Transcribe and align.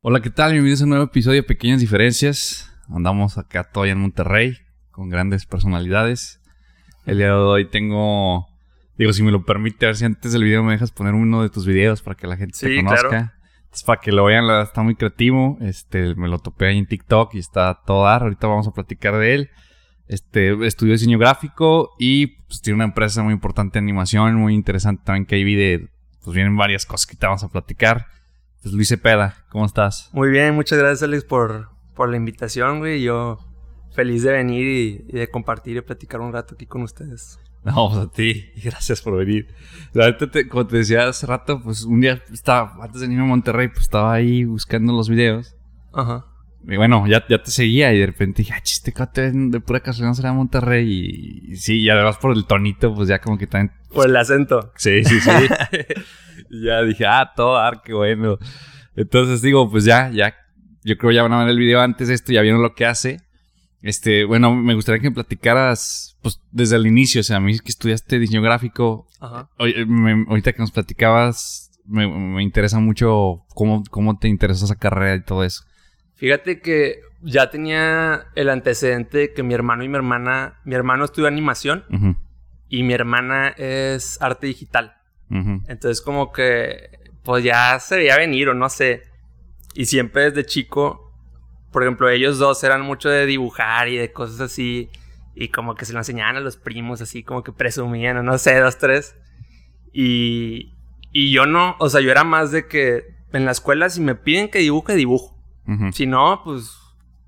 Hola, 0.00 0.20
¿qué 0.20 0.30
tal? 0.30 0.52
Bienvenidos 0.52 0.80
a 0.80 0.84
un 0.84 0.90
nuevo 0.90 1.04
episodio 1.06 1.36
de 1.42 1.42
Pequeñas 1.42 1.80
Diferencias. 1.80 2.72
Andamos 2.88 3.36
acá 3.36 3.64
todavía 3.64 3.92
en 3.94 4.00
Monterrey 4.00 4.56
con 4.92 5.08
grandes 5.08 5.44
personalidades. 5.44 6.40
El 7.04 7.18
día 7.18 7.26
de 7.26 7.32
hoy 7.32 7.68
tengo, 7.68 8.46
digo, 8.96 9.12
si 9.12 9.22
me 9.22 9.32
lo 9.32 9.44
permite, 9.44 9.86
a 9.86 9.88
ver 9.88 9.96
si 9.96 10.04
antes 10.04 10.32
del 10.32 10.44
video 10.44 10.62
me 10.62 10.72
dejas 10.72 10.92
poner 10.92 11.14
uno 11.14 11.42
de 11.42 11.50
tus 11.50 11.66
videos 11.66 12.02
para 12.02 12.16
que 12.16 12.26
la 12.26 12.36
gente 12.36 12.56
te 12.58 12.68
Sí, 12.68 12.76
conozca. 12.76 13.08
claro. 13.08 13.30
Entonces, 13.64 13.82
para 13.84 14.00
que 14.00 14.12
lo 14.12 14.24
vean, 14.24 14.46
la 14.46 14.52
verdad 14.54 14.68
está 14.68 14.82
muy 14.82 14.94
creativo. 14.94 15.58
Este, 15.60 16.14
me 16.14 16.28
lo 16.28 16.38
topé 16.38 16.66
ahí 16.68 16.78
en 16.78 16.86
TikTok 16.86 17.34
y 17.34 17.38
está 17.38 17.80
todo 17.84 18.04
dar. 18.04 18.22
Ahorita 18.22 18.46
vamos 18.46 18.68
a 18.68 18.72
platicar 18.72 19.16
de 19.18 19.34
él. 19.34 19.50
Este, 20.06 20.64
estudió 20.66 20.92
diseño 20.92 21.18
gráfico 21.18 21.90
y 21.98 22.28
pues, 22.46 22.62
tiene 22.62 22.76
una 22.76 22.84
empresa 22.84 23.22
muy 23.22 23.34
importante 23.34 23.74
de 23.78 23.82
animación, 23.82 24.36
muy 24.36 24.54
interesante 24.54 25.02
también 25.04 25.26
que 25.26 25.34
ahí 25.34 25.44
vi 25.44 25.54
de, 25.56 25.88
pues 26.24 26.34
vienen 26.34 26.56
varias 26.56 26.86
cosas 26.86 27.06
que 27.06 27.16
te 27.16 27.26
vamos 27.26 27.42
a 27.44 27.48
platicar. 27.48 28.06
Pues 28.62 28.74
Luis 28.74 28.88
Cepeda, 28.88 29.36
¿cómo 29.50 29.64
estás? 29.66 30.10
Muy 30.12 30.30
bien, 30.30 30.54
muchas 30.54 30.78
gracias 30.78 31.02
Alex 31.04 31.24
por, 31.24 31.68
por 31.94 32.08
la 32.10 32.16
invitación, 32.16 32.78
güey. 32.80 33.02
Yo 33.02 33.38
feliz 33.94 34.22
de 34.22 34.32
venir 34.32 34.66
y, 34.66 35.04
y 35.08 35.18
de 35.18 35.28
compartir 35.28 35.76
y 35.76 35.80
platicar 35.80 36.20
un 36.20 36.32
rato 36.32 36.54
aquí 36.54 36.66
con 36.66 36.82
ustedes. 36.82 37.38
No, 37.64 37.88
pues 37.88 38.00
a 38.00 38.10
ti. 38.10 38.50
Y 38.56 38.60
gracias 38.62 39.00
por 39.02 39.16
venir. 39.16 39.48
La 39.92 40.06
verdad, 40.06 40.28
te- 40.30 40.48
como 40.48 40.66
te 40.66 40.78
decía 40.78 41.08
hace 41.08 41.26
rato, 41.26 41.60
pues 41.62 41.82
un 41.84 42.00
día 42.00 42.22
estaba, 42.32 42.76
antes 42.82 43.00
de 43.00 43.06
irme 43.06 43.22
a 43.22 43.26
Monterrey, 43.26 43.68
pues 43.68 43.80
estaba 43.82 44.12
ahí 44.12 44.44
buscando 44.44 44.92
los 44.92 45.08
videos. 45.08 45.56
Ajá. 45.92 46.24
Y 46.66 46.76
bueno, 46.76 47.06
ya, 47.06 47.24
ya 47.28 47.42
te 47.42 47.50
seguía 47.50 47.92
y 47.92 47.98
de 47.98 48.06
repente 48.06 48.42
dije, 48.42 48.52
ah, 48.54 48.60
chiste, 48.62 48.92
de 48.92 49.60
pura 49.60 49.80
casualidad 49.80 50.14
será 50.14 50.32
Monterrey. 50.32 50.86
Y, 50.88 51.52
y 51.52 51.56
sí, 51.56 51.80
y 51.80 51.90
además 51.90 52.18
por 52.18 52.36
el 52.36 52.46
tonito, 52.46 52.94
pues 52.94 53.08
ya 53.08 53.20
como 53.20 53.38
que 53.38 53.46
también... 53.46 53.72
Por 53.92 54.06
el 54.08 54.16
acento. 54.16 54.72
Sí, 54.76 55.04
sí, 55.04 55.20
sí. 55.20 55.30
ya 56.50 56.82
dije, 56.82 57.06
ah, 57.06 57.32
todo 57.34 57.58
qué 57.84 57.92
bueno. 57.94 58.38
Entonces 58.96 59.42
digo, 59.42 59.70
pues 59.70 59.84
ya, 59.84 60.10
ya, 60.10 60.34
yo 60.84 60.96
creo 60.96 61.12
ya 61.12 61.22
van 61.22 61.32
a 61.32 61.38
ver 61.40 61.48
el 61.48 61.58
video 61.58 61.80
antes 61.80 62.08
de 62.08 62.14
esto, 62.14 62.32
ya 62.32 62.42
vieron 62.42 62.62
lo 62.62 62.74
que 62.74 62.86
hace. 62.86 63.20
Este, 63.80 64.24
bueno, 64.24 64.54
me 64.56 64.74
gustaría 64.74 65.00
que 65.00 65.08
me 65.08 65.14
platicaras, 65.14 66.16
pues, 66.20 66.40
desde 66.50 66.76
el 66.76 66.86
inicio, 66.86 67.20
o 67.20 67.24
sea, 67.24 67.36
a 67.36 67.40
mí 67.40 67.56
que 67.60 67.68
estudiaste 67.68 68.18
diseño 68.18 68.42
gráfico, 68.42 69.06
Ajá. 69.20 69.48
Me- 69.86 70.24
ahorita 70.28 70.52
que 70.52 70.58
nos 70.58 70.72
platicabas, 70.72 71.70
me, 71.86 72.08
me 72.08 72.42
interesa 72.42 72.80
mucho 72.80 73.44
cómo, 73.54 73.84
cómo 73.90 74.18
te 74.18 74.26
interesó 74.28 74.64
esa 74.64 74.74
carrera 74.76 75.14
y 75.14 75.22
todo 75.22 75.44
eso. 75.44 75.62
Fíjate 76.16 76.60
que 76.60 77.00
ya 77.22 77.50
tenía 77.50 78.26
el 78.34 78.48
antecedente 78.50 79.18
de 79.18 79.32
que 79.32 79.42
mi 79.44 79.54
hermano 79.54 79.84
y 79.84 79.88
mi 79.88 79.94
hermana, 79.96 80.58
mi 80.64 80.74
hermano 80.74 81.04
estudió 81.04 81.28
animación 81.28 81.84
Ujú, 81.90 82.16
y 82.68 82.82
mi 82.82 82.92
hermana 82.94 83.48
es 83.56 84.20
arte 84.20 84.46
digital. 84.46 84.96
ujú, 85.30 85.62
Entonces 85.68 86.00
como 86.02 86.32
que 86.32 86.98
pues 87.24 87.44
ya 87.44 87.78
se 87.80 87.96
veía 87.96 88.16
venir 88.16 88.48
o 88.48 88.54
no 88.54 88.68
sé. 88.68 89.02
Y 89.74 89.84
siempre 89.86 90.30
desde 90.30 90.46
chico, 90.46 91.12
por 91.72 91.82
ejemplo, 91.82 92.08
ellos 92.08 92.38
dos 92.38 92.62
eran 92.64 92.80
mucho 92.82 93.08
de 93.10 93.26
dibujar 93.26 93.88
y 93.88 93.96
de 93.96 94.12
cosas 94.12 94.40
así. 94.40 94.88
Y 95.34 95.48
como 95.50 95.74
que 95.74 95.84
se 95.84 95.92
lo 95.92 95.98
enseñaban 96.00 96.36
a 96.36 96.40
los 96.40 96.56
primos, 96.56 97.00
así 97.00 97.22
como 97.22 97.42
que 97.44 97.52
presumían, 97.52 98.16
o 98.16 98.22
no 98.22 98.38
sé, 98.38 98.58
dos, 98.58 98.76
tres. 98.78 99.14
Y, 99.92 100.74
y 101.12 101.32
yo 101.32 101.46
no, 101.46 101.76
o 101.78 101.88
sea, 101.88 102.00
yo 102.00 102.10
era 102.10 102.24
más 102.24 102.50
de 102.50 102.66
que 102.66 103.04
en 103.32 103.44
la 103.44 103.52
escuela 103.52 103.88
si 103.90 104.00
me 104.00 104.14
piden 104.14 104.48
que 104.50 104.58
dibuje, 104.58 104.94
dibujo. 104.94 105.36
ujú. 105.66 105.92
Si 105.92 106.06
no, 106.06 106.42
pues, 106.44 106.76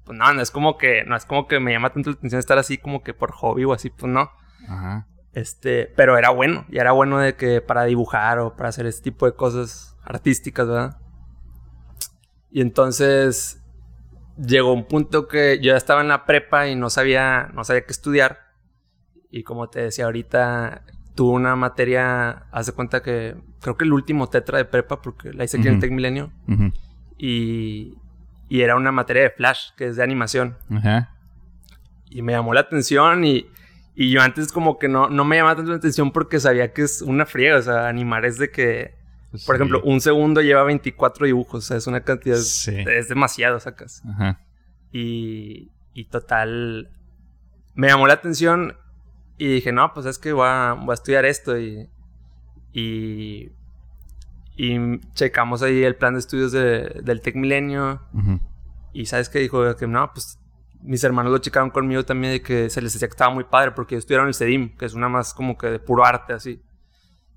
pues 0.04 0.18
no, 0.18 0.32
no 0.32 0.40
es 0.42 0.50
como 0.50 0.76
que, 0.78 1.04
no 1.04 1.16
es 1.16 1.24
como 1.24 1.46
que 1.46 1.60
me 1.60 1.72
llama 1.72 1.90
tanto 1.92 2.10
la 2.10 2.16
atención 2.16 2.38
estar 2.38 2.58
así 2.58 2.78
como 2.78 3.02
que 3.02 3.14
por 3.14 3.32
hobby 3.32 3.64
o 3.64 3.72
así, 3.72 3.90
pues 3.90 4.10
no. 4.12 4.30
Ajá. 4.68 5.06
Este, 5.32 5.92
pero 5.96 6.18
era 6.18 6.30
bueno, 6.30 6.66
y 6.68 6.78
era 6.78 6.92
bueno 6.92 7.18
de 7.18 7.36
que 7.36 7.60
para 7.60 7.84
dibujar 7.84 8.40
o 8.40 8.56
para 8.56 8.68
hacer 8.68 8.86
este 8.86 9.04
tipo 9.04 9.26
de 9.26 9.32
cosas 9.32 9.96
artísticas, 10.02 10.66
¿verdad? 10.66 10.98
Y 12.50 12.60
entonces 12.60 13.62
llegó 14.36 14.72
un 14.72 14.86
punto 14.86 15.28
que 15.28 15.58
yo 15.58 15.72
ya 15.72 15.76
estaba 15.76 16.00
en 16.00 16.08
la 16.08 16.24
prepa 16.24 16.66
y 16.66 16.74
no 16.74 16.90
sabía, 16.90 17.50
no 17.54 17.62
sabía 17.62 17.84
qué 17.84 17.92
estudiar. 17.92 18.40
Y 19.30 19.44
como 19.44 19.68
te 19.68 19.82
decía 19.82 20.06
ahorita, 20.06 20.82
tuve 21.14 21.34
una 21.34 21.54
materia, 21.54 22.46
hace 22.50 22.72
cuenta 22.72 23.02
que 23.02 23.36
creo 23.60 23.76
que 23.76 23.84
el 23.84 23.92
último 23.92 24.28
tetra 24.28 24.58
de 24.58 24.64
prepa, 24.64 25.00
porque 25.00 25.32
la 25.32 25.44
hice 25.44 25.58
aquí 25.58 25.68
en 25.68 25.74
el. 25.74 25.80
Tec 25.80 25.92
Milenio, 25.92 26.32
y, 27.16 27.94
y 28.48 28.62
era 28.62 28.74
una 28.74 28.90
materia 28.90 29.22
de 29.22 29.30
Flash, 29.30 29.70
que 29.76 29.86
es 29.86 29.96
de 29.96 30.02
animación. 30.02 30.56
Ajá. 30.70 31.14
Y 32.08 32.22
me 32.22 32.32
llamó 32.32 32.52
la 32.52 32.60
atención 32.60 33.24
y, 33.24 33.46
y 33.94 34.10
yo 34.10 34.20
antes 34.22 34.52
como 34.52 34.78
que 34.78 34.88
no, 34.88 35.08
no 35.10 35.24
me 35.24 35.36
llamaba 35.36 35.56
tanto 35.56 35.70
la 35.72 35.76
atención 35.78 36.10
porque 36.12 36.40
sabía 36.40 36.72
que 36.72 36.82
es 36.82 37.02
una 37.02 37.26
friega. 37.26 37.58
O 37.58 37.62
sea, 37.62 37.88
animar 37.88 38.24
es 38.24 38.38
de 38.38 38.50
que, 38.50 38.94
por 39.32 39.40
sí. 39.40 39.52
ejemplo, 39.54 39.82
un 39.84 40.00
segundo 40.00 40.40
lleva 40.40 40.62
24 40.64 41.26
dibujos. 41.26 41.64
O 41.64 41.66
sea, 41.66 41.76
es 41.76 41.86
una 41.86 42.00
cantidad, 42.02 42.36
Sí. 42.36 42.76
es 42.88 43.08
demasiado, 43.08 43.60
sacas. 43.60 44.02
Ajá. 44.08 44.40
Y, 44.92 45.70
y 45.94 46.04
total, 46.06 46.90
me 47.74 47.88
llamó 47.88 48.06
la 48.06 48.14
atención 48.14 48.76
y 49.38 49.46
dije, 49.48 49.72
no, 49.72 49.92
pues 49.94 50.06
es 50.06 50.18
que 50.18 50.32
voy 50.32 50.46
a, 50.48 50.74
voy 50.78 50.90
a 50.90 50.94
estudiar 50.94 51.24
esto 51.24 51.58
y... 51.58 51.88
Y, 52.72 53.50
y 54.56 55.00
checamos 55.14 55.62
ahí 55.62 55.82
el 55.82 55.96
plan 55.96 56.14
de 56.14 56.20
estudios 56.20 56.52
de- 56.52 57.00
del 57.02 57.20
Tec 57.20 57.34
Milenio. 57.36 58.00
Ujú. 58.12 58.40
Y 58.92 59.06
sabes 59.06 59.28
que 59.28 59.38
dijo 59.38 59.76
que 59.76 59.86
no, 59.86 60.12
pues 60.12 60.38
mis 60.82 61.02
hermanos 61.04 61.30
lo 61.32 61.38
checaron 61.38 61.70
conmigo 61.70 62.04
también 62.04 62.32
de 62.34 62.42
que 62.42 62.70
se 62.70 62.80
les 62.80 62.92
decía 62.92 63.08
que 63.08 63.12
estaba 63.12 63.32
muy 63.32 63.44
padre 63.44 63.72
porque 63.72 63.94
ellos 63.94 64.02
estudiaron 64.04 64.28
el 64.28 64.34
CEDIM, 64.34 64.76
que 64.76 64.86
es 64.86 64.94
una 64.94 65.08
más 65.08 65.34
como 65.34 65.56
que 65.58 65.66
de 65.68 65.78
puro 65.78 66.04
arte 66.04 66.32
así. 66.32 66.62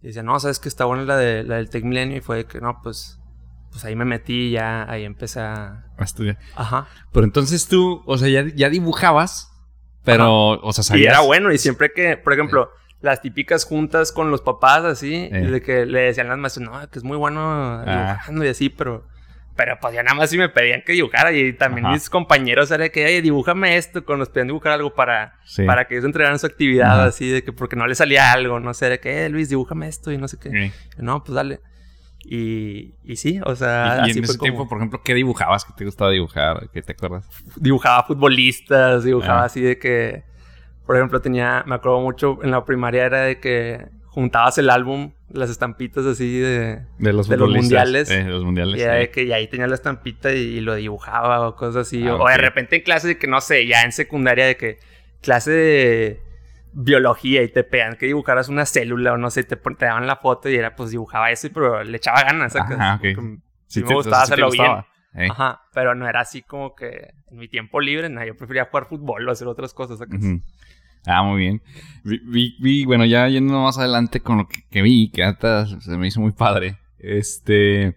Y 0.01 0.07
decía, 0.07 0.23
no, 0.23 0.39
sabes 0.39 0.59
que 0.59 0.69
está 0.69 0.85
buena 0.85 1.03
la, 1.03 1.17
de, 1.17 1.43
la 1.43 1.55
del 1.55 1.69
Tec 1.69 1.83
Milenio 1.83 2.17
y 2.17 2.21
fue 2.21 2.37
de 2.37 2.45
que 2.45 2.59
no, 2.59 2.79
pues, 2.83 3.19
pues 3.71 3.83
ahí 3.85 3.95
me 3.95 4.05
metí 4.05 4.47
y 4.47 4.51
ya 4.51 4.89
ahí 4.89 5.03
empecé 5.05 5.39
a... 5.39 5.85
A 5.97 6.03
estudiar. 6.03 6.37
Ajá. 6.55 6.87
Pero 7.11 7.25
entonces 7.25 7.67
tú, 7.67 8.01
o 8.05 8.17
sea, 8.17 8.27
ya, 8.29 8.45
ya 8.53 8.69
dibujabas, 8.69 9.51
pero, 10.03 10.49
o 10.61 10.73
sea, 10.73 10.81
Y 10.81 10.85
sabías. 10.85 11.13
era 11.13 11.21
bueno 11.21 11.51
y 11.51 11.57
siempre 11.57 11.91
que, 11.93 12.17
por 12.17 12.33
ejemplo, 12.33 12.69
las 13.01 13.21
típicas 13.21 13.63
juntas 13.65 14.11
con 14.11 14.29
los 14.31 14.41
papás 14.41 14.83
así, 14.83 15.13
Eh. 15.31 15.49
de 15.51 15.61
que 15.61 15.85
le 15.85 16.01
decían 16.01 16.27
las 16.27 16.37
maestras, 16.37 16.65
no, 16.69 16.89
que 16.89 16.99
es 16.99 17.03
muy 17.05 17.17
bueno 17.17 17.41
Ah. 17.41 17.83
dibujando 18.15 18.45
y 18.45 18.47
así, 18.49 18.69
pero... 18.69 19.05
Pero 19.55 19.77
pues 19.79 19.93
ya 19.93 20.01
nada 20.01 20.15
más 20.15 20.31
si 20.31 20.37
me 20.37 20.49
pedían 20.49 20.81
que 20.83 20.93
dibujara 20.93 21.31
y 21.31 21.53
también 21.53 21.85
Ajá. 21.85 21.93
mis 21.93 22.09
compañeros 22.09 22.71
era 22.71 22.85
de 22.85 22.91
que, 22.91 23.05
oye, 23.05 23.21
dibújame 23.21 23.77
esto, 23.77 24.03
cuando 24.03 24.21
nos 24.23 24.29
pedían 24.29 24.47
dibujar 24.47 24.71
algo 24.73 24.95
para, 24.95 25.35
Sí. 25.45 25.63
para 25.65 25.85
que 25.85 25.93
ellos 25.93 26.05
entregaran 26.05 26.39
su 26.39 26.47
actividad 26.47 26.91
Ajá. 27.01 27.03
así, 27.05 27.29
de 27.29 27.43
que 27.43 27.53
porque 27.53 27.75
no 27.75 27.85
le 27.85 27.93
salía 27.93 28.31
algo, 28.31 28.59
no 28.59 28.73
sé, 28.73 28.89
de 28.89 28.99
que, 28.99 29.25
eh, 29.25 29.29
Luis, 29.29 29.49
dibújame 29.49 29.87
esto 29.87 30.11
y 30.11 30.17
no 30.17 30.27
sé 30.27 30.37
qué. 30.39 30.49
Sí. 30.49 30.71
No, 30.97 31.23
pues 31.23 31.35
dale. 31.35 31.59
Y, 32.25 32.95
y 33.03 33.15
sí, 33.17 33.41
o 33.45 33.51
Y, 33.51 33.55
sea, 33.57 33.97
y 34.07 34.09
así 34.11 34.19
en 34.19 34.25
fue 34.25 34.33
ese 34.33 34.39
tiempo, 34.39 34.67
por 34.67 34.77
ejemplo, 34.77 35.01
¿qué 35.03 35.13
dibujabas? 35.13 35.65
¿Qué 35.65 35.73
te 35.75 35.85
gustaba 35.85 36.09
dibujar? 36.09 36.69
¿Qué 36.73 36.81
te 36.81 36.93
acuerdas? 36.93 37.27
dibujaba 37.57 38.03
futbolistas, 38.05 39.03
dibujaba 39.03 39.41
Ah. 39.41 39.45
así 39.45 39.61
de 39.61 39.77
que, 39.77 40.23
por 40.85 40.95
ejemplo, 40.95 41.21
tenía, 41.21 41.63
me 41.67 41.75
acuerdo 41.75 41.99
mucho 41.99 42.39
en 42.41 42.51
la 42.51 42.63
primaria 42.65 43.05
era 43.05 43.21
de 43.21 43.39
que 43.39 43.85
juntabas 44.13 44.59
el 44.59 44.69
álbum, 44.69 45.11
las 45.29 45.49
estampitas 45.49 46.05
así 46.05 46.39
de... 46.39 46.83
De 46.99 47.13
los 47.13 47.27
De 47.27 47.35
los 47.35 47.47
futbolistas. 47.47 47.63
mundiales. 47.63 48.11
Eh, 48.11 48.23
de 48.23 48.29
los 48.29 48.43
mundiales. 48.43 48.75
Y 48.79 48.83
sí. 48.83 49.11
que 49.11 49.33
ahí 49.33 49.47
tenía 49.47 49.65
la 49.65 49.73
estampita 49.73 50.31
y, 50.31 50.37
y 50.37 50.61
lo 50.61 50.75
dibujaba 50.75 51.47
o 51.47 51.55
cosas 51.55 51.87
así. 51.87 52.07
Ah, 52.07 52.15
o, 52.15 52.27
de 52.27 52.37
repente 52.37 52.75
en 52.75 52.83
clase 52.83 53.07
de 53.07 53.17
que, 53.17 53.25
no 53.25 53.41
sé, 53.41 53.65
ya 53.65 53.81
en 53.81 53.91
secundaria 53.91 54.45
de 54.45 54.55
que 54.55 54.77
clase 55.21 55.49
de 55.51 56.21
biología 56.73 57.41
y 57.41 57.47
te 57.49 57.63
pedían 57.63 57.95
que 57.95 58.05
dibujaras 58.05 58.49
una 58.49 58.67
célula 58.67 59.13
o 59.13 59.17
no 59.17 59.31
sé, 59.31 59.43
te, 59.43 59.55
te 59.55 59.85
daban 59.85 60.05
la 60.05 60.17
foto 60.17 60.47
y 60.49 60.55
era 60.57 60.75
pues 60.75 60.91
dibujaba 60.91 61.31
eso, 61.31 61.47
pero 61.51 61.83
le 61.83 61.97
echaba 61.97 62.21
ganas. 62.23 62.55
Ajá, 62.55 62.95
ok. 62.95 63.01
Porque 63.15 63.37
Sí 63.67 63.79
sí 63.79 63.83
me 63.83 63.95
gustaba 63.95 64.25
sí 64.27 64.33
hacerlo 64.33 64.51
bien. 64.51 64.63
gustaba. 64.63 64.87
Eh. 65.15 65.27
Ajá, 65.29 65.61
pero 65.73 65.95
no 65.95 66.07
era 66.07 66.19
así 66.21 66.43
como 66.43 66.75
que 66.75 67.13
en 67.31 67.37
mi 67.37 67.47
tiempo 67.47 67.79
libre, 67.81 68.09
no, 68.09 68.23
yo 68.23 68.35
prefería 68.37 68.65
jugar 68.65 68.85
fútbol 68.87 69.27
o 69.27 69.31
hacer 69.31 69.47
otras 69.47 69.73
cosas. 69.73 69.97
¿sacas? 69.97 70.19
Ujú. 70.19 70.41
Ah, 71.05 71.23
muy 71.23 71.39
bien. 71.41 71.61
Vi, 72.03 72.19
vi- 72.23 72.55
vi- 72.59 72.85
bueno, 72.85 73.05
ya 73.05 73.27
yendo 73.27 73.61
más 73.61 73.77
adelante 73.77 74.19
con 74.21 74.37
lo 74.37 74.47
que, 74.47 74.63
que 74.69 74.81
vi, 74.81 75.09
que 75.11 75.23
hasta 75.23 75.65
se 75.79 75.97
me 75.97 76.07
hizo 76.07 76.21
muy 76.21 76.31
padre. 76.31 76.77
Este. 76.99 77.95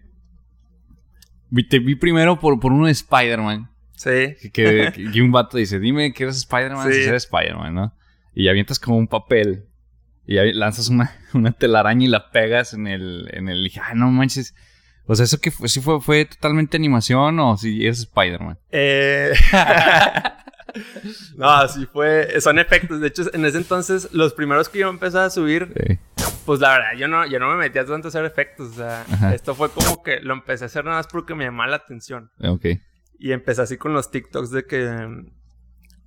vi- 1.49 1.67
te 1.67 1.79
vi 1.79 1.95
primero 1.95 2.39
por, 2.39 2.59
por 2.59 2.71
uno 2.73 2.85
de 2.87 2.91
Spider-Man. 2.91 3.69
Sí. 3.95 4.35
Que, 4.41 4.91
que, 4.93 5.09
que 5.13 5.21
un 5.21 5.31
vato 5.31 5.57
dice: 5.57 5.79
Dime 5.79 6.11
que 6.13 6.23
eres 6.23 6.37
Spider-Man 6.37 6.87
Sí. 6.91 7.01
si 7.03 7.07
eres 7.07 7.23
Spider-Man, 7.25 7.73
¿no? 7.73 7.93
Y 8.33 8.47
avientas 8.49 8.79
como 8.79 8.97
un 8.97 9.07
papel. 9.07 9.65
Y 10.25 10.35
lanzas 10.53 10.89
una, 10.89 11.11
una 11.33 11.53
telaraña 11.53 12.05
y 12.05 12.09
la 12.09 12.29
pegas 12.31 12.73
en 12.73 12.87
el. 12.87 13.29
En 13.31 13.47
el 13.49 13.59
y 13.61 13.63
dije, 13.65 13.79
ah, 13.83 13.93
no 13.95 14.11
manches. 14.11 14.53
O 15.05 15.15
sea, 15.15 15.23
¿eso 15.23 15.39
que 15.39 15.51
fue? 15.51 15.69
¿Sí 15.69 15.79
fue, 15.79 16.01
fue 16.01 16.25
totalmente 16.25 16.75
animación 16.75 17.39
o 17.39 17.55
si 17.55 17.85
eres 17.85 17.99
Spider-Man? 17.99 18.59
Eh... 18.71 19.31
no, 21.37 21.49
así 21.49 21.85
fue. 21.85 22.39
Son 22.41 22.59
efectos. 22.59 22.99
De 23.01 23.07
hecho, 23.07 23.23
en 23.33 23.45
ese 23.45 23.57
entonces, 23.57 24.09
los 24.13 24.33
primeros 24.33 24.69
que 24.69 24.79
yo 24.79 24.89
empecé 24.89 25.17
a 25.19 25.29
subir, 25.29 25.71
Sí. 25.75 25.99
pues 26.45 26.59
la 26.59 26.71
verdad, 26.73 26.93
yo 26.97 27.07
no, 27.07 27.25
yo 27.25 27.39
no 27.39 27.49
me 27.49 27.55
metía 27.57 27.85
tanto 27.85 28.07
a 28.07 28.09
hacer 28.09 28.25
efectos. 28.25 28.71
O 28.71 28.73
sea, 28.73 29.01
Ajá. 29.11 29.33
esto 29.33 29.55
fue 29.55 29.69
como 29.69 30.03
que 30.03 30.19
lo 30.21 30.33
empecé 30.33 30.65
a 30.65 30.67
hacer 30.67 30.83
nada 30.85 30.97
más 30.97 31.07
porque 31.07 31.35
me 31.35 31.45
llamaba 31.45 31.69
la 31.69 31.77
atención. 31.77 32.31
Ok. 32.43 32.65
Y 33.19 33.31
empecé 33.31 33.61
así 33.61 33.77
con 33.77 33.93
los 33.93 34.11
TikToks 34.11 34.51
de 34.51 34.65
que. 34.65 35.07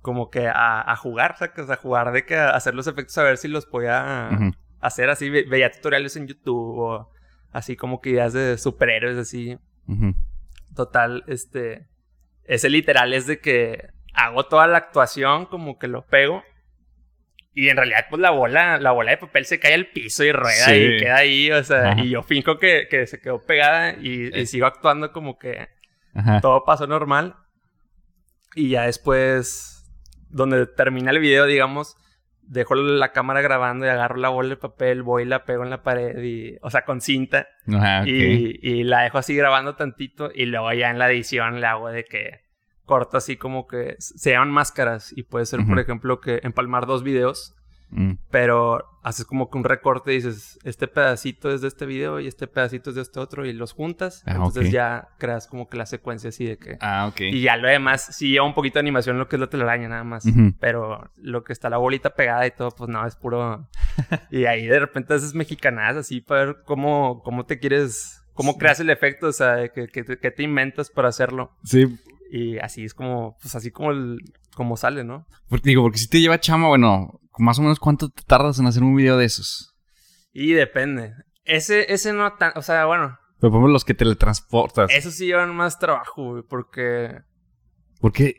Como 0.01 0.31
que 0.31 0.47
a, 0.47 0.81
a 0.91 0.95
jugar, 0.95 1.37
sacas, 1.37 1.69
a 1.69 1.75
jugar 1.75 2.11
de 2.11 2.25
que 2.25 2.35
a 2.35 2.49
hacer 2.51 2.73
los 2.73 2.87
efectos 2.87 3.15
a 3.19 3.23
ver 3.23 3.37
si 3.37 3.47
los 3.47 3.67
podía 3.67 4.29
hacer 4.79 5.09
así. 5.11 5.29
Ve- 5.29 5.45
Veía 5.47 5.71
tutoriales 5.71 6.15
en 6.15 6.25
YouTube 6.27 6.79
o 6.79 7.11
así 7.51 7.75
como 7.75 8.01
que 8.01 8.09
ideas 8.11 8.33
de 8.33 8.57
superhéroes 8.57 9.17
así. 9.17 9.59
Total, 10.75 11.23
este. 11.27 11.87
Ese 12.45 12.69
literal 12.69 13.13
es 13.13 13.27
de 13.27 13.39
que 13.39 13.89
hago 14.13 14.45
toda 14.45 14.67
la 14.67 14.77
actuación, 14.77 15.45
como 15.45 15.77
que 15.79 15.87
lo 15.87 16.05
pego. 16.05 16.43
Y 17.53 17.67
en 17.67 17.75
realidad, 17.77 18.05
pues 18.09 18.21
la 18.21 18.29
bola, 18.31 18.77
la 18.77 18.91
bola 18.91 19.11
de 19.11 19.17
papel 19.17 19.45
se 19.45 19.59
cae 19.59 19.73
al 19.73 19.87
piso 19.87 20.23
y 20.23 20.31
rueda 20.31 20.65
Sí. 20.67 20.73
y 20.73 20.97
queda 20.99 21.17
ahí. 21.17 21.51
O 21.51 21.63
sea, 21.63 21.91
Ajá. 21.91 22.01
y 22.01 22.09
yo 22.09 22.23
finjo 22.23 22.57
que, 22.57 22.87
que 22.89 23.05
se 23.07 23.19
quedó 23.19 23.45
pegada 23.45 23.93
y, 23.99 24.27
y 24.27 24.41
Eh. 24.41 24.45
sigo 24.45 24.65
actuando 24.65 25.11
como 25.11 25.37
que 25.37 25.67
Ajá. 26.13 26.39
todo 26.39 26.63
pasó 26.63 26.87
normal. 26.87 27.35
Y 28.55 28.69
ya 28.69 28.83
después, 28.83 29.83
donde 30.29 30.65
termina 30.65 31.11
el 31.11 31.19
video, 31.19 31.45
digamos, 31.45 31.97
dejo 32.41 32.75
la 32.75 33.11
cámara 33.11 33.41
grabando 33.41 33.85
y 33.85 33.89
agarro 33.89 34.15
la 34.17 34.29
bola 34.29 34.49
de 34.49 34.57
papel, 34.57 35.03
voy 35.03 35.23
y 35.23 35.25
la 35.25 35.43
pego 35.45 35.63
en 35.63 35.69
la 35.69 35.83
pared 35.83 36.21
y, 36.23 36.57
o 36.61 36.69
sea, 36.69 36.83
con 36.85 37.01
cinta. 37.01 37.47
Ajá, 37.73 38.01
ok. 38.01 38.07
Y, 38.07 38.59
y 38.61 38.83
la 38.83 39.01
dejo 39.03 39.17
así 39.17 39.35
grabando 39.35 39.75
tantito 39.75 40.31
y 40.33 40.45
luego 40.45 40.71
ya 40.73 40.89
en 40.89 40.99
la 40.99 41.09
edición 41.09 41.59
le 41.61 41.67
hago 41.67 41.89
de 41.89 42.05
que 42.05 42.41
corto 42.91 43.15
así 43.15 43.37
como 43.37 43.67
que 43.67 43.95
se 43.99 44.31
llaman 44.31 44.51
máscaras 44.51 45.13
y 45.15 45.23
puede 45.23 45.45
ser, 45.45 45.61
por 45.61 45.71
Ujú. 45.71 45.79
ejemplo, 45.79 46.19
que 46.19 46.41
empalmar 46.43 46.85
dos 46.87 47.03
videos, 47.03 47.55
Mm, 47.91 48.13
pero 48.29 48.85
haces 49.03 49.25
como 49.25 49.49
que 49.49 49.57
un 49.57 49.65
recorte 49.65 50.13
y 50.13 50.15
dices, 50.15 50.57
este 50.63 50.87
pedacito 50.87 51.51
es 51.53 51.59
de 51.61 51.67
este 51.67 51.85
video 51.85 52.21
y 52.21 52.27
este 52.27 52.47
pedacito 52.47 52.89
es 52.91 52.95
de 52.95 53.01
este 53.01 53.19
otro 53.19 53.45
y 53.45 53.51
los 53.51 53.73
juntas. 53.73 54.23
Ah, 54.25 54.31
entonces 54.31 54.67
ok. 54.67 54.71
ya 54.71 55.09
creas 55.17 55.47
como 55.47 55.67
que 55.67 55.75
la 55.77 55.85
secuencia 55.85 56.29
así 56.29 56.45
de 56.45 56.57
que... 56.57 56.77
Ah, 56.79 57.07
ok. 57.11 57.19
Y 57.21 57.41
ya 57.41 57.57
lo 57.57 57.67
demás, 57.67 58.15
sí 58.15 58.29
lleva 58.31 58.45
un 58.45 58.53
poquito 58.53 58.75
de 58.75 58.81
animación 58.81 59.17
lo 59.17 59.27
que 59.27 59.35
es 59.35 59.39
la 59.41 59.49
telaraña 59.49 59.89
nada 59.89 60.05
más. 60.05 60.25
Ujú. 60.25 60.53
Pero 60.59 61.11
lo 61.17 61.43
que 61.43 61.51
está 61.51 61.69
la 61.69 61.77
bolita 61.77 62.11
pegada 62.11 62.47
y 62.47 62.51
todo, 62.51 62.71
pues 62.71 62.89
no, 62.89 63.05
es 63.05 63.15
puro... 63.17 63.67
y 64.31 64.45
ahí 64.45 64.65
de 64.67 64.79
repente 64.79 65.13
haces 65.13 65.35
mexicanadas 65.35 65.97
así 65.97 66.21
para 66.21 66.45
ver 66.45 66.57
cómo, 66.65 67.21
cómo 67.23 67.45
te 67.45 67.59
quieres... 67.59 68.19
Cómo 68.33 68.57
creas 68.57 68.79
el 68.79 68.89
efecto, 68.89 69.27
o 69.27 69.33
sea, 69.33 69.67
que, 69.67 69.87
que 69.89 70.31
te 70.31 70.43
inventas 70.43 70.89
para 70.89 71.09
hacerlo. 71.09 71.51
Sí, 71.65 71.85
Y 72.33 72.57
así 72.59 72.85
es 72.85 72.93
como, 72.93 73.35
pues 73.41 73.55
así 73.55 73.71
como, 73.71 73.91
el, 73.91 74.17
como 74.55 74.77
sale, 74.77 75.03
¿no? 75.03 75.25
porque 75.49 75.69
digo, 75.69 75.81
porque 75.83 75.97
si 75.97 76.07
te 76.07 76.21
lleva 76.21 76.39
chama, 76.39 76.69
bueno, 76.69 77.19
más 77.37 77.59
o 77.59 77.61
menos 77.61 77.77
cuánto 77.79 78.07
te 78.09 78.23
tardas 78.23 78.57
en 78.59 78.67
hacer 78.67 78.83
un 78.83 78.95
video 78.95 79.17
de 79.17 79.25
esos. 79.25 79.75
Y 80.31 80.53
depende. 80.53 81.13
Ese, 81.43 81.91
ese 81.93 82.13
no 82.13 82.31
tan, 82.35 82.53
o 82.55 82.61
sea, 82.61 82.85
bueno, 82.85 83.17
Pero 83.41 83.51
por 83.51 83.57
ejemplo, 83.59 83.73
los 83.73 83.83
que 83.83 83.93
teletransportas. 83.93 84.89
esos 84.91 85.13
sí 85.15 85.25
llevan 85.25 85.53
más 85.53 85.77
trabajo, 85.77 86.31
güey, 86.31 86.43
porque... 86.47 87.19
Porque 87.99 88.35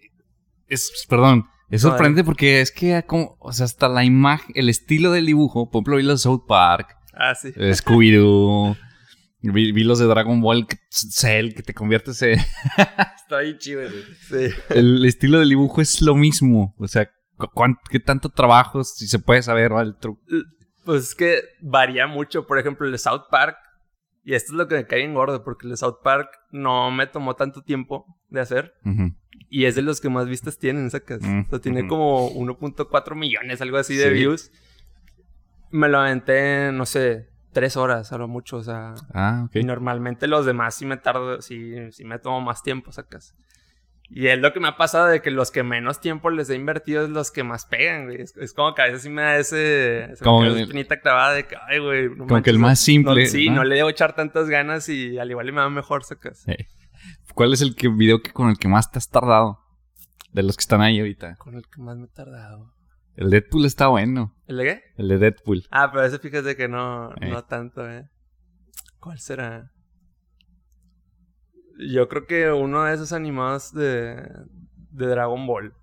es, 0.69 0.91
perdón, 1.09 1.45
es 1.69 1.83
sorprendente 1.83 2.25
porque 2.25 2.63
es 2.63 2.73
que 2.73 3.03
como, 3.07 3.37
o 3.41 3.53
sea, 3.53 3.67
hasta 3.67 3.89
la 3.89 4.05
imagen, 4.05 4.53
el 4.55 4.71
estilo 4.71 5.13
del 5.13 5.27
dibujo, 5.27 5.71
por 5.71 5.81
ejemplo, 5.81 5.97
vi 5.99 6.03
los 6.05 6.23
South 6.23 6.45
Park, 6.49 6.97
Ah, 7.13 7.35
sí. 7.35 7.53
eh, 7.57 7.73
Scooby-Doo, 7.75 8.75
vi, 9.43 9.73
vi 9.73 9.85
los 9.85 9.99
de 9.99 10.07
Dragon 10.07 10.41
Ball, 10.41 10.67
que- 10.67 10.79
Cell, 10.91 11.55
que 11.55 11.63
te 11.63 11.75
conviertes 11.75 12.21
en... 12.23 12.39
Está 13.17 13.41
bien 13.41 13.59
chido, 13.59 13.81
güey. 13.83 14.03
Sí. 14.51 14.55
el 14.71 15.05
estilo 15.05 15.39
del 15.41 15.49
dibujo 15.49 15.81
es 15.81 16.01
lo 16.03 16.15
mismo, 16.15 16.75
o 16.79 16.87
sea, 16.89 17.11
¿qué 17.91 18.01
tanto 18.01 18.29
trabajo, 18.29 18.85
si 18.85 19.07
se 19.09 19.19
puede 19.19 19.43
saber, 19.43 19.73
¿va? 19.73 19.83
el 19.83 19.97
truco? 19.97 20.21
Pues 20.85 21.05
es 21.05 21.15
que 21.15 21.41
varía 21.61 22.07
mucho. 22.09 22.47
Por 22.47 22.59
ejemplo, 22.59 22.87
el 22.87 22.93
de 22.93 22.99
South 22.99 23.23
Park. 23.31 23.57
Y 24.25 24.35
esto 24.35 24.53
es 24.53 24.57
lo 24.57 24.67
que 24.69 24.75
me 24.77 24.87
cae 24.87 24.99
bien 25.01 25.15
gordo, 25.15 25.43
porque 25.45 25.67
el 25.67 25.71
de 25.71 25.77
South 25.77 25.97
Park 26.03 26.29
no 26.51 26.91
me 26.91 27.07
tomó 27.07 27.35
tanto 27.37 27.63
tiempo 27.63 28.05
de 28.29 28.41
hacer. 28.41 28.75
Y 29.49 29.65
es 29.67 29.75
de 29.77 29.83
los 29.83 30.01
que 30.01 30.09
más 30.09 30.27
vistas 30.29 30.59
tienen, 30.59 30.91
sacas. 30.91 31.21
Mm, 31.23 31.41
o 31.47 31.51
sea, 31.51 31.59
tiene 31.61 31.87
como 31.87 32.31
1.4 32.33 33.15
millones, 33.17 33.61
algo 33.61 33.77
así 33.79 33.95
de 33.97 34.09
Sí. 34.09 34.15
views. 34.15 34.51
Me 35.71 35.89
lo 35.89 35.99
aventé, 36.01 36.71
no 36.73 36.85
sé, 36.87 37.29
tres 37.53 37.77
horas 37.77 38.13
a 38.13 38.19
lo 38.19 38.29
mucho. 38.29 38.57
O 38.59 38.63
sea, 38.63 38.95
Ah, 39.15 39.45
ok. 39.47 39.57
y 39.57 39.65
normalmente 39.65 40.27
los 40.27 40.45
demás 40.47 40.75
sí 40.75 40.87
me 40.87 40.97
tardo, 40.97 41.41
sí, 41.43 41.75
sí 41.93 42.05
me 42.05 42.19
tomo 42.19 42.41
más 42.41 42.63
tiempo, 42.63 42.93
sacas. 42.93 43.35
Y 44.15 44.27
es 44.27 44.39
lo 44.39 44.53
que 44.53 44.61
me 44.61 44.69
ha 44.69 44.77
pasado 44.77 45.07
de 45.07 45.23
que 45.23 45.31
los 45.31 45.51
que 45.51 45.63
menos 45.63 45.99
tiempo 46.01 46.29
les 46.29 46.51
he 46.51 46.55
invertido 46.55 47.03
es 47.05 47.09
los 47.09 47.31
que 47.31 47.45
más 47.45 47.65
pegan, 47.65 48.05
güey. 48.05 48.21
Es, 48.21 48.37
es 48.37 48.53
como 48.53 48.75
que 48.75 48.83
a 48.83 48.85
veces 48.87 49.01
sí 49.03 49.09
me 49.09 49.23
da 49.23 49.39
ese... 49.39 50.13
esa 50.13 50.23
Como 50.25 50.45
esa 50.45 50.55
el- 50.57 50.63
espinita 50.65 51.01
clavada 51.01 51.33
de 51.33 51.47
que, 51.47 51.57
ay, 51.69 51.79
güey... 51.79 52.09
no 52.11 52.27
Como 52.27 52.43
que 52.43 52.51
el 52.51 52.59
más 52.59 52.79
simple, 52.79 53.23
no- 53.25 53.31
sí, 53.31 53.49
¿no? 53.49 53.57
no 53.57 53.65
le 53.65 53.77
debo 53.77 53.89
echar 53.89 54.15
tantas 54.15 54.51
ganas 54.51 54.89
y 54.91 55.19
al 55.19 55.31
igual 55.31 55.49
y 55.49 55.53
me 55.53 55.61
va 55.63 55.71
mejor, 55.71 56.05
sacas. 56.05 56.45
¿Cuál 57.35 57.55
es 57.55 57.63
el 57.63 57.75
que, 57.75 57.89
video 57.89 58.21
que 58.21 58.33
con 58.33 58.51
el 58.51 58.59
que 58.59 58.69
más 58.69 58.91
te 58.91 58.99
has 58.99 59.09
tardado? 59.09 59.61
De 60.33 60.43
los 60.43 60.57
que 60.57 60.63
están 60.63 60.83
ahí 60.83 60.99
ahorita. 60.99 61.37
Con 61.37 61.55
el 61.57 61.63
que 61.63 61.81
más 61.81 61.97
me 61.97 62.05
he 62.05 62.09
tardado. 62.09 62.71
¿El 63.17 63.25
El 63.25 63.31
Deadpool 63.31 63.65
está 63.67 63.89
bueno. 63.89 64.35
de 64.49 64.65
qué? 64.65 64.83
El 64.97 65.09
de 65.09 65.19
Deadpool. 65.19 65.65
Ah, 65.71 65.91
pero 65.93 66.05
ese 66.05 66.19
fíjate 66.19 66.57
que 66.57 66.69
no, 66.69 67.13
Eh. 67.21 67.29
no 67.31 67.45
tanto, 67.45 67.89
eh. 67.89 68.09
¿Cuál 69.01 69.19
será? 69.19 69.71
Yo 71.79 72.09
creo 72.09 72.27
que 72.27 72.51
uno 72.53 72.85
de 72.85 72.95
esos 72.95 73.13
animados 73.13 73.73
de, 73.73 74.17
de 74.91 75.07
Dragon 75.07 75.47
Ball. 75.47 75.75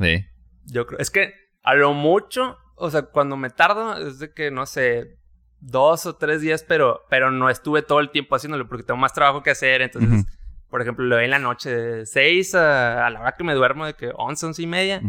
Sí. 0.00 0.24
Yo 0.66 0.86
creo. 0.86 0.98
Es 1.00 1.10
que 1.10 1.34
a 1.62 1.74
lo 1.74 1.92
mucho, 1.92 2.56
o 2.76 2.90
sea, 2.90 3.02
cuando 3.02 3.36
me 3.36 3.50
tardo, 3.50 3.96
es 3.98 4.18
de 4.18 4.32
que, 4.32 4.50
no 4.50 4.64
sé, 4.66 5.18
dos 5.60 6.06
o 6.06 6.16
tres 6.16 6.40
días, 6.40 6.64
pero, 6.66 7.02
pero 7.10 7.30
no 7.30 7.50
estuve 7.50 7.82
todo 7.82 8.00
el 8.00 8.10
tiempo 8.10 8.36
haciéndolo 8.36 8.68
porque 8.68 8.84
tengo 8.84 8.98
más 8.98 9.12
trabajo 9.12 9.42
que 9.42 9.50
hacer. 9.50 9.82
Entonces, 9.82 10.24
por 10.70 10.80
ejemplo, 10.80 11.04
lo 11.04 11.16
doy 11.16 11.24
en 11.24 11.30
la 11.30 11.38
noche 11.38 11.70
de 11.74 12.06
seis 12.06 12.54
a, 12.54 13.06
a 13.06 13.10
la 13.10 13.20
hora 13.20 13.34
que 13.36 13.44
me 13.44 13.54
duermo, 13.54 13.84
de 13.86 13.94
que 13.94 14.10
once, 14.16 14.46
once 14.46 14.62
y 14.62 14.66
media. 14.66 15.00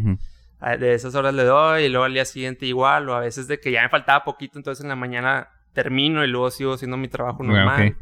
De 0.79 0.93
esas 0.93 1.13
horas 1.15 1.33
le 1.33 1.43
doy 1.43 1.83
y 1.83 1.89
luego 1.89 2.05
al 2.05 2.13
día 2.13 2.25
siguiente 2.25 2.65
igual. 2.65 3.07
O 3.09 3.13
a 3.15 3.19
veces 3.19 3.47
de 3.47 3.59
que 3.59 3.71
ya 3.71 3.83
me 3.83 3.89
faltaba 3.89 4.23
poquito, 4.23 4.57
entonces 4.57 4.83
en 4.83 4.89
la 4.89 4.95
mañana 4.95 5.49
termino 5.73 6.23
y 6.23 6.27
luego 6.27 6.49
sigo 6.51 6.73
haciendo 6.73 6.97
mi 6.97 7.07
trabajo 7.07 7.43
Ok, 7.43 7.47
normal. 7.49 7.87
ok. 7.91 7.97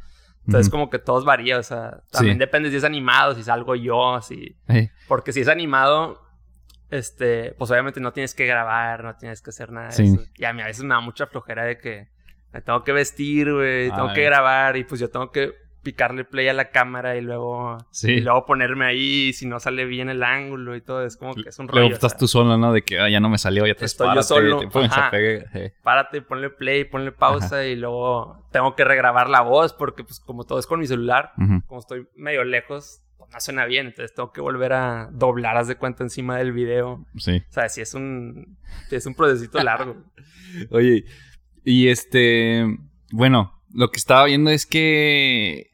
Entonces, 0.46 0.70
como 0.70 0.90
que 0.90 1.00
todos 1.00 1.24
varía, 1.24 1.58
o 1.58 1.64
sea, 1.64 2.02
también 2.12 2.36
Sí. 2.36 2.40
depende 2.40 2.70
si 2.70 2.76
es 2.76 2.84
animado, 2.84 3.34
si 3.34 3.44
salgo 3.44 3.76
yo, 3.76 4.20
si. 4.22 4.58
Eh, 4.68 4.92
Porque 5.08 5.32
si 5.32 5.40
es 5.40 5.48
animado, 5.48 6.22
este, 6.90 7.54
pues 7.58 7.72
obviamente 7.72 8.00
no 8.02 8.12
tienes 8.14 8.36
que 8.36 8.46
grabar, 8.46 9.04
no 9.04 9.16
tienes 9.16 9.42
que 9.42 9.50
hacer 9.52 9.72
nada 9.72 9.88
de 9.88 9.94
Sí. 9.94 10.04
eso. 10.04 10.22
Y 10.36 10.46
a 10.46 10.54
mí 10.54 10.62
a 10.62 10.66
veces 10.66 10.84
me 10.84 10.94
da 10.94 11.00
mucha 11.00 11.28
flojera 11.28 11.64
de 11.64 11.78
que 11.78 12.10
me 12.52 12.62
tengo 12.62 12.84
que 12.84 12.92
vestir, 12.92 13.52
güey, 13.54 13.90
tengo 13.90 14.14
que 14.14 14.24
grabar 14.24 14.78
y 14.78 14.84
pues 14.84 15.00
yo 15.02 15.10
tengo 15.10 15.32
que 15.32 15.54
picarle 15.84 16.24
play 16.24 16.48
a 16.48 16.54
la 16.54 16.70
cámara 16.72 17.16
y 17.18 17.22
luego, 17.22 17.78
Sí. 17.92 18.12
y 18.14 18.22
luego 18.22 18.46
ponerme 18.46 18.86
ahí 18.86 19.28
y 19.30 19.34
si 19.34 19.46
no 19.46 19.60
sale 19.60 19.86
bien 19.86 20.10
el 20.10 20.24
ángulo 20.24 20.76
y 20.76 20.82
todo, 20.82 21.06
es 21.06 21.18
como 21.18 21.34
que 21.36 21.50
es 21.50 21.60
un 21.60 21.68
rollo. 21.68 21.82
Luego 21.82 21.94
estás 21.96 22.18
tú 22.18 22.28
solo, 22.28 22.58
¿no? 22.58 22.72
De 22.74 22.82
que 22.82 23.00
ah, 23.00 23.10
ya 23.10 23.20
no 23.20 23.30
me 23.30 23.38
salió, 23.38 23.68
ya 23.68 23.76
te 23.76 23.86
Estoy 23.86 24.16
yo 24.16 24.24
solo, 24.24 24.60
te 24.60 24.68
pones 24.70 24.92
ajá. 24.92 25.08
a 25.08 25.12
pegar. 25.12 25.48
eh. 25.54 25.74
Párate, 25.84 26.22
ponle 26.22 26.50
play, 26.50 26.86
ponle 26.86 27.12
pausa 27.12 27.66
y 27.66 27.76
luego 27.76 28.48
tengo 28.52 28.76
que 28.76 28.84
regrabar 28.86 29.30
la 29.30 29.42
voz 29.42 29.74
porque 29.74 30.04
pues 30.04 30.20
como 30.20 30.46
todo 30.46 30.58
es 30.60 30.66
con 30.68 30.80
mi 30.80 30.88
celular, 30.88 31.32
como 31.68 31.80
estoy 31.80 32.08
medio 32.16 32.44
lejos, 32.46 33.02
pues 33.18 33.30
no 33.34 33.40
suena 33.40 33.66
bien, 33.66 33.88
entonces 33.88 34.14
tengo 34.16 34.32
que 34.32 34.42
volver 34.42 34.74
a 34.74 35.10
doblar, 35.12 35.58
haz 35.58 35.68
de 35.68 35.76
cuenta 35.76 36.04
encima 36.04 36.38
del 36.38 36.54
video. 36.54 37.06
Sí. 37.18 37.44
O 37.50 37.52
sea, 37.52 37.68
si 37.70 37.82
es 37.82 37.94
un, 37.94 38.58
sí 38.90 38.96
es 38.96 39.06
un 39.06 39.16
procesito 39.16 39.62
largo. 39.62 39.96
Oye, 40.72 41.04
y 41.66 41.90
este, 41.90 42.66
bueno, 43.12 43.60
lo 43.74 43.90
que 43.90 43.98
estaba 43.98 44.26
viendo 44.26 44.50
es 44.52 44.66
que, 44.66 45.72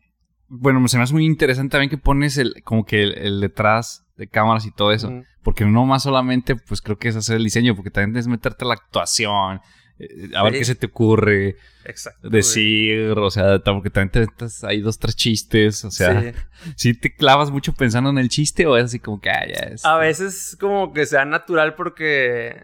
bueno, 0.49 0.85
se 0.87 0.97
me 0.97 1.03
hace 1.03 1.13
muy 1.13 1.25
interesante 1.25 1.71
también 1.71 1.89
que 1.89 1.97
pones 1.97 2.37
el, 2.37 2.61
como 2.63 2.85
que 2.85 3.03
el, 3.03 3.17
el 3.17 3.39
detrás 3.41 4.05
de 4.17 4.27
cámaras 4.27 4.65
y 4.65 4.71
todo 4.71 4.91
eso, 4.91 5.11
porque 5.43 5.63
no 5.65 5.85
más 5.85 6.03
solamente, 6.03 6.55
pues 6.55 6.81
creo 6.81 6.97
que 6.97 7.07
es 7.07 7.15
hacer 7.15 7.37
el 7.37 7.43
diseño, 7.43 7.75
porque 7.75 7.91
también 7.91 8.17
es 8.17 8.27
meterte 8.27 8.65
a 8.65 8.67
la 8.67 8.73
actuación, 8.73 9.61
eh, 9.99 10.29
a 10.35 10.43
ver 10.43 10.53
Sí. 10.53 10.59
qué 10.59 10.65
se 10.65 10.75
te 10.75 10.87
ocurre, 10.87 11.55
Exacto. 11.85 12.29
decir, 12.29 13.11
o 13.17 13.31
sea, 13.31 13.59
porque 13.63 13.89
también 13.89 14.11
te 14.11 14.19
metes 14.21 14.63
ahí 14.63 14.81
dos, 14.81 14.99
tres 14.99 15.15
chistes, 15.15 15.85
o 15.85 15.91
sea, 15.91 16.21
Sí. 16.21 16.31
si 16.75 16.93
te 16.93 17.13
clavas 17.15 17.51
mucho 17.51 17.73
pensando 17.73 18.09
en 18.09 18.17
el 18.17 18.27
chiste 18.29 18.65
o 18.67 18.75
es 18.75 18.85
así 18.85 18.99
como 18.99 19.21
que, 19.21 19.29
ah, 19.29 19.45
ya 19.47 19.67
es. 19.69 19.85
A 19.85 19.97
veces 19.97 20.57
como 20.59 20.91
que 20.93 21.05
sea 21.05 21.23
natural 21.25 21.75
porque, 21.75 22.61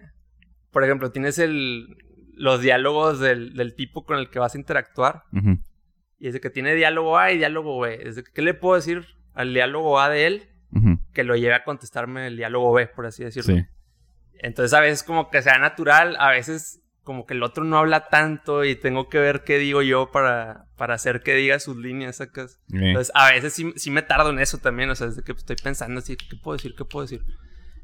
por 0.71 0.83
ejemplo, 0.83 1.11
tienes 1.11 1.39
el, 1.39 1.87
los 2.33 2.61
diálogos 2.61 3.19
del, 3.21 3.53
del 3.53 3.75
tipo 3.75 4.03
con 4.05 4.17
el 4.17 4.29
que 4.29 4.39
vas 4.39 4.55
a 4.55 4.57
interactuar. 4.57 5.23
Ujú, 5.31 5.57
Y 6.17 6.27
es 6.27 6.33
de 6.33 6.41
que 6.41 6.49
tiene 6.49 6.75
diálogo 6.75 7.17
A 7.17 7.31
y 7.31 7.37
diálogo 7.37 7.79
B. 7.79 7.99
Es 8.03 8.15
de 8.15 8.23
que, 8.23 8.31
¿qué 8.31 8.41
le 8.41 8.53
puedo 8.53 8.75
decir 8.75 9.05
al 9.33 9.53
diálogo 9.53 9.99
A 9.99 10.09
de 10.09 10.27
él 10.27 10.49
ujú, 10.71 10.99
que 11.13 11.23
lo 11.23 11.35
lleve 11.35 11.53
a 11.55 11.63
contestarme 11.63 12.27
el 12.27 12.37
diálogo 12.37 12.71
B, 12.73 12.87
por 12.87 13.05
así 13.05 13.23
decirlo? 13.23 13.55
Sí. 13.55 13.65
Entonces 14.39 14.73
a 14.73 14.79
veces 14.79 15.03
como 15.03 15.29
que 15.29 15.41
sea 15.41 15.57
natural, 15.57 16.15
a 16.19 16.29
veces 16.31 16.81
como 17.03 17.25
que 17.25 17.35
el 17.35 17.43
otro 17.43 17.63
no 17.63 17.77
habla 17.77 18.07
tanto 18.09 18.65
y 18.65 18.75
tengo 18.75 19.09
que 19.09 19.19
ver 19.19 19.43
qué 19.43 19.59
digo 19.59 19.81
yo 19.83 20.11
para, 20.11 20.65
para 20.75 20.95
hacer 20.95 21.21
que 21.21 21.35
diga 21.35 21.59
sus 21.59 21.77
líneas, 21.77 22.17
sacas. 22.17 22.59
Eh, 22.73 22.79
Entonces 22.89 23.11
a 23.15 23.31
veces 23.31 23.53
sí, 23.53 23.73
sí 23.75 23.91
me 23.91 24.01
tardo 24.01 24.31
en 24.31 24.39
eso 24.39 24.57
también, 24.57 24.89
o 24.89 24.95
sea, 24.95 25.07
desde 25.07 25.21
que 25.23 25.31
estoy 25.33 25.55
pensando 25.55 25.99
así, 25.99 26.17
¿qué 26.17 26.35
puedo 26.35 26.57
decir? 26.57 26.73
¿Qué 26.75 26.83
puedo 26.83 27.05
decir? 27.05 27.23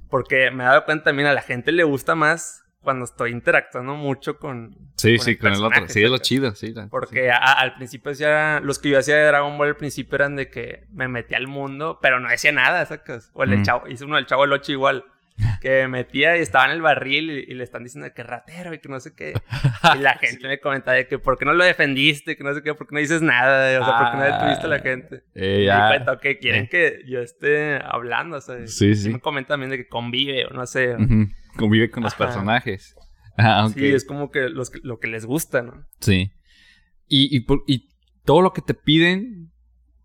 Porque 0.09 0.49
me 0.51 0.63
he 0.63 0.67
dado 0.67 0.85
cuenta 0.85 1.05
también 1.05 1.27
a 1.27 1.33
la 1.33 1.41
gente 1.41 1.71
le 1.71 1.83
gusta 1.83 2.15
más 2.15 2.63
cuando 2.81 3.05
estoy 3.05 3.31
interactuando 3.31 3.95
mucho 3.95 4.37
con... 4.37 4.75
sí, 4.95 5.17
con 5.17 5.25
sí, 5.25 5.35
con 5.37 5.53
el 5.53 5.63
otro. 5.63 5.87
Sí, 5.87 6.03
es 6.03 6.09
lo 6.09 6.17
chido, 6.17 6.53
sí. 6.55 6.73
la- 6.73 6.87
Porque 6.87 7.29
a- 7.31 7.37
al 7.37 7.75
principio 7.75 8.09
decía, 8.09 8.59
los 8.63 8.79
que 8.79 8.89
yo 8.89 8.99
hacía 8.99 9.15
de 9.17 9.25
Dragon 9.25 9.57
Ball 9.57 9.69
al 9.69 9.75
principio 9.77 10.15
eran 10.15 10.35
de 10.35 10.49
que 10.49 10.85
me 10.91 11.07
metía 11.07 11.37
al 11.37 11.47
mundo, 11.47 11.99
pero 12.01 12.19
no 12.19 12.29
decía 12.29 12.51
nada, 12.51 12.85
sacas. 12.85 13.29
O 13.33 13.43
el 13.43 13.51
del 13.51 13.59
Mm. 13.59 13.63
chavo, 13.63 13.87
hice 13.87 14.05
uno 14.05 14.15
del 14.15 14.25
chavo 14.25 14.41
del 14.43 14.53
8 14.53 14.71
igual. 14.71 15.05
que 15.61 15.87
metía 15.87 16.37
y 16.37 16.41
estaba 16.41 16.65
en 16.65 16.71
el 16.71 16.81
barril 16.81 17.31
y, 17.31 17.53
le 17.55 17.63
están 17.63 17.83
diciendo 17.83 18.07
que 18.13 18.21
ratero 18.21 18.73
y 18.75 18.79
que 18.79 18.89
no 18.89 18.99
sé 18.99 19.15
qué. 19.15 19.33
Y 19.95 19.99
la 19.99 20.13
gente 20.19 20.47
me 20.47 20.59
comentaba 20.59 20.97
de 20.97 21.07
que 21.07 21.17
por 21.19 21.37
qué 21.39 21.45
no 21.45 21.53
lo 21.53 21.63
defendiste, 21.63 22.35
que 22.35 22.43
no 22.43 22.53
sé 22.53 22.61
qué, 22.61 22.75
por 22.75 22.85
qué 22.87 22.93
no 22.95 22.99
dices 22.99 23.21
nada, 23.23 23.79
o 23.81 23.85
sea, 23.85 23.97
por 23.97 24.11
qué 24.11 24.17
no 24.17 24.23
detuviste 24.23 24.65
a 24.65 24.69
la 24.69 24.79
gente. 24.79 25.23
Eh, 25.33 25.59
Y 25.61 25.65
ya. 25.65 25.87
cuento 25.87 26.19
que 26.19 26.37
quieren 26.37 26.67
que 26.67 27.01
yo 27.07 27.21
esté 27.21 27.79
hablando, 27.83 28.37
o 28.37 28.41
sea, 28.41 28.67
Sí, 28.67 28.87
y 28.89 28.95
sí. 28.95 29.09
me 29.09 29.19
comentan 29.19 29.53
también 29.55 29.71
de 29.71 29.77
que 29.77 29.87
convive 29.87 30.45
o 30.45 30.49
no 30.51 30.65
sé. 30.67 30.95
Ujú. 30.95 31.27
Convive 31.57 31.89
con 31.91 32.03
los 32.03 32.13
Ajá. 32.13 32.25
personajes. 32.25 32.95
Ah. 33.37 33.69
Sí, 33.73 33.85
es 33.87 34.03
como 34.05 34.29
que 34.29 34.49
los, 34.49 34.71
lo 34.83 34.99
que 34.99 35.07
les 35.07 35.25
gusta, 35.25 35.61
¿no? 35.61 35.85
Sí. 36.01 36.31
Y, 37.07 37.35
y, 37.35 37.45
y 37.65 37.87
todo 38.25 38.41
lo 38.41 38.51
que 38.51 38.61
te 38.61 38.73
piden, 38.73 39.51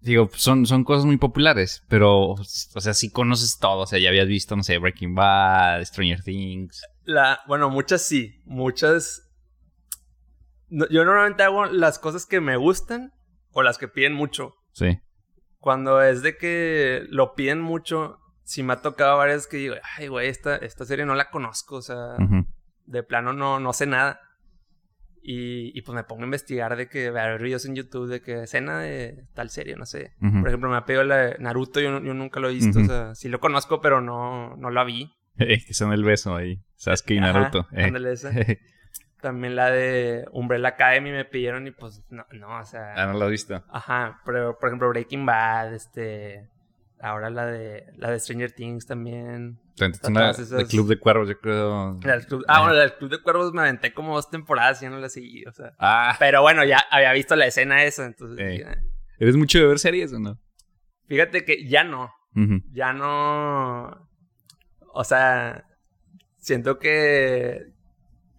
digo, 0.00 0.30
son, 0.32 0.64
son 0.64 0.84
cosas 0.84 1.04
muy 1.04 1.16
populares, 1.18 1.82
pero, 1.88 2.30
o 2.30 2.44
sea, 2.44 2.94
sí 2.94 3.10
conoces 3.10 3.58
todo. 3.58 3.80
O 3.80 3.86
sea, 3.86 3.98
ya 3.98 4.08
habías 4.10 4.28
visto, 4.28 4.54
no 4.56 4.62
sé, 4.62 4.78
Breaking 4.78 5.14
Bad, 5.16 5.84
Stranger 5.84 6.22
Things. 6.22 6.80
La, 7.04 7.40
bueno, 7.48 7.68
muchas 7.68 8.02
sí, 8.02 8.40
muchas... 8.44 9.28
no- 10.68 10.88
yo 10.88 11.04
normalmente 11.04 11.42
hago 11.42 11.66
las 11.66 11.98
cosas 11.98 12.26
que 12.26 12.40
me 12.40 12.56
gustan 12.56 13.12
o 13.50 13.62
las 13.62 13.76
que 13.76 13.88
piden 13.88 14.14
mucho. 14.14 14.54
Sí. 14.72 14.98
Cuando 15.58 16.00
es 16.00 16.22
de 16.22 16.36
que 16.38 17.02
lo 17.10 17.34
piden 17.34 17.60
mucho, 17.60 18.18
sí 18.46 18.62
me 18.62 18.72
ha 18.74 18.80
tocado 18.80 19.18
varias 19.18 19.46
que 19.48 19.56
digo, 19.56 19.74
ay, 19.98 20.06
güey, 20.06 20.28
esta, 20.28 20.56
esta 20.56 20.84
serie 20.84 21.04
no 21.04 21.14
la 21.16 21.30
conozco, 21.30 21.76
o 21.76 21.82
sea, 21.82 22.14
Ujú. 22.18 22.46
de 22.86 23.02
plano 23.02 23.32
no, 23.32 23.58
no 23.60 23.72
sé 23.72 23.86
nada. 23.86 24.20
Y, 25.28 25.76
y 25.76 25.82
pues 25.82 25.96
me 25.96 26.04
pongo 26.04 26.22
a 26.22 26.26
investigar 26.26 26.76
de 26.76 26.88
que, 26.88 27.08
a 27.08 27.10
ver 27.10 27.42
videos 27.42 27.64
en 27.66 27.74
YouTube 27.74 28.06
de 28.08 28.22
que 28.22 28.44
escena 28.44 28.78
de 28.78 29.24
tal 29.34 29.50
serie, 29.50 29.74
no 29.74 29.84
sé. 29.84 30.12
Ujú. 30.22 30.38
Por 30.38 30.48
ejemplo, 30.48 30.70
me 30.70 30.76
ha 30.76 30.84
pedido 30.84 31.02
la 31.02 31.16
de 31.16 31.38
Naruto, 31.40 31.80
yo, 31.80 32.00
yo 32.00 32.14
nunca 32.14 32.38
lo 32.38 32.48
he 32.48 32.54
visto, 32.54 32.78
Ujú. 32.78 32.86
o 32.86 32.88
sea, 32.88 33.14
sí 33.16 33.28
lo 33.28 33.40
conozco, 33.40 33.80
pero 33.80 34.00
no, 34.00 34.56
no 34.56 34.70
la 34.70 34.84
vi. 34.84 35.12
Eh, 35.38 35.58
que 35.66 35.74
son 35.74 35.92
el 35.92 36.02
beso 36.02 36.34
ahí. 36.34 36.62
Sasuke 36.76 37.10
y 37.10 37.18
Ajá, 37.18 37.32
Naruto. 37.32 37.66
eh. 37.72 37.84
ándale 37.84 38.12
esa. 38.12 38.30
También 39.20 39.54
la 39.56 39.70
de 39.70 40.24
Umbrella 40.32 40.68
Academy 40.68 41.10
me 41.10 41.26
pidieron 41.26 41.66
y 41.66 41.72
pues 41.72 42.02
no, 42.08 42.24
no, 42.32 42.58
o 42.60 42.64
sea... 42.64 42.94
ah, 42.96 43.06
no 43.06 43.18
lo 43.18 43.24
has 43.26 43.30
visto. 43.32 43.62
Ajá, 43.68 44.20
pero 44.24 44.56
por 44.58 44.68
ejemplo 44.70 44.88
Breaking 44.88 45.26
Bad, 45.26 45.74
este... 45.74 46.48
Ahora 47.00 47.28
la 47.30 47.44
de 47.46 47.84
la 47.96 48.10
de 48.10 48.18
Stranger 48.18 48.52
Things 48.52 48.86
también. 48.86 49.58
Una, 50.04 50.30
esas- 50.30 50.48
de 50.50 50.66
Club 50.66 50.88
de 50.88 50.98
Cuervos, 50.98 51.28
yo 51.28 51.38
creo. 51.38 51.98
La 52.02 52.12
del 52.16 52.26
Club- 52.26 52.44
ah, 52.48 52.58
Eh. 52.58 52.60
bueno, 52.62 52.74
del 52.76 52.94
Club 52.94 53.10
de 53.10 53.22
Cuervos 53.22 53.52
me 53.52 53.60
aventé 53.60 53.92
como 53.92 54.14
dos 54.14 54.30
temporadas 54.30 54.80
y 54.80 54.86
ya 54.86 54.90
no 54.90 54.98
la 54.98 55.08
seguí, 55.10 55.44
o 55.44 55.52
sea. 55.52 55.72
Ah, 55.78 56.16
Pero 56.18 56.40
bueno, 56.40 56.64
ya 56.64 56.78
había 56.90 57.12
visto 57.12 57.36
la 57.36 57.46
escena 57.46 57.84
esa, 57.84 58.06
entonces... 58.06 58.38
Eh. 58.40 58.64
"Ah". 58.66 58.76
¿eres 59.18 59.36
mucho 59.36 59.58
de 59.58 59.66
ver 59.66 59.78
series 59.78 60.12
o 60.14 60.18
no? 60.18 60.38
Fíjate 61.06 61.44
que 61.44 61.66
ya 61.68 61.84
no, 61.84 62.10
ya 62.72 62.92
no... 62.92 64.08
O 64.92 65.04
sea, 65.04 65.64
siento 66.38 66.78
que... 66.78 67.72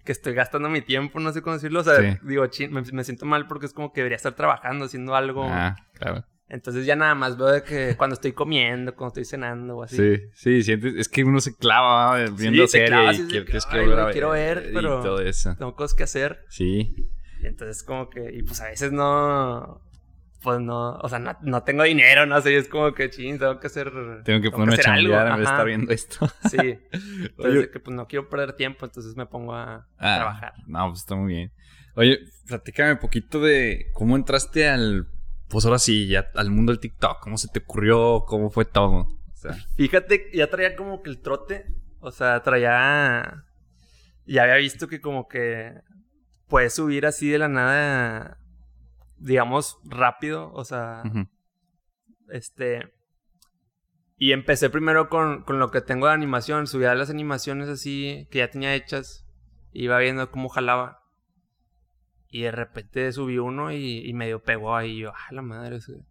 Que 0.03 0.11
estoy 0.13 0.33
gastando 0.33 0.69
mi 0.69 0.81
tiempo, 0.81 1.19
no 1.19 1.31
sé 1.33 1.41
cómo 1.41 1.55
decirlo. 1.55 1.81
O 1.81 1.83
sea, 1.83 1.95
Sí. 1.99 2.17
digo, 2.23 2.47
chin, 2.47 2.71
me, 2.71 2.81
me 2.93 3.03
siento 3.03 3.25
mal 3.25 3.45
porque 3.47 3.65
es 3.65 3.73
como 3.73 3.91
que 3.91 3.99
debería 4.01 4.15
estar 4.15 4.33
trabajando, 4.35 4.85
haciendo 4.85 5.15
algo. 5.15 5.45
Ah, 5.49 5.75
claro. 5.93 6.23
Entonces 6.49 6.85
ya 6.85 6.95
nada 6.95 7.13
más 7.13 7.37
veo 7.37 7.47
de 7.47 7.63
que 7.63 7.95
cuando 7.97 8.13
estoy 8.13 8.31
comiendo, 8.31 8.95
cuando 8.95 9.09
estoy 9.09 9.25
cenando 9.25 9.77
o 9.77 9.83
así. 9.83 9.97
Sí, 9.97 10.21
sí, 10.33 10.63
sientes, 10.63 10.93
es 10.95 11.09
que 11.09 11.23
uno 11.23 11.39
se 11.41 11.55
clava 11.55 12.11
¿va? 12.17 12.25
viendo 12.31 12.65
serie 12.67 12.87
clavas 12.87 13.17
y 13.17 13.19
y 13.19 13.21
es 13.21 13.27
de 13.27 13.31
quiere- 13.31 13.45
que, 13.45 13.51
tienes 13.51 13.65
que 13.65 13.75
"Ay, 13.77 13.81
volver 13.85 13.95
güey, 13.95 14.01
a 14.01 14.05
ver. 14.05 14.13
quiero 14.13 14.29
ver, 14.31 14.67
y 14.69 14.73
pero- 14.73 15.01
todo 15.01 15.21
eso. 15.21 15.55
Tengo 15.57 15.75
cosas 15.75 15.93
que 15.95 16.03
hacer. 16.03 16.39
Sí. 16.49 16.95
Y 17.41 17.45
entonces 17.47 17.83
como 17.83 18.09
que... 18.09 18.31
Y 18.33 18.43
pues 18.43 18.61
a 18.61 18.65
veces 18.69 18.91
no... 18.91 19.81
Pues 20.41 20.59
no... 20.61 20.93
O 20.99 21.09
sea, 21.09 21.19
no, 21.19 21.35
no 21.41 21.63
tengo 21.63 21.83
dinero, 21.83 22.25
no 22.25 22.39
sé. 22.41 22.55
es 22.57 22.67
como 22.69 22.93
que, 22.93 23.09
ching, 23.09 23.37
tengo 23.39 23.59
que 23.59 23.67
hacer... 23.67 23.91
Tengo 24.23 24.41
que 24.41 24.49
ponerme 24.49 24.75
a 24.75 24.77
chambear 24.77 25.27
en 25.27 25.33
vez 25.33 25.37
de 25.39 25.43
estar 25.43 25.65
viendo 25.65 25.91
esto. 25.91 26.27
Sí. 26.49 26.57
Entonces 26.91 27.57
Oye. 27.57 27.69
que 27.71 27.79
pues 27.79 27.95
no 27.95 28.07
quiero 28.07 28.29
perder 28.29 28.53
tiempo, 28.53 28.85
entonces 28.85 29.15
me 29.17 29.25
pongo 29.25 29.53
a, 29.53 29.73
a 29.75 29.85
Ah, 29.97 30.15
trabajar. 30.15 30.53
No, 30.65 30.87
pues 30.89 30.99
está 31.01 31.15
muy 31.15 31.33
bien. 31.33 31.51
Oye, 31.95 32.19
platícame 32.47 32.93
un 32.93 32.99
poquito 32.99 33.41
de 33.41 33.87
cómo 33.93 34.15
entraste 34.15 34.67
al. 34.69 35.07
Pues 35.49 35.65
ahora 35.65 35.79
sí, 35.79 36.07
ya 36.07 36.29
al 36.35 36.51
mundo 36.51 36.71
del 36.71 36.79
TikTok. 36.79 37.21
¿Cómo 37.21 37.37
se 37.37 37.47
te 37.47 37.59
ocurrió? 37.59 38.25
¿Cómo 38.27 38.49
fue 38.49 38.65
todo? 38.65 38.93
O 38.93 39.35
sea, 39.35 39.53
Fíjate, 39.75 40.29
ya 40.33 40.49
traía 40.49 40.75
como 40.75 41.01
que 41.01 41.09
el 41.09 41.21
trote. 41.21 41.65
O 41.99 42.11
sea, 42.11 42.41
traía. 42.43 43.45
Ya 44.25 44.43
había 44.43 44.55
visto 44.55 44.87
que 44.87 44.99
como 44.99 45.27
que 45.27 45.73
puedes 46.47 46.73
subir 46.73 47.05
así 47.05 47.29
de 47.29 47.37
la 47.37 47.47
nada. 47.47 48.39
Digamos, 49.17 49.79
rápido. 49.85 50.51
O 50.53 50.65
sea, 50.65 51.03
este. 52.29 52.93
Y 54.17 54.31
empecé 54.31 54.69
primero 54.69 55.09
con, 55.09 55.43
con 55.43 55.59
lo 55.59 55.71
que 55.71 55.81
tengo 55.81 56.07
de 56.07 56.13
animación. 56.13 56.67
Subía 56.67 56.93
las 56.95 57.09
animaciones 57.09 57.69
así 57.69 58.27
que 58.31 58.39
ya 58.39 58.49
tenía 58.49 58.75
hechas. 58.75 59.25
Iba 59.71 59.99
viendo 59.99 60.29
cómo 60.29 60.49
jalaba. 60.49 61.06
Y 62.29 62.41
de 62.41 62.51
repente 62.51 63.11
subí 63.11 63.37
uno 63.37 63.71
y, 63.71 64.07
y 64.07 64.13
medio 64.13 64.41
pegó 64.43 64.75
ahí. 64.75 64.97
Y 64.97 64.99
yo, 64.99 65.11
ah, 65.11 65.31
la 65.33 65.41
madre. 65.41 65.77
ese- 65.77 66.03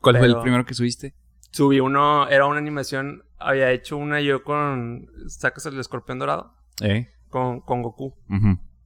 ¿Cuál 0.00 0.18
fue 0.18 0.26
el 0.26 0.36
primero 0.40 0.64
que 0.64 0.74
subiste? 0.74 1.14
Subí 1.52 1.78
uno, 1.80 2.28
era 2.28 2.46
una 2.46 2.58
animación, 2.58 3.22
había 3.38 3.70
hecho 3.72 3.96
una 3.98 4.20
yo 4.20 4.42
con, 4.42 5.06
sacas 5.28 5.66
el 5.66 5.78
escorpión 5.78 6.18
dorado, 6.18 6.54
¿Eh? 6.82 7.08
con, 7.28 7.60
con 7.60 7.82
Goku. 7.82 8.14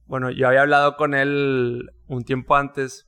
Bueno, 0.05 0.29
yo 0.31 0.47
había 0.47 0.61
hablado 0.61 0.95
con 0.97 1.13
él 1.15 1.89
un 2.07 2.23
tiempo 2.23 2.55
antes, 2.55 3.07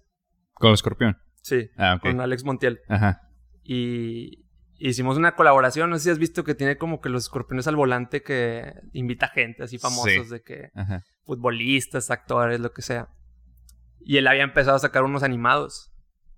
Con 0.54 0.70
el 0.70 0.74
escorpión. 0.76 1.18
sí, 1.42 1.70
Ah, 1.78 2.00
con 2.02 2.20
Alex 2.22 2.44
Montiel. 2.46 2.80
Ajá. 2.88 3.22
Y 3.64 4.46
hicimos 4.78 5.18
una 5.18 5.36
colaboración, 5.36 5.90
no 5.90 5.98
sé 5.98 6.06
si 6.06 6.10
has 6.10 6.20
visto 6.20 6.44
que 6.44 6.56
tiene 6.56 6.78
como 6.78 7.02
que 7.02 7.10
los 7.10 7.24
escorpiones 7.26 7.68
al 7.68 7.76
volante 7.76 8.24
que 8.24 8.74
invita 8.94 9.28
gente 9.28 9.64
así 9.64 9.78
famosos 9.78 10.28
Sí. 10.28 10.30
de 10.34 10.42
que 10.42 10.70
Ajá. 10.74 11.04
futbolistas, 11.26 12.10
actores, 12.12 12.60
lo 12.60 12.72
que 12.72 12.82
sea. 12.82 13.10
Y 14.02 14.18
él 14.18 14.28
había 14.28 14.44
empezado 14.44 14.76
a 14.76 14.80
sacar 14.80 15.04
unos 15.04 15.24
animados. 15.24 15.92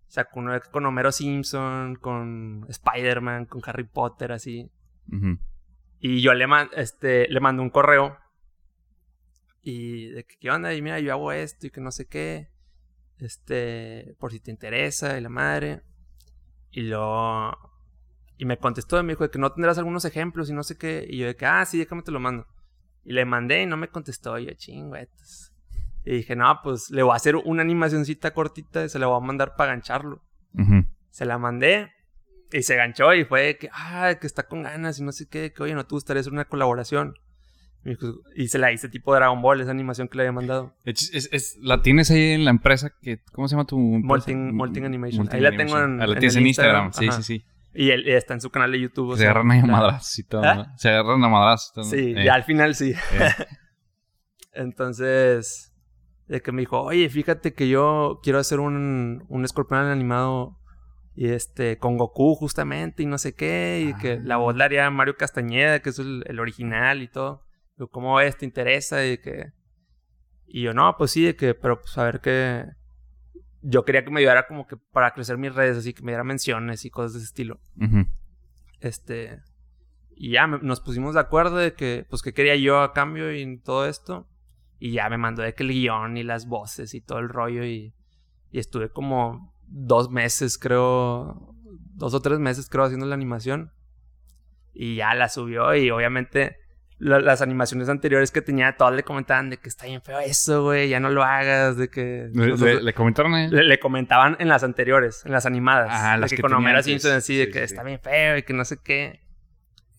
Sacó 0.08 0.39
uno 0.39 0.60
con 0.72 0.86
Homero 0.86 1.12
Simpson, 1.12 1.96
con 1.96 2.65
Spider-Man, 2.68 3.46
con 3.46 3.62
Harry 3.65 3.86
Potter, 3.86 4.32
así. 4.32 4.70
Ujú. 5.12 5.39
Y 6.00 6.22
yo 6.22 6.34
le, 6.34 6.48
man- 6.48 6.70
este, 6.75 7.27
le 7.30 7.39
mandé 7.39 7.62
un 7.62 7.70
correo. 7.70 8.18
Y 9.62 10.08
de 10.08 10.25
que, 10.25 10.38
¿qué 10.38 10.50
onda? 10.50 10.74
Y 10.74 10.82
mira, 10.82 11.00
yo 11.00 11.13
hago 11.13 11.32
esto 11.32 11.68
y 11.68 11.70
que 11.70 11.80
no 11.82 11.91
sé 11.91 12.08
qué. 12.08 12.50
Este, 13.20 14.15
por 14.20 14.32
si 14.32 14.39
te 14.39 14.50
interesa 14.51 15.18
y 15.18 15.22
la 15.22 15.30
madre. 15.30 15.84
Y 16.72 16.82
lo... 16.82 17.56
Y 18.38 18.46
me 18.46 18.58
contestó 18.58 19.00
y 19.00 19.03
me 19.03 19.13
dijo 19.13 19.24
de 19.24 19.30
que 19.30 19.38
no 19.38 19.51
tendrás 19.51 19.77
algunos 19.77 20.03
ejemplos 20.03 20.50
y 20.50 20.53
no 20.53 20.63
sé 20.63 20.77
qué. 20.77 21.06
Y 21.08 21.20
yo 21.20 21.27
de 21.27 21.36
que, 21.36 21.46
ah, 21.46 21.63
sí, 21.65 21.77
déjame 21.77 22.01
te 22.01 22.12
lo 22.12 22.20
mando. 22.20 22.48
Y 23.03 23.13
le 23.13 23.24
mandé 23.24 23.62
y 23.62 23.65
no 23.68 23.77
me 23.77 23.88
contestó. 23.88 24.39
Y 24.39 24.48
yo, 24.48 24.53
chingüetas. 24.56 25.50
Y 26.05 26.15
dije, 26.17 26.36
no, 26.36 26.60
pues 26.63 26.89
le 26.89 27.03
voy 27.03 27.13
a 27.13 27.15
hacer 27.15 27.36
una 27.36 27.62
animacioncita 27.62 28.34
cortita 28.34 28.84
y 28.86 28.89
se 28.89 28.98
la 29.00 29.08
voy 29.08 29.17
a 29.17 29.25
mandar 29.25 29.55
para 29.55 29.72
gancharlo. 29.74 30.24
Se 31.12 31.25
la 31.25 31.38
mandé 31.38 31.91
y 32.51 32.63
se 32.63 32.75
ganchó 32.75 33.13
y 33.13 33.24
fue 33.25 33.58
que, 33.58 33.70
ah, 33.74 34.15
que 34.20 34.27
está 34.27 34.43
con 34.43 34.63
ganas 34.63 35.00
y 35.00 35.03
no 35.03 35.12
sé 35.12 35.27
qué, 35.29 35.53
que 35.53 35.63
oye, 35.63 35.74
no 35.75 35.86
te 35.86 35.93
gustaría 35.96 36.22
hacer 36.22 36.34
una 36.34 36.46
colaboración. 36.46 37.13
Y, 38.36 38.48
se 38.48 38.60
la 38.60 38.72
hice 38.72 38.89
tipo 38.89 39.13
Dragon 39.15 39.41
Ball, 39.41 39.60
esa 39.60 39.72
animación 39.72 40.08
que 40.08 40.17
le 40.17 40.24
había 40.24 40.31
mandado. 40.34 40.75
Es- 40.86 41.10
es- 41.13 41.29
es- 41.31 41.58
¿La 41.62 41.81
tienes 41.81 42.12
ahí 42.12 42.31
en 42.34 42.46
la 42.46 42.51
empresa? 42.51 42.91
que 43.01 43.20
¿Cómo 43.31 43.48
se 43.48 43.55
llama 43.55 43.65
tu 43.65 43.77
empresa? 43.96 44.08
Molting- 44.31 44.51
Molting 44.53 44.86
Animation. 44.86 45.17
Molting 45.24 45.36
Ahí 45.38 45.41
la 45.41 45.58
tengo 45.58 45.79
en- 45.79 46.00
Ah, 46.00 46.05
la 46.05 46.13
en 46.13 46.20
tienes 46.20 46.36
en 46.36 46.46
Instagram. 46.48 46.86
Instagram. 46.88 47.22
Sí, 47.24 47.24
sí, 47.24 47.39
sí. 47.39 47.46
Y 47.74 47.89
él 47.89 48.08
está 48.08 48.34
en 48.36 48.41
su 48.41 48.50
canal 48.51 48.72
de 48.72 48.81
YouTube. 48.81 49.13
Se 49.13 49.22
sea, 49.22 49.31
agarran 49.31 49.50
ahí 49.51 49.60
a 49.62 49.65
madrazos 49.65 50.20
y 50.20 50.24
todo, 50.24 50.43
¿Ah? 50.43 50.53
¿no? 50.55 50.65
Se 50.77 50.89
agarran 50.89 51.24
a 51.24 51.29
madrazos. 51.29 51.72
y 51.72 51.74
todo, 51.74 51.84
¿no? 51.86 51.89
Sí, 51.89 52.13
Eh, 52.17 52.25
ya 52.25 52.34
al 52.36 52.43
final 52.43 52.75
sí. 52.75 52.91
eh. 52.91 53.29
Entonces, 54.53 55.71
de 56.28 56.42
que 56.42 56.51
me 56.51 56.62
dijo, 56.62 56.82
oye, 56.82 57.10
fíjate 57.10 57.54
que 57.54 57.68
yo 57.70 58.20
quiero 58.24 58.40
hacer 58.40 58.60
un, 58.60 59.25
un 59.28 59.44
escorpión 59.46 59.82
animado 59.82 60.58
y 61.16 61.28
este, 61.30 61.78
con 61.78 61.98
Goku 61.98 62.36
justamente 62.36 63.04
y 63.04 63.06
no 63.06 63.18
sé 63.18 63.34
qué, 63.36 63.86
y 63.90 63.94
que 64.01 64.13
Ah. 64.13 64.22
la 64.24 64.38
voz 64.38 64.56
la 64.56 64.66
haría 64.66 64.90
Mario 64.90 65.18
Castañeda, 65.18 65.82
que 65.82 65.90
es 65.90 66.00
el, 66.00 66.24
el 66.28 66.40
original 66.40 67.01
y 67.01 67.08
todo. 67.10 67.44
Digo, 67.78 67.90
¿cómo 67.90 68.16
ves? 68.16 68.38
¿Te 68.38 68.46
interesa? 68.46 69.06
Y 69.06 69.18
que... 69.18 69.51
Y 70.48 70.62
yo, 70.63 70.74
no, 70.74 70.96
pues 70.98 71.12
sí, 71.12 71.24
de 71.25 71.36
que, 71.36 71.54
pero 71.54 71.80
pues 71.82 71.98
a 71.98 72.04
ver 72.06 72.22
qué... 72.22 72.66
Yo 73.62 73.84
quería 73.86 74.04
que 74.04 74.10
me 74.12 74.20
ayudara 74.22 74.48
como 74.48 74.66
que 74.68 74.75
para 74.78 75.13
crecer 75.13 75.38
mis 75.38 75.54
redes, 75.54 75.78
así 75.78 75.94
que 75.94 76.01
me 76.01 76.12
diera 76.13 76.24
menciones 76.24 76.84
y 76.86 76.90
cosas 76.90 77.13
de 77.13 77.20
ese 77.20 77.25
estilo. 77.28 77.60
Este. 78.80 79.40
Y 80.16 80.32
ya 80.32 80.48
me- 80.48 80.60
nos 80.60 80.82
pusimos 80.82 81.13
de 81.13 81.20
acuerdo 81.20 81.58
de 81.58 81.74
que, 81.74 82.06
pues, 82.10 82.22
que 82.22 82.34
quería 82.34 82.56
yo 82.56 82.82
a 82.82 82.94
cambio 82.94 83.34
y 83.36 83.60
todo 83.60 83.86
esto. 83.88 84.28
Y 84.84 84.94
ya 84.94 85.08
me 85.10 85.18
mandó 85.20 85.44
de 85.44 85.54
que 85.54 85.62
el 85.62 85.70
guion 85.70 86.18
y 86.18 86.24
las 86.24 86.48
voces 86.48 86.96
y 86.96 87.02
todo 87.02 87.20
el 87.20 87.30
rollo. 87.30 87.64
Y, 87.64 87.94
y 88.50 88.58
estuve 88.58 88.90
como 88.90 89.54
dos 89.68 90.10
meses, 90.10 90.58
creo. 90.58 91.54
Dos 91.94 92.16
o 92.16 92.22
tres 92.22 92.40
meses, 92.40 92.68
creo, 92.68 92.86
haciendo 92.86 93.06
la 93.06 93.14
animación. 93.14 93.72
Y 94.74 94.96
ya 94.96 95.14
la 95.14 95.30
subió. 95.30 95.76
Y 95.76 95.92
obviamente, 95.92 96.58
la- 96.98 97.20
las 97.20 97.44
animaciones 97.44 97.90
anteriores 97.90 98.32
que 98.32 98.42
tenía, 98.42 98.76
todas 98.76 98.96
le 98.96 99.04
comentaban 99.04 99.52
de 99.52 99.58
que 99.58 99.70
está 99.70 99.86
bien 99.86 100.02
feo 100.02 100.20
eso, 100.20 100.64
güey. 100.64 100.90
Ya 100.90 101.00
no 101.00 101.12
lo 101.12 101.22
hagas. 101.24 101.78
De 101.78 101.90
que. 101.90 102.30
¿Le, 102.34 102.54
o 102.54 102.58
sea, 102.58 102.74
le- 102.74 102.82
le 102.82 102.94
comentaron 102.96 103.36
a 103.36 103.46
él? 103.46 103.52
le, 103.52 103.64
le 103.64 103.80
comentaban 103.80 104.36
en 104.40 104.48
las 104.48 104.64
anteriores, 104.64 105.24
en 105.28 105.32
las 105.32 105.46
animadas. 105.46 105.90
Ah, 105.92 106.18
las 106.18 106.32
que, 106.32 106.38
que 106.38 106.42
con 106.42 106.54
Homero. 106.54 106.82
Simpson 106.82 107.12
así, 107.12 107.38
de 107.38 107.46
Sí, 107.46 107.52
que 107.52 107.60
sí, 107.60 107.66
está 107.66 107.84
bien 107.84 108.00
feo 108.00 108.36
y 108.38 108.42
que 108.42 108.54
no 108.54 108.66
sé 108.66 108.78
qué. 108.84 109.20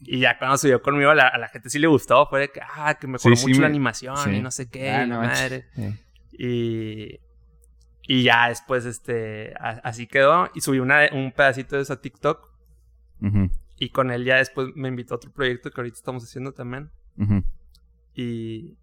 Y 0.04 0.18
ya 0.20 0.36
cuando 0.38 0.58
subió 0.58 0.82
conmigo, 0.82 1.10
a 1.10 1.14
la, 1.14 1.28
a 1.28 1.38
la 1.38 1.48
gente 1.48 1.70
sí 1.70 1.78
le 1.78 1.86
gustó. 1.86 2.26
Fue 2.26 2.40
de 2.40 2.48
que, 2.50 2.60
ah, 2.60 2.94
que 3.00 3.06
mejoró 3.06 3.36
Sí, 3.36 3.42
sí, 3.42 3.48
mucho 3.48 3.60
la 3.60 3.68
me- 3.68 3.72
animación 3.72 4.16
sí. 4.16 4.30
y 4.30 4.40
no 4.42 4.50
sé 4.50 4.68
qué. 4.68 4.90
Ah, 4.90 5.04
y 5.04 5.08
no 5.08 5.20
madre. 5.20 5.66
Y, 6.32 7.20
y 8.02 8.22
ya 8.24 8.48
después, 8.48 8.84
este, 8.84 9.54
a- 9.60 9.80
así 9.84 10.06
quedó. 10.08 10.50
Y 10.54 10.60
subí 10.60 10.80
una, 10.80 11.08
un 11.12 11.30
pedacito 11.32 11.76
de 11.76 11.82
eso 11.82 11.92
a 11.92 12.00
TikTok. 12.00 12.50
Y 13.78 13.90
con 13.90 14.10
él 14.10 14.24
ya 14.24 14.36
después 14.36 14.68
me 14.74 14.88
invitó 14.88 15.14
a 15.14 15.16
otro 15.18 15.30
proyecto 15.32 15.70
que 15.70 15.80
ahorita 15.80 15.96
estamos 15.96 16.24
haciendo 16.24 16.52
también. 16.52 16.90
Y, 18.14 18.76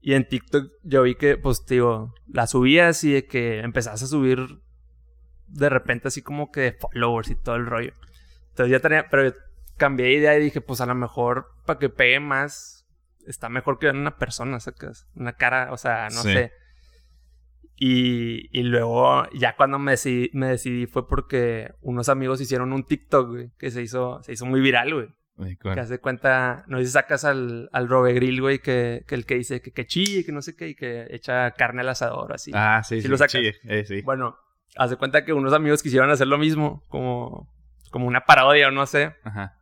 y 0.00 0.14
en 0.14 0.28
TikTok 0.28 0.70
yo 0.82 1.02
vi 1.02 1.14
que, 1.14 1.36
pues, 1.38 1.64
digo, 1.66 2.14
la 2.28 2.46
subías 2.46 3.02
y 3.04 3.12
de 3.12 3.26
que 3.26 3.60
empezás 3.60 4.02
a 4.02 4.06
subir 4.06 4.60
de 5.48 5.68
repente 5.68 6.08
así 6.08 6.22
como 6.22 6.50
que 6.50 6.60
de 6.60 6.72
followers 6.72 7.30
y 7.30 7.34
todo 7.36 7.56
el 7.56 7.66
rollo. 7.66 7.92
Entonces 8.50 8.70
ya 8.70 8.80
tenía, 8.80 9.06
pero 9.10 9.32
cambié 9.82 10.06
de 10.06 10.12
idea 10.14 10.38
y 10.38 10.42
dije, 10.42 10.60
pues 10.60 10.80
a 10.80 10.86
lo 10.86 10.94
mejor 10.94 11.46
para 11.66 11.78
que 11.80 11.88
pegue 11.88 12.20
más, 12.20 12.86
está 13.26 13.48
mejor 13.48 13.78
que 13.80 13.88
una 13.90 14.16
persona, 14.16 14.60
sacas, 14.60 15.06
una 15.16 15.32
cara, 15.32 15.72
o 15.72 15.76
sea, 15.76 16.04
no 16.04 16.22
Sí. 16.22 16.32
sé. 16.32 16.52
Y, 17.76 18.48
y 18.56 18.62
luego, 18.62 19.24
ya 19.32 19.56
cuando 19.56 19.78
me 19.78 19.92
decidí, 19.92 20.30
me 20.34 20.46
decidí 20.46 20.86
fue 20.86 21.08
porque 21.08 21.72
unos 21.80 22.08
amigos 22.08 22.40
hicieron 22.40 22.72
un 22.72 22.84
TikTok, 22.84 23.28
güey, 23.28 23.50
que 23.58 23.70
se 23.72 23.82
hizo, 23.82 24.22
se 24.22 24.32
hizo 24.32 24.46
muy 24.46 24.60
viral, 24.60 24.94
güey. 24.94 25.08
Ay, 25.38 25.56
Que 25.56 25.70
hace 25.80 25.98
cuenta, 25.98 26.64
no 26.68 26.78
sé 26.78 26.84
si 26.86 26.92
sacas 26.92 27.24
al, 27.24 27.68
al 27.72 27.88
Robe 27.88 28.12
Grill, 28.12 28.40
güey, 28.40 28.58
que, 28.60 29.02
que 29.08 29.14
el 29.16 29.26
que 29.26 29.34
dice 29.34 29.60
que, 29.62 29.72
que 29.72 29.86
chille, 29.86 30.24
que 30.24 30.30
no 30.30 30.42
sé 30.42 30.54
qué, 30.54 30.68
y 30.68 30.74
que 30.76 31.06
echa 31.10 31.50
carne 31.52 31.80
al 31.80 31.88
asador, 31.88 32.32
así. 32.34 32.52
Ah, 32.54 32.82
sí, 32.84 32.96
Sí 32.96 33.02
sí. 33.02 33.08
lo 33.08 33.16
sacas. 33.16 33.32
Sí, 33.32 33.50
eh, 33.64 33.84
sí. 33.84 34.02
Bueno, 34.02 34.36
hace 34.76 34.96
cuenta 34.96 35.24
que 35.24 35.32
unos 35.32 35.52
amigos 35.52 35.82
quisieron 35.82 36.10
hacer 36.10 36.28
lo 36.28 36.38
mismo, 36.38 36.84
como, 36.88 37.50
como 37.90 38.06
una 38.06 38.20
parodia 38.26 38.68
o 38.68 38.70
no 38.70 38.86
sé. 38.86 39.14
Ajá. 39.24 39.58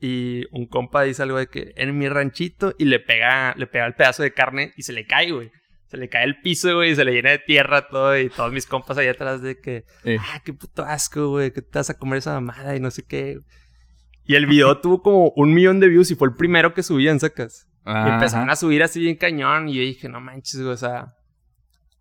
Y 0.00 0.44
un 0.52 0.66
compa 0.66 1.02
dice 1.02 1.22
algo 1.22 1.38
de 1.38 1.48
que 1.48 1.72
en 1.76 1.96
mi 1.98 2.08
ranchito 2.08 2.74
y 2.78 2.84
le 2.84 3.00
pega, 3.00 3.54
le 3.56 3.66
pega 3.66 3.86
el 3.86 3.94
pedazo 3.94 4.22
de 4.22 4.32
carne 4.32 4.72
y 4.76 4.82
se 4.82 4.92
le 4.92 5.06
cae, 5.06 5.32
güey. 5.32 5.50
Se 5.88 5.96
le 5.96 6.08
cae 6.08 6.24
el 6.24 6.40
piso, 6.40 6.74
güey, 6.76 6.90
y 6.92 6.94
se 6.94 7.04
le 7.04 7.12
llena 7.12 7.30
de 7.30 7.38
tierra 7.38 7.88
todo. 7.88 8.16
Y 8.18 8.28
todos 8.28 8.52
mis 8.52 8.66
compas 8.66 8.98
allá 8.98 9.12
atrás 9.12 9.40
de 9.42 9.58
que, 9.58 9.84
ah, 10.20 10.40
qué 10.44 10.52
puto 10.52 10.84
asco, 10.84 11.28
güey, 11.30 11.50
que 11.52 11.62
te 11.62 11.78
vas 11.78 11.90
a 11.90 11.98
comer 11.98 12.18
esa 12.18 12.34
mamada 12.34 12.76
y 12.76 12.80
no 12.80 12.90
sé 12.90 13.04
qué. 13.06 13.38
Y 14.24 14.34
el 14.34 14.46
video 14.46 14.78
tuvo 14.80 15.02
como 15.02 15.30
un 15.36 15.54
millón 15.54 15.80
de 15.80 15.88
views 15.88 16.10
y 16.10 16.14
fue 16.14 16.28
el 16.28 16.34
primero 16.34 16.74
que 16.74 16.82
subían, 16.82 17.18
sacas. 17.18 17.66
Y 17.86 17.90
empezaron 18.10 18.50
a 18.50 18.56
subir 18.56 18.82
así 18.82 19.00
bien 19.00 19.16
cañón. 19.16 19.70
Y 19.70 19.76
yo 19.76 19.80
dije, 19.80 20.10
no 20.10 20.20
manches, 20.20 20.60
güey, 20.60 20.74
o 20.74 20.76
sea, 20.76 21.14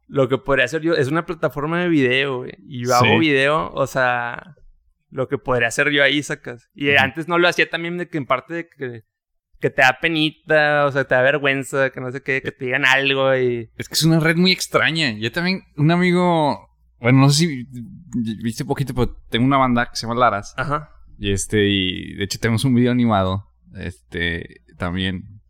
lo 0.07 0.27
que 0.27 0.37
podría 0.37 0.65
hacer 0.65 0.81
yo 0.81 0.93
es 0.93 1.07
una 1.07 1.25
plataforma 1.25 1.81
de 1.81 1.87
video, 1.87 2.39
güey. 2.39 2.51
Y 2.67 2.81
yo 2.85 2.87
Sí. 2.87 2.93
hago 2.93 3.19
video, 3.19 3.71
o 3.73 3.87
sea, 3.87 4.55
lo 5.17 5.27
que 5.27 5.39
podría 5.39 5.67
hacer 5.67 5.89
yo 5.89 6.03
ahí, 6.03 6.21
sacas. 6.21 6.69
Y 6.75 6.95
antes 6.95 7.27
no 7.27 7.39
lo 7.39 7.47
hacía 7.47 7.67
también 7.67 7.97
de 7.97 8.07
que 8.07 8.19
en 8.19 8.27
parte 8.27 8.53
de 8.53 8.69
que, 8.69 9.03
que 9.59 9.69
te 9.71 9.81
da 9.81 9.97
penita, 9.99 10.85
o 10.85 10.91
sea, 10.91 11.05
te 11.05 11.15
da 11.15 11.23
vergüenza, 11.23 11.89
que 11.89 11.99
no 11.99 12.11
sé 12.11 12.21
qué, 12.21 12.39
que 12.41 12.51
te 12.51 12.65
digan 12.65 12.85
algo 12.85 13.35
y. 13.35 13.71
Es 13.77 13.89
que 13.89 13.95
es 13.95 14.03
una 14.03 14.19
red 14.19 14.35
muy 14.37 14.51
extraña. 14.51 15.11
Yo 15.17 15.31
también, 15.31 15.63
un 15.75 15.89
amigo, 15.89 16.69
bueno, 16.99 17.19
no 17.19 17.29
sé 17.31 17.47
si 17.47 17.67
viste 18.43 18.63
poquito, 18.63 18.93
pero 18.93 19.15
tengo 19.29 19.45
una 19.45 19.57
banda 19.57 19.89
que 19.89 19.95
se 19.95 20.05
llama 20.05 20.19
Laras. 20.19 20.53
Ajá. 20.55 20.91
Y 21.17 21.31
este, 21.31 21.67
y 21.67 22.13
de 22.13 22.23
hecho 22.23 22.37
tenemos 22.39 22.63
un 22.63 22.75
video 22.75 22.91
animado, 22.91 23.47
este, 23.75 24.61
también. 24.77 25.41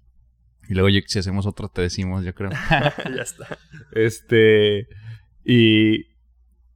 Y 0.70 0.76
luego 0.76 0.88
yo, 0.88 1.02
si 1.06 1.20
hacemos 1.20 1.46
otro 1.46 1.68
te 1.68 1.82
decimos, 1.82 2.24
yo 2.24 2.34
creo. 2.34 2.52
ya 2.72 3.22
está. 3.22 3.58
Este, 3.92 4.88
y, 5.44 6.08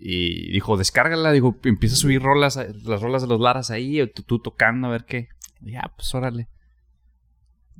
Y 0.00 0.50
dijo, 0.52 0.76
descárgala, 0.76 1.32
digo, 1.32 1.58
empieza 1.64 1.94
a 1.94 1.98
subir 1.98 2.22
rolas, 2.22 2.56
las 2.56 3.02
rolas 3.02 3.22
de 3.22 3.28
los 3.28 3.40
Laras 3.40 3.70
ahí, 3.70 4.04
tú, 4.14 4.22
tú 4.22 4.38
tocando, 4.40 4.88
a 4.88 4.90
ver 4.90 5.04
qué. 5.04 5.28
Y 5.60 5.72
ya, 5.72 5.92
pues 5.96 6.12
órale. 6.14 6.48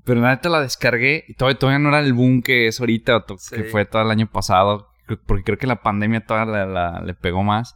Pero 0.04 0.20
la 0.20 0.30
neta 0.30 0.48
la 0.48 0.60
descargué 0.60 1.24
y 1.28 1.34
todavía, 1.34 1.58
todavía 1.58 1.78
no 1.78 1.88
era 1.88 2.00
el 2.00 2.12
boom 2.12 2.42
que 2.42 2.66
es 2.66 2.80
ahorita, 2.80 3.24
Sí. 3.38 3.56
que 3.56 3.64
fue 3.64 3.84
todo 3.86 4.02
el 4.02 4.10
año 4.10 4.30
pasado, 4.30 4.88
porque 5.16 5.44
creo 5.44 5.58
que 5.58 5.66
la 5.66 5.82
pandemia 5.82 6.24
la- 6.28 6.66
la- 6.66 7.00
le 7.04 7.14
pegó 7.14 7.42
más. 7.42 7.74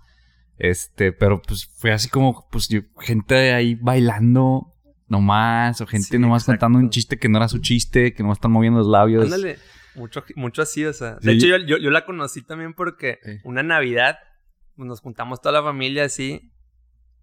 Este, 0.58 1.12
pero 1.12 1.42
pues 1.42 1.66
fue 1.66 1.92
así 1.92 2.08
como, 2.08 2.46
pues 2.50 2.68
yo- 2.68 2.80
gente 3.00 3.52
ahí 3.52 3.74
bailando 3.74 4.72
nomás, 5.08 5.80
o 5.80 5.86
gente 5.86 6.06
Sí, 6.08 6.18
nomás 6.18 6.42
exacto. 6.44 6.60
contando 6.66 6.78
un 6.78 6.90
chiste 6.90 7.18
que 7.18 7.28
no 7.28 7.38
era 7.38 7.48
su 7.48 7.58
chiste, 7.58 8.14
que 8.14 8.22
nomás 8.22 8.38
están 8.38 8.52
moviendo 8.52 8.78
los 8.78 8.88
labios. 8.88 9.24
Ándale. 9.24 9.58
Mucho, 9.94 10.22
mucho 10.34 10.62
así, 10.62 10.84
o 10.84 10.92
sea. 10.92 11.18
Sí. 11.20 11.26
De 11.26 11.32
hecho, 11.34 11.46
yo, 11.46 11.56
yo, 11.58 11.78
yo 11.78 11.90
la 11.90 12.04
conocí 12.04 12.42
también 12.42 12.74
porque 12.74 13.18
Sí. 13.22 13.38
una 13.44 13.62
Navidad 13.62 14.18
pues, 14.76 14.86
nos 14.86 15.00
juntamos 15.00 15.40
toda 15.40 15.52
la 15.52 15.62
familia 15.62 16.04
así. 16.04 16.52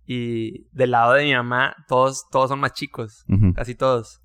Y 0.06 0.68
del 0.72 0.92
lado 0.92 1.14
de 1.14 1.24
mi 1.24 1.34
mamá, 1.34 1.76
todos, 1.88 2.26
todos 2.32 2.50
son 2.50 2.60
más 2.60 2.74
chicos. 2.74 3.26
Casi 3.56 3.74
todos. 3.76 4.22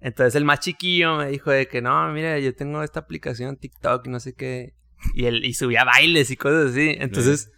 Entonces 0.00 0.34
el 0.34 0.44
más 0.44 0.60
chiquillo 0.60 1.16
me 1.16 1.28
dijo 1.28 1.50
de 1.50 1.68
que 1.68 1.80
no, 1.80 2.06
mira, 2.12 2.38
yo 2.40 2.54
tengo 2.54 2.82
esta 2.82 3.00
aplicación 3.00 3.56
TikTok 3.56 4.06
y 4.06 4.10
no 4.10 4.20
sé 4.20 4.34
qué. 4.34 4.74
Y 5.14 5.26
él 5.26 5.44
y 5.44 5.54
subía 5.54 5.84
bailes 5.84 6.30
y 6.30 6.36
cosas 6.36 6.70
así. 6.70 6.94
Entonces, 6.98 7.50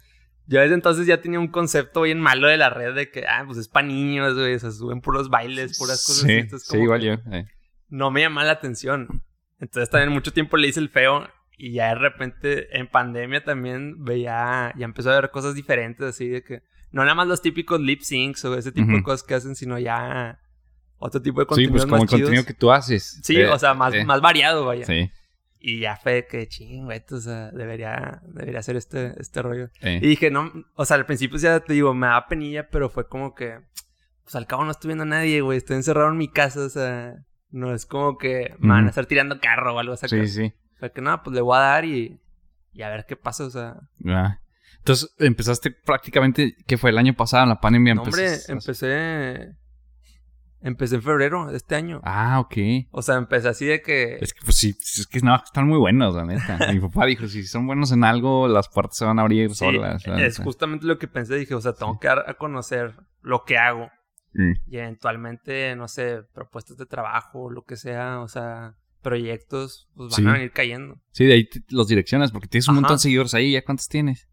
yo 0.47 0.59
desde 0.61 0.73
entonces 0.75 1.07
ya 1.07 1.21
tenía 1.21 1.39
un 1.39 1.47
concepto 1.47 2.01
bien 2.03 2.19
malo 2.19 2.47
de 2.47 2.57
la 2.57 2.69
red 2.69 2.93
de 2.95 3.09
que, 3.11 3.25
ah, 3.27 3.43
pues 3.45 3.57
es 3.57 3.67
para 3.67 3.87
niños, 3.87 4.35
güey. 4.35 4.55
O 4.55 4.59
sea, 4.59 4.71
suben 4.71 5.01
puros 5.01 5.29
bailes, 5.29 5.77
puras 5.77 6.03
cosas 6.05 6.21
Sí, 6.23 6.31
así. 6.31 6.33
Entonces, 6.41 6.67
sí, 6.67 6.71
como 6.73 6.83
igual 6.83 6.99
que- 7.01 7.05
yo. 7.07 7.13
eh. 7.31 7.45
no 7.89 8.11
me 8.11 8.21
llamaba 8.21 8.45
la 8.47 8.53
atención. 8.53 9.23
Entonces 9.59 9.89
también 9.89 10.11
mucho 10.11 10.33
tiempo 10.33 10.57
le 10.57 10.67
hice 10.67 10.79
el 10.79 10.89
feo 10.89 11.27
y 11.57 11.71
ya 11.73 11.89
de 11.89 11.95
repente 11.95 12.77
en 12.77 12.87
pandemia 12.87 13.43
también 13.43 14.03
veía, 14.03 14.73
ya 14.77 14.85
empezó 14.85 15.11
a 15.11 15.21
ver 15.21 15.31
cosas 15.31 15.55
diferentes 15.55 16.05
así 16.05 16.27
de 16.27 16.43
que 16.43 16.61
no 16.91 17.03
nada 17.03 17.15
más 17.15 17.27
los 17.27 17.41
típicos 17.41 17.79
lip 17.79 18.01
syncs 18.01 18.43
o 18.45 18.57
ese 18.57 18.71
tipo 18.73 18.87
de 18.89 18.95
Ujú. 18.95 19.03
cosas 19.03 19.23
que 19.23 19.33
hacen, 19.35 19.55
sino 19.55 19.79
ya 19.79 20.39
otro 20.97 21.21
tipo 21.21 21.39
de 21.39 21.45
Sí, 21.45 21.47
contenido 21.47 21.71
pues 21.73 21.83
como 21.83 21.93
más 21.95 22.01
el 22.03 22.07
contenido 22.09 22.31
chidos. 22.31 22.45
que 22.45 22.53
tú 22.53 22.71
haces. 22.71 23.19
Sí, 23.23 23.37
Eh, 23.37 23.47
o 23.47 23.57
sea, 23.59 23.73
más, 23.73 23.93
eh, 23.93 24.03
más 24.03 24.19
variado, 24.19 24.65
vaya. 24.65 24.85
Sí. 24.85 25.09
Y 25.67 25.79
ya 25.79 25.95
fue 25.95 26.27
que 26.29 26.47
ching, 26.47 26.85
güey, 26.85 27.03
o 27.09 27.17
sea, 27.17 27.49
debería, 27.49 28.21
debería 28.27 28.59
hacer 28.59 28.75
este, 28.75 29.19
este 29.19 29.41
rollo. 29.41 29.71
Y 29.81 30.09
dije, 30.09 30.29
no, 30.29 30.51
o 30.75 30.85
sea, 30.85 30.95
al 30.95 31.07
principio 31.07 31.39
ya 31.39 31.59
te 31.59 31.73
digo, 31.73 31.91
me 31.95 32.05
da 32.05 32.27
penilla, 32.27 32.69
pero 32.69 32.87
fue 32.87 33.07
como 33.07 33.33
que, 33.33 33.61
pues 34.21 34.35
al 34.35 34.45
cabo 34.45 34.63
no 34.63 34.69
estoy 34.69 34.89
viendo 34.89 35.05
a 35.05 35.07
nadie, 35.07 35.41
güey, 35.41 35.57
estoy 35.57 35.77
encerrado 35.77 36.09
en 36.09 36.17
mi 36.17 36.27
casa, 36.27 36.59
o 36.59 36.69
sea, 36.69 37.15
no 37.49 37.73
es 37.73 37.87
como 37.87 38.19
que 38.19 38.53
me 38.59 38.73
van 38.73 38.85
a 38.85 38.89
estar 38.89 39.07
tirando 39.07 39.39
carro 39.39 39.73
o 39.73 39.79
algo 39.79 39.93
así. 39.93 40.07
Sí, 40.07 40.27
sí. 40.27 40.53
Fue 40.77 40.91
que 40.91 41.01
no, 41.01 41.23
pues 41.23 41.35
le 41.35 41.41
voy 41.41 41.57
a 41.57 41.61
dar 41.61 41.83
y, 41.83 42.21
y 42.71 42.83
a 42.83 42.89
ver 42.89 43.07
qué 43.07 43.15
pasa, 43.15 43.45
o 43.45 43.49
sea. 43.49 43.75
Ah. 44.05 44.37
Entonces 44.77 45.15
empezaste 45.17 45.71
prácticamente, 45.71 46.57
¿qué 46.67 46.77
fue 46.77 46.91
el 46.91 46.99
año 46.99 47.15
pasado? 47.15 47.41
En 47.41 47.49
la 47.49 47.59
pandemia 47.59 47.95
No, 47.95 48.03
hombre, 48.03 48.35
empecé, 48.49 49.55
empecé 50.61 50.95
en 50.95 51.01
febrero 51.03 51.47
de 51.47 51.57
este 51.57 51.75
año. 51.75 52.01
Ah, 52.03 52.39
ok. 52.39 52.55
O 52.91 53.01
sea, 53.01 53.15
empecé 53.15 53.47
así 53.49 53.65
de 53.65 53.81
que, 53.81 54.17
Es 54.21 54.33
que 54.33 54.41
pues 54.43 54.57
sí, 54.57 54.69
es 54.79 55.07
que 55.07 55.19
no, 55.19 55.35
están 55.35 55.67
muy 55.67 55.77
buenos, 55.77 56.15
la 56.15 56.25
neta. 56.25 56.57
Mi 56.73 56.79
papá 56.79 57.05
dijo, 57.05 57.27
si 57.27 57.43
son 57.43 57.67
buenos 57.67 57.91
en 57.91 58.03
algo, 58.03 58.47
las 58.47 58.69
puertas 58.69 58.97
se 58.97 59.05
van 59.05 59.19
a 59.19 59.23
abrir 59.23 59.49
sí, 59.51 59.55
solas. 59.55 60.05
la 60.07 60.25
es 60.25 60.39
justamente 60.39 60.85
lo 60.85 60.97
que 60.97 61.07
pensé, 61.07 61.35
dije, 61.35 61.53
o 61.55 61.61
sea, 61.61 61.73
tengo 61.73 61.93
Sí. 61.93 61.99
que 62.01 62.07
dar 62.07 62.23
a 62.27 62.33
conocer 62.35 62.93
lo 63.21 63.43
que 63.45 63.57
hago. 63.57 63.89
Mm. 64.37 64.51
y 64.67 64.77
eventualmente, 64.79 65.73
no 65.77 65.87
sé, 65.87 66.23
propuestas 66.33 66.75
de 66.75 66.85
trabajo, 66.85 67.49
lo 67.49 67.63
que 67.63 67.77
sea, 67.77 68.19
o 68.19 68.27
sea, 68.27 68.75
proyectos, 69.01 69.87
pues 69.95 70.09
van 70.11 70.23
Sí. 70.23 70.27
a 70.27 70.33
venir 70.33 70.51
cayendo. 70.51 70.99
Sí, 71.11 71.23
de 71.25 71.33
ahí 71.35 71.49
los 71.69 71.87
direcciones, 71.87 72.31
porque 72.31 72.47
tienes 72.49 72.67
un 72.67 72.73
Ajá. 72.73 72.81
montón 72.81 72.97
de 72.97 73.01
seguidores 73.01 73.33
ahí. 73.33 73.53
¿Ya 73.53 73.63
cuántos 73.63 73.87
tienes? 73.87 74.27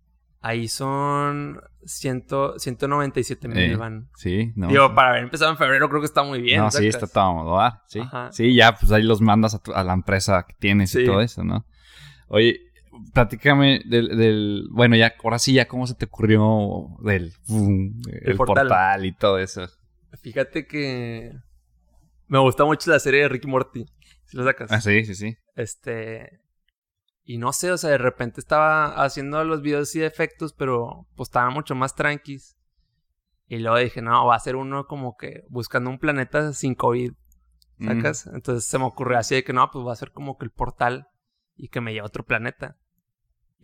Ahí 0.45 0.67
son 0.69 1.61
ciento, 1.85 2.59
197 2.59 3.47
mil 3.49 3.59
Eh, 3.59 3.77
van. 3.77 4.09
Sí, 4.17 4.53
no. 4.57 4.67
Digo, 4.69 4.93
para 4.95 5.11
haber 5.11 5.23
empezado 5.23 5.51
en 5.53 5.57
febrero 5.57 5.89
creo 5.89 6.01
que 6.01 6.07
está 6.07 6.23
muy 6.25 6.41
bien. 6.43 6.61
no, 6.61 6.71
sí, 6.71 6.87
está 6.89 7.07
todo 7.07 7.25
a 7.25 7.33
modo 7.33 7.57
dar, 7.57 7.81
Sí. 7.87 8.01
Ajá. 8.01 8.31
sí, 8.33 8.55
ya, 8.55 8.75
pues 8.75 8.91
ahí 8.93 9.03
los 9.05 9.21
mandas 9.21 9.55
a, 9.55 9.59
tu- 9.63 9.73
a 9.73 9.83
la 9.85 9.93
empresa 9.93 10.45
que 10.49 10.55
tienes 10.59 10.91
Sí. 10.91 11.01
y 11.03 11.07
todo 11.07 11.21
eso, 11.21 11.45
¿no? 11.45 11.65
Oye, 12.29 12.61
platícame 13.15 13.83
del, 13.87 14.17
del. 14.17 14.67
Bueno, 14.73 14.97
ya, 14.97 15.15
ahora 15.23 15.39
sí, 15.39 15.53
ya, 15.55 15.67
¿cómo 15.69 15.87
se 15.87 15.95
te 15.95 16.07
ocurrió 16.07 16.89
del. 17.03 17.33
boom, 17.47 18.03
el, 18.11 18.37
portal. 18.37 18.67
portal. 18.69 19.07
y 19.07 19.13
todo 19.13 19.39
eso? 19.39 19.67
Fíjate 20.23 20.67
que 20.67 21.33
me 22.29 22.39
gusta 22.41 22.65
mucho 22.65 22.91
la 22.91 22.99
serie 22.99 23.21
de 23.23 23.29
Ricky 23.29 23.47
Morty. 23.49 23.87
Si 24.27 24.37
lo 24.37 24.45
sacas. 24.45 24.73
Ah, 24.73 24.81
sí, 24.81 25.05
sí, 25.05 25.15
sí. 25.15 25.37
Este. 25.57 26.41
Y 27.25 27.39
no 27.39 27.53
sé, 27.53 27.71
o 27.71 27.79
sea, 27.79 27.91
de 27.91 27.99
repente 27.99 28.41
estaba 28.41 29.03
haciendo 29.05 29.43
los 29.45 29.63
videos 29.63 29.89
así 29.89 30.01
de 30.01 30.07
efectos, 30.07 30.53
pero 30.53 31.07
pues 31.17 31.29
estaban 31.29 31.53
mucho 31.53 31.75
más 31.75 31.95
tranquis. 31.95 32.57
Y 33.47 33.59
luego 33.59 33.79
dije, 33.79 34.03
no, 34.03 34.27
va 34.27 34.35
a 34.35 34.41
ser 34.41 34.57
uno 34.57 34.87
como 34.87 35.17
que 35.17 35.45
buscando 35.49 35.91
un 35.91 35.99
planeta 35.99 36.53
sin 36.53 36.75
COVID, 36.75 37.13
Mm. 37.79 37.87
¿sacas? 37.87 38.27
Entonces 38.27 38.65
se 38.67 38.79
me 38.79 38.85
ocurrió 38.85 39.19
así 39.19 39.35
de 39.35 39.45
que 39.45 39.53
no, 39.53 39.71
pues 39.71 39.85
va 39.87 39.93
a 39.93 39.97
ser 39.97 40.13
como 40.13 40.37
que 40.39 40.45
el 40.45 40.51
portal 40.53 41.09
y 41.57 41.69
que 41.69 41.81
me 41.81 41.93
lleve 41.93 42.03
a 42.05 42.07
otro 42.07 42.25
planeta. 42.25 42.77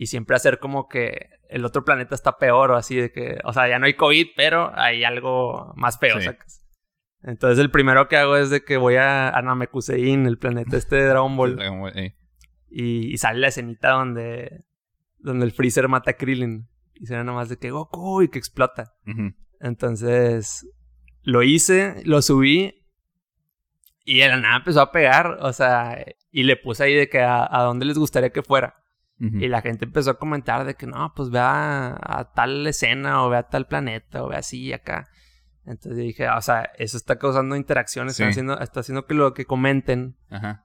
y 0.01 0.05
siempre 0.07 0.33
hacer 0.37 0.59
como 0.59 0.87
que 0.87 1.27
el 1.49 1.65
otro 1.65 1.83
planeta 1.83 2.15
está 2.15 2.37
peor 2.37 2.71
o 2.71 2.77
así 2.77 2.95
de 2.95 3.11
que, 3.11 3.37
o 3.43 3.51
sea, 3.51 3.67
ya 3.67 3.79
no 3.79 3.85
hay 3.85 3.95
COVID, 3.95 4.27
pero 4.37 4.71
hay 4.73 5.03
algo 5.03 5.73
más 5.75 5.99
feo, 5.99 6.17
Sí. 6.19 6.23
sacas. 6.25 6.65
Entonces 7.21 7.59
el 7.59 7.69
primero 7.69 8.07
que 8.07 8.15
hago 8.15 8.37
es 8.37 8.49
de 8.49 8.63
que 8.63 8.77
voy 8.77 8.95
a, 8.95 9.27
a 9.29 9.41
Namekusein, 9.41 10.25
el 10.25 10.37
planeta 10.37 10.77
este 10.77 10.95
de 10.95 11.05
Dragon 11.09 11.35
Ball, 11.35 11.59
Eh, 11.95 12.15
y, 12.69 13.13
y 13.13 13.17
sale 13.17 13.39
la 13.39 13.47
escenita 13.47 13.91
donde, 13.91 14.65
donde 15.17 15.45
el 15.45 15.51
Freezer 15.51 15.87
mata 15.87 16.11
a 16.11 16.15
Krillin. 16.15 16.67
Y 16.93 17.05
se 17.05 17.15
ve 17.15 17.23
nomás 17.23 17.49
de 17.49 17.57
que 17.57 17.71
Goku 17.71 18.23
y 18.23 18.27
que 18.27 18.39
explota. 18.39 18.93
Entonces 19.59 20.67
lo 21.21 21.43
hice, 21.43 22.01
lo 22.05 22.21
subí 22.21 22.75
y 24.03 24.19
de 24.19 24.27
la 24.27 24.37
nada 24.37 24.57
empezó 24.57 24.81
a 24.81 24.91
pegar, 24.91 25.37
o 25.41 25.53
sea, 25.53 26.03
y 26.31 26.43
le 26.43 26.57
puse 26.57 26.83
ahí 26.83 26.95
de 26.95 27.09
que 27.09 27.21
a, 27.21 27.47
a 27.49 27.63
dónde 27.63 27.85
les 27.85 27.97
gustaría 27.97 28.31
que 28.31 28.43
fuera. 28.43 28.75
Y 29.21 29.49
la 29.49 29.61
gente 29.61 29.83
empezó 29.83 30.11
a 30.11 30.17
comentar 30.17 30.63
de 30.63 30.75
que 30.75 30.87
no, 30.87 31.11
pues 31.13 31.29
vea 31.29 31.99
a, 32.01 32.31
tal 32.33 32.65
escena 32.65 33.25
o 33.25 33.29
vea 33.29 33.39
a 33.39 33.49
tal 33.49 33.67
planeta 33.67 34.23
o 34.23 34.29
vea 34.29 34.39
así 34.39 34.71
acá. 34.71 35.09
Entonces 35.65 35.97
dije, 35.97 36.29
o 36.29 36.41
sea, 36.41 36.71
eso 36.77 36.95
está 36.95 37.19
causando 37.19 37.57
interacciones, 37.57 38.13
está, 38.13 38.29
haciendo, 38.29 38.57
está 38.61 38.79
haciendo 38.79 39.05
que 39.05 39.15
lo 39.15 39.33
que 39.33 39.43
comenten, 39.43 40.15
Ajá. 40.29 40.63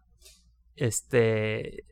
este, 0.76 1.84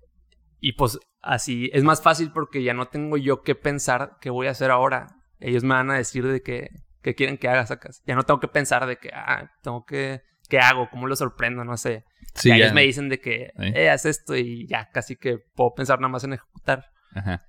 y 0.62 0.72
pues 0.75 0.98
así 1.20 1.68
es 1.75 1.83
más 1.83 2.01
fácil 2.01 2.31
porque 2.33 2.62
ya 2.62 2.72
no 2.72 2.87
tengo 2.87 3.16
yo 3.16 3.42
que 3.42 3.55
pensar 3.57 4.16
qué 4.20 4.31
voy 4.31 4.46
a 4.46 4.53
hacer 4.53 4.70
ahora. 4.70 5.09
Ellos 5.40 5.64
me 5.64 5.75
van 5.75 5.90
a 5.90 5.94
decir 5.96 6.25
de 6.27 6.40
que, 6.40 6.70
que 7.03 7.16
quieren 7.16 7.37
que 7.37 7.48
haga 7.48 7.66
sacas. 7.66 8.01
Ya 8.07 8.14
no 8.14 8.22
tengo 8.22 8.38
que 8.38 8.46
pensar 8.46 8.87
de 8.87 8.96
que, 8.96 9.11
ah, 9.12 9.51
tengo 9.62 9.85
que, 9.85 10.22
¿qué 10.48 10.61
hago? 10.61 10.88
¿Cómo 10.88 11.09
lo 11.09 11.16
sorprendo? 11.16 11.64
No 11.64 11.77
sé. 11.77 12.05
Sí, 12.35 12.48
ya 12.51 12.57
ya. 12.57 12.64
ellos 12.64 12.75
me 12.75 12.83
dicen 12.83 13.09
de 13.09 13.20
que, 13.20 13.51
Sí. 13.57 13.72
eh, 13.75 13.90
haz 13.90 14.07
esto 14.07 14.37
y 14.37 14.68
ya 14.68 14.88
casi 14.90 15.16
que 15.16 15.38
puedo 15.55 15.75
pensar 15.75 15.98
nada 15.98 16.11
más 16.12 16.22
en 16.22 16.35
ejecutar. 16.35 16.87
Ajá. 17.12 17.42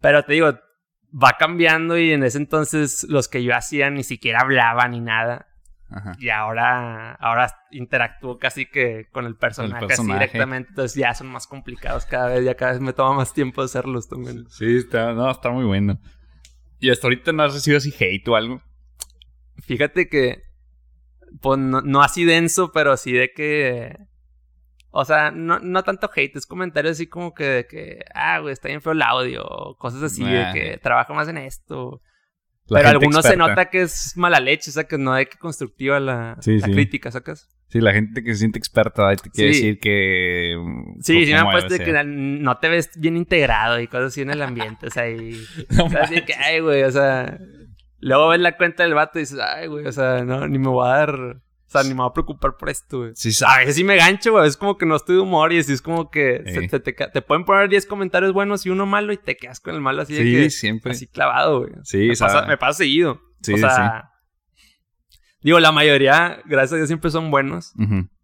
Pero 0.00 0.24
te 0.24 0.32
digo, 0.32 0.52
va 1.12 1.36
cambiando 1.38 1.96
y 1.98 2.12
en 2.12 2.24
ese 2.24 2.38
entonces 2.38 3.04
los 3.08 3.28
que 3.28 3.44
yo 3.44 3.54
hacía 3.54 3.90
ni 3.90 4.02
siquiera 4.02 4.40
hablaban 4.40 4.90
ni 4.90 5.00
nada. 5.00 5.46
Ajá. 5.90 6.12
Y 6.18 6.28
ahora, 6.28 7.14
ahora 7.14 7.52
interactúo 7.72 8.38
casi 8.38 8.66
que 8.66 9.08
con 9.10 9.26
el 9.26 9.36
personaje, 9.36 9.86
directamente. 10.00 10.70
Entonces 10.70 10.94
ya 10.94 11.14
son 11.14 11.26
más 11.28 11.46
complicados 11.46 12.06
cada 12.06 12.28
vez. 12.28 12.44
Ya 12.44 12.54
cada 12.54 12.72
vez 12.72 12.80
me 12.80 12.92
toma 12.92 13.14
más 13.14 13.32
tiempo 13.32 13.62
hacerlos 13.62 14.08
también. 14.08 14.46
Sí, 14.50 14.76
está, 14.76 15.12
no, 15.12 15.30
está 15.30 15.50
muy 15.50 15.64
bueno. 15.64 15.98
¿Y 16.78 16.90
hasta 16.90 17.06
ahorita 17.06 17.32
no 17.32 17.42
has 17.42 17.54
recibido 17.54 17.78
así 17.78 17.92
hate 17.98 18.26
o 18.28 18.36
algo? 18.36 18.62
Fíjate 19.58 20.08
que, 20.08 20.42
pues 21.40 21.58
no, 21.58 21.80
no 21.82 22.02
así 22.02 22.24
denso, 22.24 22.72
pero 22.72 22.96
sí 22.96 23.12
de 23.12 23.32
que... 23.32 23.96
O 24.92 25.04
sea, 25.04 25.30
no, 25.30 25.60
no 25.60 25.84
tanto 25.84 26.10
hate, 26.12 26.36
es 26.36 26.46
comentarios 26.46 26.92
así 26.92 27.06
como 27.06 27.32
que 27.32 27.44
de 27.44 27.66
que, 27.66 28.00
ah, 28.12 28.40
güey, 28.40 28.52
está 28.52 28.68
bien 28.68 28.82
feo 28.82 28.92
el 28.92 29.02
audio, 29.02 29.44
o 29.44 29.76
cosas 29.76 30.02
así, 30.02 30.24
de 30.24 30.50
que 30.52 30.78
trabaja 30.78 31.12
más 31.12 31.28
en 31.28 31.38
esto. 31.38 32.00
La 32.70 32.78
pero 32.80 32.88
algunos 32.90 33.24
se 33.24 33.36
nota 33.36 33.68
que 33.68 33.82
es 33.82 34.16
mala 34.16 34.40
leche, 34.40 34.70
o 34.70 34.72
sea, 34.72 34.84
que 34.84 34.96
no 34.96 35.12
hay 35.12 35.26
que 35.26 35.36
constructiva 35.38 36.00
la, 36.00 36.36
Sí, 36.40 36.58
la 36.58 36.66
sí. 36.66 36.72
crítica, 36.72 37.10
¿sacas? 37.10 37.48
Sí, 37.68 37.80
la 37.80 37.92
gente 37.92 38.22
que 38.24 38.32
se 38.32 38.38
siente 38.40 38.58
experta 38.58 39.14
te 39.16 39.28
quiere 39.30 39.52
Sí. 39.54 39.60
decir 39.60 39.78
que... 39.80 40.56
mm, 40.58 41.00
Sí, 41.02 41.26
sí 41.26 41.32
me 41.32 41.38
han 41.38 41.50
puesto 41.50 41.76
que 41.78 42.02
no 42.04 42.58
te 42.58 42.68
ves 42.68 42.90
bien 42.96 43.16
integrado 43.16 43.78
y 43.80 43.86
cosas 43.86 44.06
así 44.06 44.22
en 44.22 44.30
el 44.30 44.40
ambiente, 44.42 44.86
o 44.86 44.90
sea, 44.90 45.08
y... 45.10 45.40
No 45.76 45.84
o 45.84 45.90
sea, 45.90 46.02
así 46.02 46.22
que, 46.22 46.34
ay, 46.34 46.60
güey, 46.60 46.82
o 46.84 46.90
sea... 46.90 47.38
Luego 48.02 48.28
ves 48.28 48.40
la 48.40 48.56
cuenta 48.56 48.82
del 48.84 48.94
vato 48.94 49.18
y 49.18 49.22
dices, 49.22 49.38
ay, 49.40 49.66
güey, 49.66 49.86
o 49.86 49.92
sea, 49.92 50.24
no, 50.24 50.48
ni 50.48 50.58
me 50.58 50.68
voy 50.68 50.86
a 50.86 50.96
dar... 50.96 51.42
O 51.70 51.72
sea, 51.72 51.84
ni 51.84 51.90
me 51.90 52.02
voy 52.02 52.08
a 52.08 52.12
preocupar 52.12 52.56
por 52.58 52.68
esto, 52.68 52.98
güey. 52.98 53.12
Sí, 53.14 53.28
A 53.28 53.32
sabes. 53.32 53.58
veces 53.60 53.76
sí 53.76 53.84
me 53.84 53.94
gancho, 53.94 54.32
güey. 54.32 54.48
Es 54.48 54.56
como 54.56 54.76
que 54.76 54.86
no 54.86 54.96
estoy 54.96 55.14
de 55.14 55.22
humor 55.22 55.52
y 55.52 55.60
así 55.60 55.72
es 55.72 55.80
como 55.80 56.10
que 56.10 56.42
se- 56.44 56.66
te, 56.66 56.80
te 56.80 56.92
te 56.92 57.22
pueden 57.22 57.44
poner 57.44 57.68
10 57.68 57.86
comentarios 57.86 58.32
buenos 58.32 58.66
y 58.66 58.70
uno 58.70 58.86
malo 58.86 59.12
y 59.12 59.18
te 59.18 59.36
quedas 59.36 59.60
con 59.60 59.76
el 59.76 59.80
malo 59.80 60.02
así 60.02 60.14
de 60.14 60.22
Sí, 60.24 60.32
que... 60.32 60.50
siempre. 60.50 60.90
Así 60.92 61.06
clavado, 61.06 61.60
güey. 61.60 61.72
Sí, 61.84 62.08
me, 62.08 62.16
sea- 62.16 62.26
pasa, 62.26 62.46
me 62.46 62.56
pasa 62.58 62.78
seguido. 62.78 63.20
Sí, 63.40 63.52
o 63.52 63.56
sí, 63.56 63.62
sea... 63.62 64.10
Digo, 65.42 65.58
la 65.60 65.72
mayoría, 65.72 66.42
gracias 66.44 66.72
a 66.72 66.76
Dios, 66.76 66.88
siempre 66.88 67.10
son 67.10 67.30
buenos. 67.30 67.72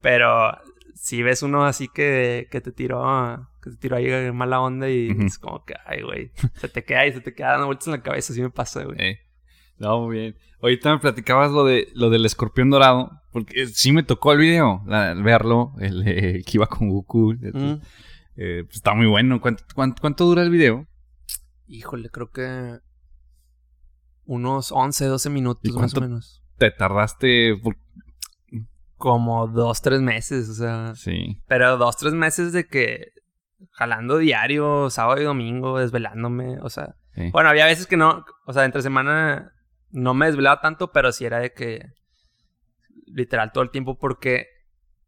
Pero 0.00 0.50
si 0.94 1.22
ves 1.22 1.42
uno 1.42 1.64
así 1.64 1.88
que, 1.88 2.48
que 2.50 2.60
te 2.60 2.72
tiró, 2.72 3.48
que 3.62 3.70
te 3.70 3.76
tiró 3.76 3.96
ahí 3.96 4.32
mala 4.32 4.60
onda 4.60 4.90
y 4.90 5.16
es 5.24 5.38
como 5.38 5.64
que, 5.64 5.74
ay, 5.86 6.02
güey, 6.02 6.32
se 6.56 6.68
te 6.68 6.84
queda 6.84 7.06
y 7.06 7.12
se 7.12 7.20
te 7.20 7.32
queda 7.32 7.52
dando 7.52 7.66
vueltas 7.66 7.86
en 7.86 7.92
la 7.92 8.02
cabeza, 8.02 8.32
así 8.32 8.42
me 8.42 8.50
pasa, 8.50 8.82
güey. 8.84 8.96
Eh, 9.00 9.18
No, 9.78 10.00
muy 10.02 10.16
bien. 10.18 10.36
Ahorita 10.62 10.92
me 10.92 10.98
platicabas 11.00 11.50
lo 11.52 11.64
de 11.64 11.88
lo 11.94 12.10
del 12.10 12.24
escorpión 12.24 12.70
dorado, 12.70 13.20
porque 13.32 13.62
eh, 13.62 13.66
sí 13.66 13.92
me 13.92 14.02
tocó 14.02 14.32
el 14.32 14.38
video, 14.38 14.82
la- 14.86 15.14
verlo, 15.14 15.74
el, 15.80 16.02
que 16.44 16.50
iba 16.54 16.66
con 16.66 16.88
Goku. 16.88 17.34
Mm. 17.34 17.80
Eh, 18.36 18.62
pues 18.64 18.76
está 18.76 18.94
muy 18.94 19.06
bueno. 19.06 19.40
¿Cuánto, 19.40 19.64
cuánto, 19.74 20.00
cuánto 20.00 20.24
dura 20.24 20.42
el 20.42 20.50
video? 20.50 20.86
Híjole, 21.66 22.10
creo 22.10 22.30
que 22.30 22.78
unos 24.24 24.72
11, 24.72 25.06
12 25.06 25.28
¿Y 25.28 25.32
minutos 25.32 25.74
más 25.74 25.94
o 25.94 26.00
menos. 26.00 26.42
Te 26.58 26.70
tardaste 26.70 27.56
por... 27.62 27.76
Como 28.96 29.46
dos, 29.46 29.82
tres 29.82 30.00
meses, 30.00 30.48
o 30.48 30.54
sea. 30.54 30.94
Sí. 30.94 31.42
Pero 31.46 31.76
dos, 31.76 31.98
tres 31.98 32.14
meses 32.14 32.52
de 32.52 32.66
que 32.66 33.12
jalando 33.72 34.16
diario, 34.16 34.88
sábado 34.88 35.20
y 35.20 35.24
domingo, 35.24 35.78
desvelándome, 35.78 36.58
o 36.60 36.70
sea. 36.70 36.96
sí. 37.14 37.28
Bueno, 37.30 37.50
había 37.50 37.66
veces 37.66 37.86
que 37.86 37.98
no, 37.98 38.24
o 38.46 38.52
sea, 38.54 38.64
entre 38.64 38.80
semana 38.80 39.52
no 39.90 40.14
me 40.14 40.26
desvelaba 40.26 40.60
tanto, 40.60 40.92
pero 40.92 41.12
sí 41.12 41.24
era 41.24 41.38
de 41.38 41.52
que 41.52 41.92
literal 43.06 43.52
todo 43.52 43.62
el 43.62 43.70
tiempo 43.70 43.98
porque 43.98 44.46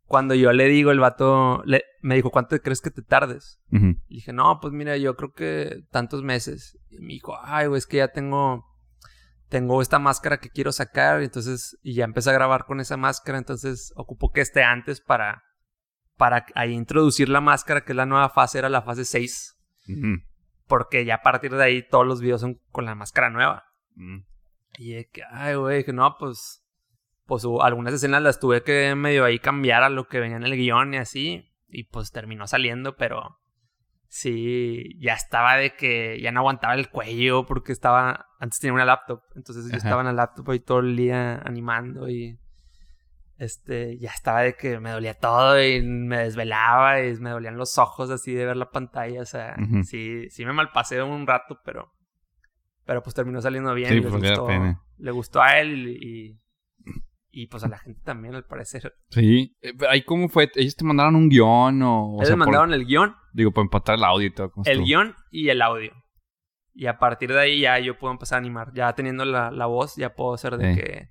cuando 0.08 0.34
yo 0.34 0.52
le 0.52 0.64
digo, 0.64 0.90
el 0.90 1.00
vato 1.00 1.62
le, 1.66 1.84
me 2.00 2.14
dijo, 2.14 2.30
¿cuánto 2.30 2.58
crees 2.60 2.80
que 2.80 2.90
te 2.90 3.02
tardes? 3.02 3.60
Dije, 4.08 4.32
no, 4.32 4.58
pues 4.58 4.72
mira, 4.72 4.96
yo 4.96 5.16
creo 5.16 5.32
que 5.32 5.82
tantos 5.90 6.22
meses. 6.22 6.78
Y 6.88 6.98
me 6.98 7.12
dijo, 7.12 7.36
ay, 7.42 7.66
güey, 7.66 7.78
es 7.78 7.86
que 7.86 7.98
ya 7.98 8.08
tengo, 8.08 8.64
tengo 9.50 9.82
esta 9.82 9.98
máscara 9.98 10.38
que 10.40 10.48
quiero 10.48 10.72
sacar, 10.72 11.20
y 11.20 11.26
entonces, 11.26 11.78
y 11.82 11.94
ya 11.94 12.04
empecé 12.04 12.30
a 12.30 12.32
grabar 12.32 12.64
con 12.64 12.80
esa 12.80 12.96
máscara, 12.96 13.36
entonces 13.36 13.92
ocupo 13.96 14.32
que 14.32 14.40
esté 14.40 14.62
antes 14.62 15.02
para, 15.02 15.42
para 16.16 16.46
ahí 16.54 16.72
introducir 16.72 17.28
la 17.28 17.42
máscara, 17.42 17.84
que 17.84 17.92
es 17.92 17.96
la 17.96 18.06
nueva 18.06 18.30
fase, 18.30 18.58
era 18.58 18.70
la 18.70 18.80
fase 18.80 19.04
6. 19.04 19.56
Ujú. 19.88 20.22
Porque 20.66 21.04
ya 21.04 21.16
a 21.16 21.22
partir 21.22 21.54
de 21.54 21.62
ahí 21.62 21.86
todos 21.86 22.06
los 22.06 22.22
videos 22.22 22.40
son 22.40 22.58
con 22.70 22.86
la 22.86 22.94
máscara 22.94 23.28
nueva. 23.28 23.64
Mm. 23.94 24.20
Y 24.78 24.92
de 24.92 25.10
que, 25.10 25.22
ay, 25.30 25.56
güey, 25.56 25.78
dije, 25.78 25.92
no, 25.92 26.16
pues, 26.18 26.64
pues 27.26 27.44
algunas 27.44 27.92
escenas 27.92 28.22
las 28.22 28.38
tuve 28.38 28.62
que 28.62 28.94
medio 28.94 29.24
ahí 29.24 29.40
cambiar 29.40 29.82
a 29.82 29.90
lo 29.90 30.06
que 30.06 30.20
venía 30.20 30.36
en 30.36 30.44
el 30.44 30.56
guion 30.56 30.94
y 30.94 30.98
así. 30.98 31.50
Y 31.68 31.84
pues 31.84 32.12
terminó 32.12 32.46
saliendo, 32.46 32.96
pero 32.96 33.40
sí, 34.06 34.96
ya 35.00 35.14
estaba 35.14 35.56
de 35.56 35.74
que 35.74 36.20
ya 36.20 36.32
no 36.32 36.40
aguantaba 36.40 36.74
el 36.74 36.90
cuello 36.90 37.44
porque 37.44 37.72
estaba, 37.72 38.28
antes 38.38 38.60
tenía 38.60 38.72
una 38.72 38.84
laptop. 38.84 39.22
Entonces 39.34 39.70
yo 39.70 39.76
estaba 39.76 40.00
en 40.00 40.06
la 40.06 40.12
laptop 40.12 40.50
ahí 40.50 40.60
todo 40.60 40.78
el 40.78 40.96
día 40.96 41.42
animando 41.44 42.08
y 42.08 42.38
este, 43.36 43.98
ya 43.98 44.10
estaba 44.10 44.42
de 44.42 44.54
que 44.54 44.80
me 44.80 44.90
dolía 44.90 45.14
todo 45.14 45.62
y 45.62 45.82
me 45.82 46.18
desvelaba 46.18 47.02
y 47.02 47.14
me 47.16 47.30
dolían 47.30 47.56
los 47.56 47.78
ojos 47.78 48.10
así 48.10 48.32
de 48.32 48.46
ver 48.46 48.56
la 48.56 48.70
pantalla. 48.70 49.22
O 49.22 49.26
sea, 49.26 49.56
sí, 49.84 50.30
sí 50.30 50.44
me 50.46 50.52
malpasé 50.52 51.02
un 51.02 51.26
rato, 51.26 51.60
pero, 51.64 51.92
pero 52.88 53.02
pues 53.02 53.14
terminó 53.14 53.42
saliendo 53.42 53.74
bien. 53.74 53.90
Sí, 53.90 54.00
pues, 54.00 54.14
gustó, 54.14 54.46
pena. 54.46 54.82
le 54.96 55.10
gustó 55.10 55.42
a 55.42 55.58
él 55.60 55.88
y, 56.02 56.40
y 57.30 57.46
pues 57.48 57.62
a 57.62 57.68
la 57.68 57.76
gente 57.78 58.00
también 58.02 58.34
al 58.34 58.46
parecer. 58.46 58.94
Sí. 59.10 59.54
Eh, 59.60 59.74
¿Ahí 59.90 60.02
cómo 60.04 60.30
fue? 60.30 60.50
¿Ellos 60.54 60.74
te 60.74 60.86
mandaron 60.86 61.14
un 61.14 61.28
guion 61.28 61.82
o...? 61.82 62.06
o 62.06 62.14
Ellos 62.16 62.28
sea, 62.28 62.36
por- 62.38 62.46
mandaron 62.46 62.72
el 62.72 62.86
guion, 62.86 63.14
Digo, 63.34 63.52
para 63.52 63.64
empatar 63.64 63.96
el 63.96 64.04
audio 64.04 64.26
y 64.28 64.30
todo. 64.34 64.50
¿cómo 64.50 64.64
el 64.66 64.84
guion 64.84 65.14
y 65.30 65.50
el 65.50 65.60
audio. 65.60 65.92
Y 66.72 66.86
a 66.86 66.98
partir 66.98 67.30
de 67.30 67.38
ahí 67.40 67.60
ya 67.60 67.78
yo 67.78 67.98
puedo 67.98 68.10
empezar 68.12 68.36
a 68.36 68.40
animar. 68.40 68.72
Ya 68.72 68.90
teniendo 68.94 69.26
la, 69.26 69.50
la 69.50 69.66
voz, 69.66 69.96
ya 69.96 70.14
puedo 70.14 70.32
hacer 70.32 70.56
de 70.56 70.74
Sí. 70.74 70.80
que 70.80 71.08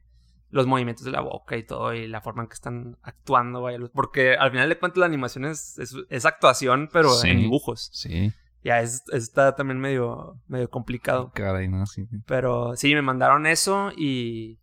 los 0.49 0.65
movimientos 0.65 1.05
de 1.05 1.11
la 1.11 1.21
boca 1.21 1.57
y 1.57 1.63
todo, 1.63 1.93
y 1.93 2.07
la 2.07 2.21
forma 2.21 2.41
en 2.41 2.47
que 2.49 2.53
están 2.55 2.97
actuando, 3.03 3.61
vaya. 3.61 3.77
Porque 3.93 4.33
al 4.35 4.49
final 4.49 4.67
de 4.67 4.79
cuentas 4.79 4.97
la 4.97 5.05
animación 5.05 5.45
es, 5.45 5.77
es, 5.77 5.93
es 6.09 6.25
actuación, 6.25 6.89
pero 6.91 7.09
Sí. 7.11 7.29
en 7.29 7.37
dibujos. 7.41 7.89
Sí. 7.93 8.33
Ya 8.67 8.81
es, 8.81 9.03
está 9.13 9.55
también 9.55 9.79
medio, 9.79 10.41
medio 10.47 10.69
complicado. 10.69 11.31
Caray, 11.33 11.69
no, 11.69 11.85
sí. 11.85 12.05
Pero 12.25 12.75
sí, 12.75 12.93
me 12.93 13.01
mandaron 13.01 13.45
eso 13.45 13.91
y, 13.95 14.59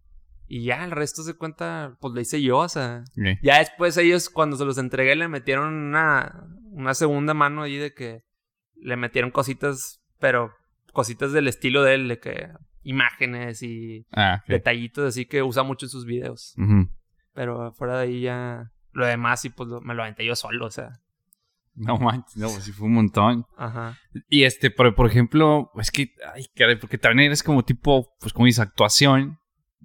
y 0.47 0.65
ya 0.65 0.85
el 0.85 0.91
resto 0.91 1.23
se 1.23 1.33
cuenta, 1.35 1.97
pues 2.01 2.13
lo 2.13 2.21
hice 2.21 2.43
yo, 2.43 2.59
o 2.59 2.69
sea. 2.69 3.03
Ya 3.43 3.61
después 3.61 3.97
ellos, 3.97 4.29
cuando 4.29 4.59
se 4.59 4.67
los 4.67 4.77
entregué, 4.77 5.17
le 5.17 5.27
metieron 5.29 5.73
una, 5.73 6.47
una 6.73 6.93
segunda 6.93 7.33
mano 7.33 7.63
ahí 7.63 7.77
de 7.79 7.95
que 7.95 8.25
le 8.77 8.97
metieron 8.97 9.31
cositas, 9.31 10.03
pero 10.19 10.53
cositas 10.93 11.33
del 11.33 11.49
estilo 11.49 11.83
de 11.83 11.95
él, 11.95 12.09
de 12.09 12.21
que 12.21 12.51
imágenes 12.83 13.63
y 13.63 14.05
Ah, 14.13 14.43
detallitos 14.47 15.07
así 15.09 15.25
que 15.25 15.43
usa 15.43 15.63
mucho 15.63 15.87
en 15.87 15.91
sus 15.91 16.05
videos. 16.05 16.53
Pero 17.33 17.73
fuera 17.73 17.97
de 17.99 18.05
ahí 18.05 18.21
ya, 18.21 18.71
lo 18.93 19.07
demás 19.07 19.41
sí, 19.41 19.49
pues 19.49 19.71
lo- 19.71 19.81
me 19.81 19.95
lo 19.95 20.03
aventé 20.03 20.27
yo 20.27 20.37
solo, 20.37 20.67
o 20.67 20.71
sea. 20.71 20.93
No 21.89 21.99
manches, 21.99 22.37
no, 22.37 22.49
sí 22.49 22.73
fue 22.73 22.87
un 22.87 22.95
montón. 22.95 23.47
Ajá. 23.57 23.99
Y 24.29 24.45
este, 24.45 24.71
pero 24.71 24.95
por 24.95 25.07
ejemplo, 25.07 25.71
es 25.81 25.91
que, 25.91 26.09
ay, 26.35 26.45
caray, 26.55 26.77
porque 26.77 26.99
también 26.99 27.27
eres 27.27 27.43
como 27.43 27.65
tipo, 27.65 28.15
pues 28.21 28.33
como 28.33 28.47
dices, 28.47 28.61
actuación. 28.61 29.39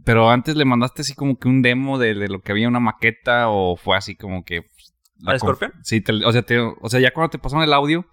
Pero 0.06 0.30
antes 0.30 0.56
le 0.56 0.63
mandaste 0.65 1.02
así 1.02 1.13
como 1.13 1.38
que 1.38 1.47
un 1.49 1.62
demo 1.62 1.97
de, 1.99 2.13
de 2.15 2.30
lo 2.30 2.39
que 2.41 2.52
había 2.54 2.67
una 2.69 2.80
maqueta 2.80 3.49
o 3.49 3.75
fue 3.75 3.97
así 3.97 4.15
como 4.15 4.43
que... 4.45 4.62
pues, 4.62 4.93
la 5.17 5.34
¿Al 5.34 5.39
Scorpion? 5.39 5.73
Sí, 5.84 5.99
te- 5.99 6.13
o, 6.23 6.32
sea, 6.32 6.41
te- 6.43 6.60
o 6.60 6.88
sea, 6.89 6.99
ya 7.02 7.12
cuando 7.12 7.32
te 7.32 7.38
pasaron 7.39 7.63
el 7.65 7.73
audio, 7.73 8.06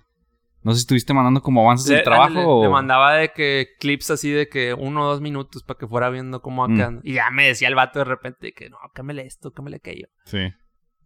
No 0.62 0.73
sé 0.73 0.79
si 0.79 0.83
estuviste 0.83 1.15
mandando 1.15 1.43
como 1.43 1.61
avances 1.61 1.87
del 1.87 2.03
trabajo 2.03 2.35
le, 2.35 2.45
o... 2.45 2.62
le 2.65 2.69
mandaba 2.71 3.12
de 3.15 3.29
que 3.29 3.69
clips 3.79 4.11
así 4.11 4.31
de 4.33 4.49
que 4.49 4.75
uno 4.75 5.03
o 5.03 5.07
dos 5.07 5.21
minutos 5.21 5.62
para 5.62 5.79
que 5.79 5.87
fuera 5.87 6.11
viendo 6.11 6.43
cómo 6.43 6.62
va 6.62 6.69
Mm. 6.69 6.77
quedando. 6.77 7.01
Y 7.05 7.12
ya 7.15 7.31
me 7.31 7.47
decía 7.47 7.69
el 7.69 7.77
vato 7.77 8.01
de 8.01 8.07
repente 8.07 8.53
que 8.53 8.69
no, 8.69 8.79
cámele 8.93 9.23
esto, 9.27 9.53
cámele 9.53 9.77
aquello. 9.77 10.09
Sí. 10.25 10.39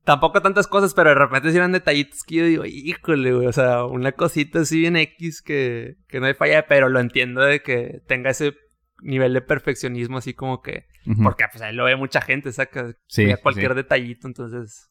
Tampoco 0.05 0.41
tantas 0.41 0.67
cosas, 0.67 0.95
pero 0.95 1.11
de 1.11 1.15
repente 1.15 1.51
sí 1.51 1.57
eran 1.57 1.73
detallitos 1.73 2.23
que 2.23 2.37
yo 2.37 2.45
digo, 2.47 2.65
híjole, 2.65 3.33
güey. 3.35 3.47
O 3.47 3.53
sea, 3.53 3.85
una 3.85 4.13
cosita 4.13 4.61
así 4.61 4.81
bien 4.81 4.97
X 4.97 5.43
que, 5.43 5.97
que 6.09 6.21
no 6.21 6.27
hay 6.27 6.35
falla, 6.35 6.67
pero 6.67 6.89
lo 6.89 7.01
entiendo 7.01 7.43
de 7.43 7.63
que 7.63 8.01
tenga 8.07 8.31
ese 8.31 8.55
nivel 9.03 9.35
de 9.35 9.43
perfeccionismo 9.43 10.19
así 10.19 10.35
como 10.35 10.63
que... 10.63 10.87
Porque 11.23 11.45
pues 11.51 11.63
ahí 11.63 11.75
lo 11.75 11.85
ve 11.85 11.97
mucha 11.97 12.21
gente, 12.21 12.53
saca. 12.53 12.95
Sí, 13.07 13.27
cualquier 13.43 13.73
sí. 13.73 13.77
detallito, 13.77 14.27
entonces... 14.27 14.87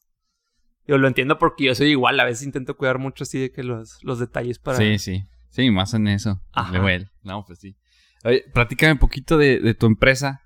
Yo 0.86 0.98
lo 0.98 1.06
entiendo 1.06 1.38
porque 1.38 1.64
yo 1.64 1.74
soy 1.74 1.88
igual, 1.88 2.18
a 2.18 2.24
veces 2.24 2.44
intento 2.44 2.76
cuidar 2.76 2.98
mucho 2.98 3.24
así 3.24 3.38
de 3.38 3.52
que 3.52 3.62
los, 3.62 3.98
los 4.02 4.18
detalles 4.18 4.58
para... 4.58 4.76
Sí, 4.78 4.98
sí. 4.98 5.24
Sí, 5.50 5.70
más 5.70 5.94
en 5.94 6.08
eso. 6.08 6.40
Ajá. 6.52 6.90
Él. 6.90 7.10
No, 7.22 7.44
pues 7.44 7.58
sí. 7.58 7.76
Oye, 8.24 8.44
platícame 8.54 8.92
un 8.92 8.98
poquito 8.98 9.36
de, 9.36 9.58
de 9.58 9.74
tu 9.74 9.86
empresa. 9.86 10.42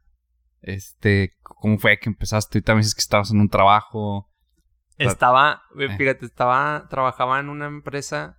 Este, 0.62 1.34
¿cómo 1.42 1.78
fue 1.78 1.98
que 1.98 2.08
empezaste? 2.08 2.58
Ahorita 2.58 2.74
me 2.74 2.80
dices 2.80 2.94
que 2.94 3.00
estabas 3.00 3.30
en 3.30 3.40
un 3.40 3.48
trabajo. 3.48 4.30
Estaba, 4.98 5.62
eh, 5.78 5.88
fíjate, 5.96 6.24
estaba, 6.26 6.86
trabajaba 6.88 7.40
en 7.40 7.48
una 7.48 7.66
empresa 7.66 8.38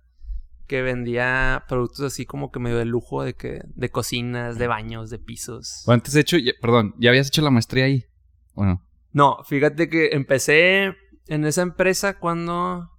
que 0.66 0.82
vendía 0.82 1.64
productos 1.68 2.00
así 2.06 2.26
como 2.26 2.50
que 2.50 2.58
medio 2.58 2.78
de 2.78 2.84
lujo 2.86 3.22
de 3.22 3.34
que, 3.34 3.60
de 3.66 3.90
cocinas, 3.90 4.58
de 4.58 4.66
baños, 4.66 5.10
de 5.10 5.18
pisos. 5.18 5.82
Bueno, 5.86 5.96
antes 6.00 6.14
de 6.14 6.20
hecho, 6.20 6.38
ya- 6.38 6.52
perdón, 6.60 6.94
¿ya 6.98 7.10
habías 7.10 7.28
hecho 7.28 7.42
la 7.42 7.50
maestría 7.50 7.84
ahí? 7.84 8.04
Bueno, 8.54 8.82
No, 9.12 9.42
fíjate 9.44 9.88
que 9.88 10.08
empecé 10.12 10.94
en 11.28 11.44
esa 11.44 11.62
empresa 11.62 12.18
cuando 12.18 12.90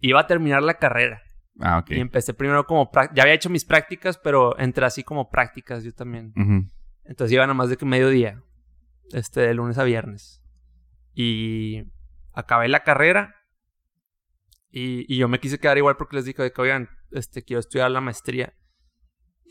iba 0.00 0.20
a 0.20 0.26
terminar 0.26 0.62
la 0.62 0.74
carrera. 0.74 1.22
ah, 1.60 1.78
ok. 1.78 1.90
Y 1.92 2.00
empecé 2.00 2.34
primero 2.34 2.66
como, 2.66 2.90
ya 3.14 3.22
había 3.22 3.34
hecho 3.34 3.48
mis 3.50 3.64
prácticas, 3.64 4.18
pero 4.18 4.58
entré 4.58 4.84
así 4.84 5.02
como 5.04 5.30
prácticas 5.30 5.84
yo 5.84 5.92
también. 5.94 6.32
Entonces 7.04 7.32
iba 7.32 7.44
nada 7.44 7.54
más 7.54 7.68
de 7.68 7.76
que 7.76 7.84
mediodía. 7.86 8.42
Este, 9.12 9.40
de 9.42 9.54
lunes 9.54 9.78
a 9.78 9.84
viernes. 9.84 10.42
Y 11.14 11.84
acabé 12.32 12.68
la 12.68 12.82
carrera. 12.82 13.34
Y, 14.70 15.12
y 15.12 15.18
yo 15.18 15.28
me 15.28 15.38
quise 15.38 15.58
quedar 15.58 15.78
igual 15.78 15.96
porque 15.96 16.16
les 16.16 16.24
dije 16.24 16.42
de 16.42 16.52
que, 16.52 16.60
oigan, 16.60 16.88
este, 17.12 17.42
quiero 17.44 17.60
estudiar 17.60 17.90
la 17.90 18.00
maestría. 18.00 18.54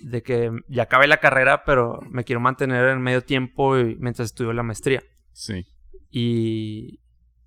De 0.02 0.22
que 0.22 0.52
ya 0.68 0.84
acabé 0.84 1.08
la 1.08 1.18
carrera, 1.22 1.64
pero 1.66 2.02
me 2.10 2.26
quiero 2.26 2.42
mantener 2.42 2.90
en 2.90 3.02
medio 3.02 3.22
tiempo 3.22 3.78
y- 3.80 3.96
mientras 3.96 4.26
estudio 4.28 4.52
la 4.52 4.64
maestría. 4.64 5.02
Sí. 5.32 5.66
Y, 6.10 7.00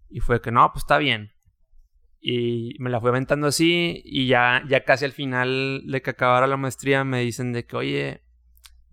y 0.09 0.21
fue 0.21 0.41
que 0.41 0.51
no, 0.51 0.71
pues 0.73 0.85
está 0.85 0.97
bien. 0.99 1.33
Y 2.19 2.75
me 2.79 2.89
la 2.91 2.99
fui 3.01 3.11
aventando 3.11 3.47
así 3.49 4.01
y 4.05 4.27
ya, 4.27 4.63
ya 4.69 4.85
casi 4.85 5.05
al 5.05 5.13
final 5.13 5.83
de 5.87 6.01
que 6.03 6.11
acabara 6.11 6.47
la 6.47 6.57
maestría 6.57 7.05
me 7.05 7.21
dicen 7.21 7.53
de 7.53 7.67
que, 7.67 7.77
oye, 7.77 8.23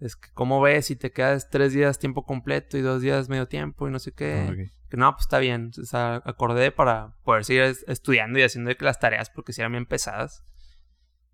es 0.06 0.16
que 0.16 0.30
¿cómo 0.34 0.60
ves 0.62 0.88
si 0.88 0.96
te 0.96 1.12
quedas 1.12 1.50
tres 1.50 1.74
días 1.74 1.98
tiempo 2.00 2.26
completo 2.26 2.78
y 2.78 2.82
dos 2.82 3.02
días 3.02 3.30
medio 3.30 3.48
tiempo 3.48 3.88
y 3.88 3.92
no 3.92 4.00
sé 4.00 4.12
qué? 4.14 4.48
Ah. 4.50 4.54
Que 4.90 4.98
no, 4.98 5.12
pues 5.14 5.22
está 5.24 5.40
bien. 5.40 5.72
O 5.82 5.86
sea, 5.86 6.16
acordé 6.26 6.72
para 6.72 7.16
poder 7.24 7.46
seguir 7.46 7.64
es- 7.64 7.86
estudiando 7.88 8.38
y 8.38 8.44
haciendo 8.44 8.72
las 8.80 9.00
tareas 9.00 9.30
porque 9.30 9.54
sí 9.54 9.62
eran 9.62 9.72
bien 9.72 9.86
pesadas. 9.86 10.44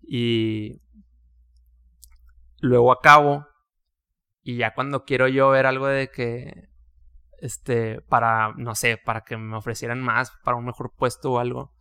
Y 0.02 0.80
luego 2.60 2.92
acabo 2.92 3.46
y 4.42 4.56
ya 4.56 4.72
cuando 4.74 5.04
quiero 5.04 5.28
yo 5.28 5.50
ver 5.50 5.66
algo 5.66 5.86
de 5.86 6.08
que, 6.10 6.68
este, 7.40 8.00
para, 8.02 8.54
no 8.56 8.74
sé, 8.74 8.96
para 8.96 9.22
que 9.22 9.36
me 9.36 9.56
ofrecieran 9.56 10.00
más, 10.00 10.30
para 10.44 10.56
un 10.56 10.64
mejor 10.64 10.92
puesto 10.96 11.32
o 11.32 11.38
algo. 11.38 11.74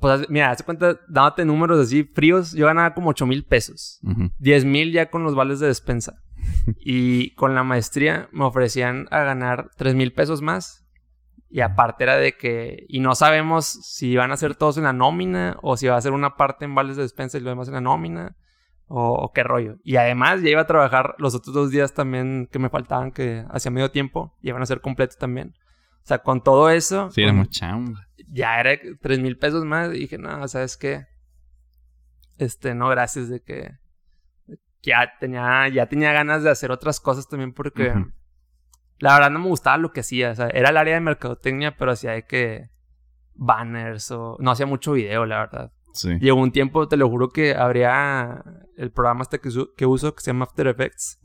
Pues 0.00 0.28
mira, 0.30 0.50
hazte 0.50 0.64
cuenta, 0.64 0.98
dándote 1.08 1.44
números 1.44 1.78
así 1.78 2.04
fríos, 2.04 2.52
yo 2.52 2.66
ganaba 2.66 2.94
como 2.94 3.10
8 3.10 3.26
mil 3.26 3.44
pesos. 3.44 4.00
Ujú. 4.02 4.30
10 4.38 4.64
mil 4.64 4.92
ya 4.92 5.10
con 5.10 5.22
los 5.22 5.34
vales 5.34 5.60
de 5.60 5.66
despensa. 5.68 6.20
y 6.80 7.34
con 7.34 7.54
la 7.54 7.62
maestría 7.62 8.28
me 8.32 8.44
ofrecían 8.44 9.06
a 9.10 9.20
ganar 9.22 9.70
3 9.76 9.94
mil 9.94 10.12
pesos 10.12 10.42
más. 10.42 10.80
Y 11.50 11.60
aparte 11.60 12.02
era 12.02 12.16
de 12.16 12.36
que... 12.36 12.84
Y 12.88 12.98
no 12.98 13.14
sabemos 13.14 13.66
si 13.66 14.16
van 14.16 14.32
a 14.32 14.36
ser 14.36 14.56
todos 14.56 14.76
en 14.76 14.84
la 14.84 14.92
nómina 14.92 15.56
o 15.62 15.76
si 15.76 15.86
va 15.86 15.96
a 15.96 16.00
ser 16.00 16.10
una 16.12 16.36
parte 16.36 16.64
en 16.64 16.74
vales 16.74 16.96
de 16.96 17.02
despensa 17.02 17.38
y 17.38 17.42
lo 17.42 17.50
demás 17.50 17.68
en 17.68 17.74
la 17.74 17.80
nómina. 17.80 18.34
O, 18.86 19.12
o 19.12 19.32
qué 19.32 19.44
rollo. 19.44 19.76
Y 19.84 19.96
además 19.96 20.42
ya 20.42 20.50
iba 20.50 20.62
a 20.62 20.66
trabajar 20.66 21.14
los 21.18 21.34
otros 21.36 21.54
dos 21.54 21.70
días 21.70 21.94
también 21.94 22.48
que 22.50 22.58
me 22.58 22.70
faltaban 22.70 23.12
que 23.12 23.44
hacía 23.50 23.70
medio 23.70 23.90
tiempo. 23.92 24.34
Y 24.42 24.48
iban 24.48 24.62
a 24.62 24.66
ser 24.66 24.80
completos 24.80 25.16
también. 25.16 25.54
O 26.02 26.06
sea, 26.06 26.18
con 26.18 26.42
todo 26.42 26.70
eso... 26.70 27.10
Sí, 27.12 27.22
era 27.22 27.30
con- 27.30 27.38
muy 27.38 27.48
chamba. 27.48 28.08
Ya 28.30 28.60
era 28.60 28.78
3 29.00 29.18
mil 29.20 29.36
pesos 29.38 29.64
más. 29.64 29.88
Y 29.94 30.00
dije, 30.00 30.18
no, 30.18 30.46
¿sabes 30.48 30.76
qué? 30.76 31.06
Este, 32.38 32.74
no, 32.74 32.88
gracias 32.88 33.28
de 33.28 33.40
que, 33.42 33.72
que 34.82 34.90
ya 34.90 35.12
tenía, 35.20 35.68
ya 35.68 35.86
tenía 35.86 36.12
ganas 36.12 36.42
de 36.42 36.50
hacer 36.50 36.70
otras 36.72 37.00
cosas 37.00 37.28
también 37.28 37.52
porque 37.52 37.90
la 38.98 39.14
verdad 39.14 39.30
no 39.30 39.38
me 39.38 39.48
gustaba 39.48 39.76
lo 39.76 39.92
que 39.92 40.00
hacía. 40.00 40.30
O 40.30 40.34
sea, 40.34 40.48
era 40.48 40.70
el 40.70 40.76
área 40.76 40.94
de 40.94 41.00
mercadotecnia, 41.00 41.76
pero 41.76 41.92
hacía 41.92 42.12
de 42.12 42.26
que 42.26 42.70
banners 43.34 44.10
o 44.10 44.36
no 44.40 44.50
hacía 44.50 44.66
mucho 44.66 44.92
video, 44.92 45.26
la 45.26 45.38
verdad. 45.40 45.72
Sí. 45.92 46.18
Llegó 46.18 46.40
un 46.40 46.50
tiempo, 46.52 46.88
te 46.88 46.96
lo 46.96 47.08
juro, 47.08 47.28
que 47.28 47.54
habría 47.54 48.42
el 48.76 48.90
programa 48.90 49.22
este 49.22 49.38
que, 49.40 49.48
uso- 49.48 49.74
que 49.76 49.86
uso 49.86 50.12
que 50.14 50.22
se 50.22 50.32
llama 50.32 50.44
After 50.46 50.66
Effects. 50.66 51.20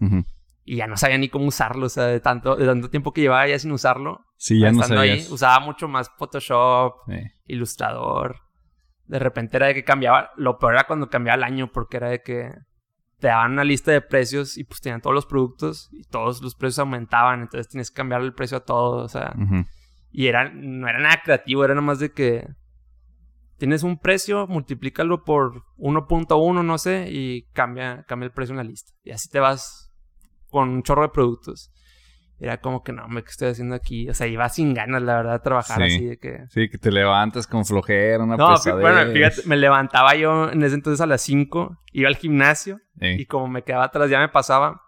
Y 0.66 0.78
ya 0.78 0.88
no 0.88 0.98
sabía 0.98 1.18
ni 1.18 1.30
cómo 1.30 1.46
usarlo. 1.48 1.86
O 1.88 1.90
sea, 1.90 2.06
de 2.06 2.20
tanto, 2.20 2.56
de 2.56 2.66
tanto 2.66 2.90
tiempo 2.90 3.12
que 3.14 3.22
llevaba 3.22 3.48
ya 3.48 3.58
sin 3.60 3.72
usarlo. 3.72 4.26
Sí, 4.38 4.60
ya 4.60 4.72
no 4.72 4.82
ahí, 4.84 4.88
sabías. 4.88 5.30
usaba 5.32 5.60
mucho 5.60 5.88
más 5.88 6.10
Photoshop, 6.18 6.94
Sí. 7.08 7.20
ilustrador. 7.46 8.38
De 9.06 9.20
repente 9.20 9.58
era 9.58 9.68
de 9.68 9.74
que 9.74 9.84
cambiaba. 9.84 10.30
Lo 10.38 10.60
peor 10.60 10.74
era 10.74 10.84
cuando 10.86 11.10
cambiaba 11.10 11.36
el 11.38 11.44
año, 11.44 11.72
porque 11.72 11.98
era 11.98 12.10
de 12.10 12.22
que 12.22 12.52
te 13.20 13.28
daban 13.28 13.52
una 13.54 13.64
lista 13.64 13.92
de 13.92 14.02
precios 14.02 14.58
y 14.58 14.64
pues 14.64 14.80
tenían 14.80 15.02
todos 15.02 15.14
los 15.14 15.26
productos 15.26 15.90
y 15.92 16.04
todos 16.04 16.42
los 16.42 16.56
precios 16.56 16.80
aumentaban. 16.80 17.42
Entonces 17.42 17.68
tienes 17.68 17.90
que 17.92 17.96
cambiar 17.98 18.22
el 18.22 18.34
precio 18.34 18.58
a 18.58 18.64
todo. 18.66 19.04
O 19.04 19.08
sea, 19.10 19.34
y 20.12 20.28
era, 20.28 20.50
no 20.54 20.88
era 20.88 21.00
nada 21.00 21.22
creativo, 21.24 21.66
era 21.66 21.74
nomás 21.76 22.00
de 22.00 22.12
que 22.14 22.48
tienes 23.58 23.84
un 23.84 23.98
precio, 24.00 24.48
multiplícalo 24.48 25.24
por 25.26 25.64
1.1, 25.78 26.64
no 26.64 26.78
sé, 26.78 27.08
y 27.12 27.44
cambia, 27.52 28.06
cambia 28.08 28.28
el 28.28 28.32
precio 28.32 28.54
en 28.54 28.58
la 28.58 28.64
lista. 28.64 28.94
Y 29.04 29.12
así 29.12 29.28
te 29.30 29.40
vas 29.42 29.89
con 30.50 30.70
un 30.70 30.84
chorro 30.84 31.04
de 31.04 31.10
productos. 31.10 31.72
Era 32.42 32.62
como 32.62 32.84
que 32.84 32.94
no, 32.94 33.04
hombre, 33.04 33.24
¿qué 33.26 33.32
estoy 33.32 33.50
haciendo 33.50 33.76
aquí? 33.76 34.10
O 34.10 34.14
sea, 34.14 34.26
iba 34.28 34.48
sin 34.48 34.74
ganas, 34.74 35.02
la 35.02 35.18
verdad, 35.18 35.34
de 35.34 35.40
trabajar 35.40 35.78
Sí. 35.80 35.96
así 35.96 36.06
de 36.06 36.18
que. 36.18 36.46
Sí, 36.50 36.70
que 36.70 36.78
te 36.78 36.90
levantas 36.92 37.48
con 37.48 37.66
flojera, 37.66 38.24
una 38.24 38.38
No, 38.38 38.52
pesadez. 38.54 38.80
bueno, 38.82 39.12
fíjate, 39.12 39.42
me 39.46 39.58
levantaba 39.58 40.16
yo 40.16 40.50
en 40.50 40.64
ese 40.64 40.76
entonces 40.76 41.02
a 41.02 41.06
las 41.06 41.22
5, 41.22 41.78
iba 41.92 42.08
al 42.08 42.16
gimnasio 42.16 42.80
Sí. 43.00 43.08
y 43.20 43.26
como 43.26 43.50
me 43.50 43.64
quedaba 43.64 43.84
atrás 43.86 44.10
ya 44.10 44.20
me 44.20 44.30
pasaba. 44.30 44.82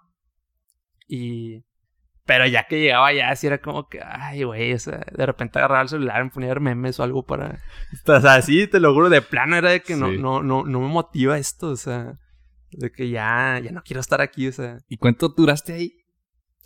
Y... 1.08 1.64
Pero 2.24 2.46
ya 2.46 2.66
que 2.68 2.80
llegaba 2.80 3.12
ya 3.12 3.30
así 3.32 3.48
era 3.48 3.58
como 3.58 3.90
que, 3.90 4.00
ay, 4.02 4.44
güey, 4.44 4.72
o 4.74 4.80
sea, 4.80 5.04
de 5.12 5.26
repente 5.26 5.58
agarraba 5.60 5.82
el 5.82 5.90
celular, 5.90 6.24
me 6.24 6.30
ponía 6.30 6.50
a 6.52 6.54
ver 6.54 6.62
memes 6.62 7.00
o 7.00 7.04
algo 7.04 7.26
para... 7.26 7.60
O 8.08 8.22
sea, 8.22 8.42
sí, 8.42 8.68
te 8.68 8.80
lo 8.80 8.94
juro, 8.94 9.10
de 9.10 9.22
plano 9.22 9.58
era 9.58 9.72
de 9.72 9.82
que 9.82 9.96
no, 9.98 10.10
no, 10.12 10.42
no, 10.42 10.64
no 10.64 10.80
me 10.80 10.88
motiva 10.88 11.38
esto, 11.38 11.70
o 11.72 11.76
sea, 11.76 12.14
de 12.72 12.92
que 12.92 13.10
ya, 13.10 13.60
ya 13.64 13.72
no 13.72 13.84
quiero 13.84 14.00
estar 14.00 14.22
aquí, 14.22 14.48
o 14.48 14.52
sea, 14.52 14.78
¿Y 14.88 14.98
cuánto 14.98 15.30
duraste 15.30 15.74
ahí? 15.74 15.98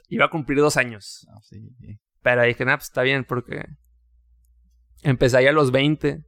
iba 0.09 0.25
a 0.25 0.29
cumplir 0.29 0.59
dos 0.59 0.77
años. 0.77 1.27
Sí, 1.43 1.69
sí. 1.79 1.99
Pero 2.21 2.43
dije, 2.43 2.65
nah, 2.65 2.75
pues 2.77 2.85
está 2.85 3.01
bien, 3.01 3.23
porque 3.23 3.65
empecé 5.03 5.37
ahí 5.37 5.47
a 5.47 5.51
los 5.51 5.71
20 5.71 6.23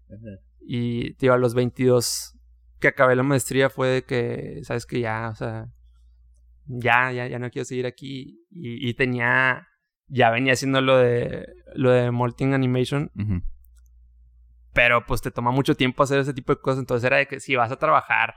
y, 0.61 1.13
tío, 1.15 1.33
a 1.33 1.37
los 1.37 1.53
22 1.53 2.33
que 2.79 2.89
acabé 2.89 3.15
la 3.15 3.23
maestría 3.23 3.69
fue 3.69 3.87
de 3.87 4.03
que, 4.03 4.61
sabes 4.63 4.85
que 4.85 4.99
ya, 4.99 5.29
o 5.29 5.35
sea, 5.35 5.67
ya, 6.65 7.11
ya, 7.11 7.27
ya 7.27 7.39
no 7.39 7.49
quiero 7.49 7.65
seguir 7.65 7.85
aquí. 7.85 8.45
Y, 8.51 8.87
y 8.89 8.93
tenía, 8.93 9.67
ya 10.07 10.29
venía 10.29 10.53
haciendo 10.53 10.81
lo 10.81 10.97
de, 10.97 11.47
lo 11.73 11.91
de 11.91 12.11
Molting 12.11 12.53
Animation, 12.53 13.11
pero 14.73 15.05
pues 15.05 15.21
te 15.21 15.31
toma 15.31 15.49
mucho 15.49 15.75
tiempo 15.75 16.03
hacer 16.03 16.19
ese 16.19 16.33
tipo 16.33 16.53
de 16.53 16.61
cosas. 16.61 16.79
Entonces 16.79 17.05
era 17.05 17.17
de 17.17 17.27
que 17.27 17.39
si 17.39 17.55
vas 17.55 17.71
a 17.71 17.77
trabajar, 17.77 18.35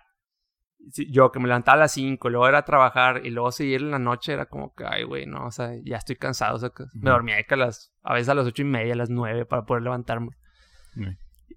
yo 1.08 1.30
que 1.30 1.38
me 1.38 1.46
levantaba 1.46 1.76
a 1.76 1.80
las 1.80 1.92
5, 1.92 2.30
luego 2.30 2.48
era 2.48 2.58
a 2.58 2.64
trabajar 2.64 3.24
y 3.24 3.30
luego 3.30 3.52
seguir 3.52 3.80
en 3.82 3.90
la 3.90 3.98
noche, 3.98 4.32
era 4.32 4.46
como 4.46 4.74
que, 4.74 4.84
ay, 4.86 5.04
güey, 5.04 5.26
no, 5.26 5.46
o 5.46 5.50
sea, 5.50 5.70
ya 5.84 5.96
estoy 5.98 6.16
cansado. 6.16 6.56
O 6.56 6.58
sea, 6.58 6.70
que 6.70 6.84
me 6.94 7.10
dormía 7.10 7.42
que 7.44 7.54
a, 7.54 7.56
las, 7.58 7.92
a 8.02 8.14
veces 8.14 8.28
a 8.28 8.34
las 8.34 8.46
ocho 8.46 8.62
y 8.62 8.64
media, 8.64 8.94
a 8.94 8.96
las 8.96 9.10
9 9.10 9.44
para 9.46 9.64
poder 9.64 9.82
levantarme. 9.82 10.30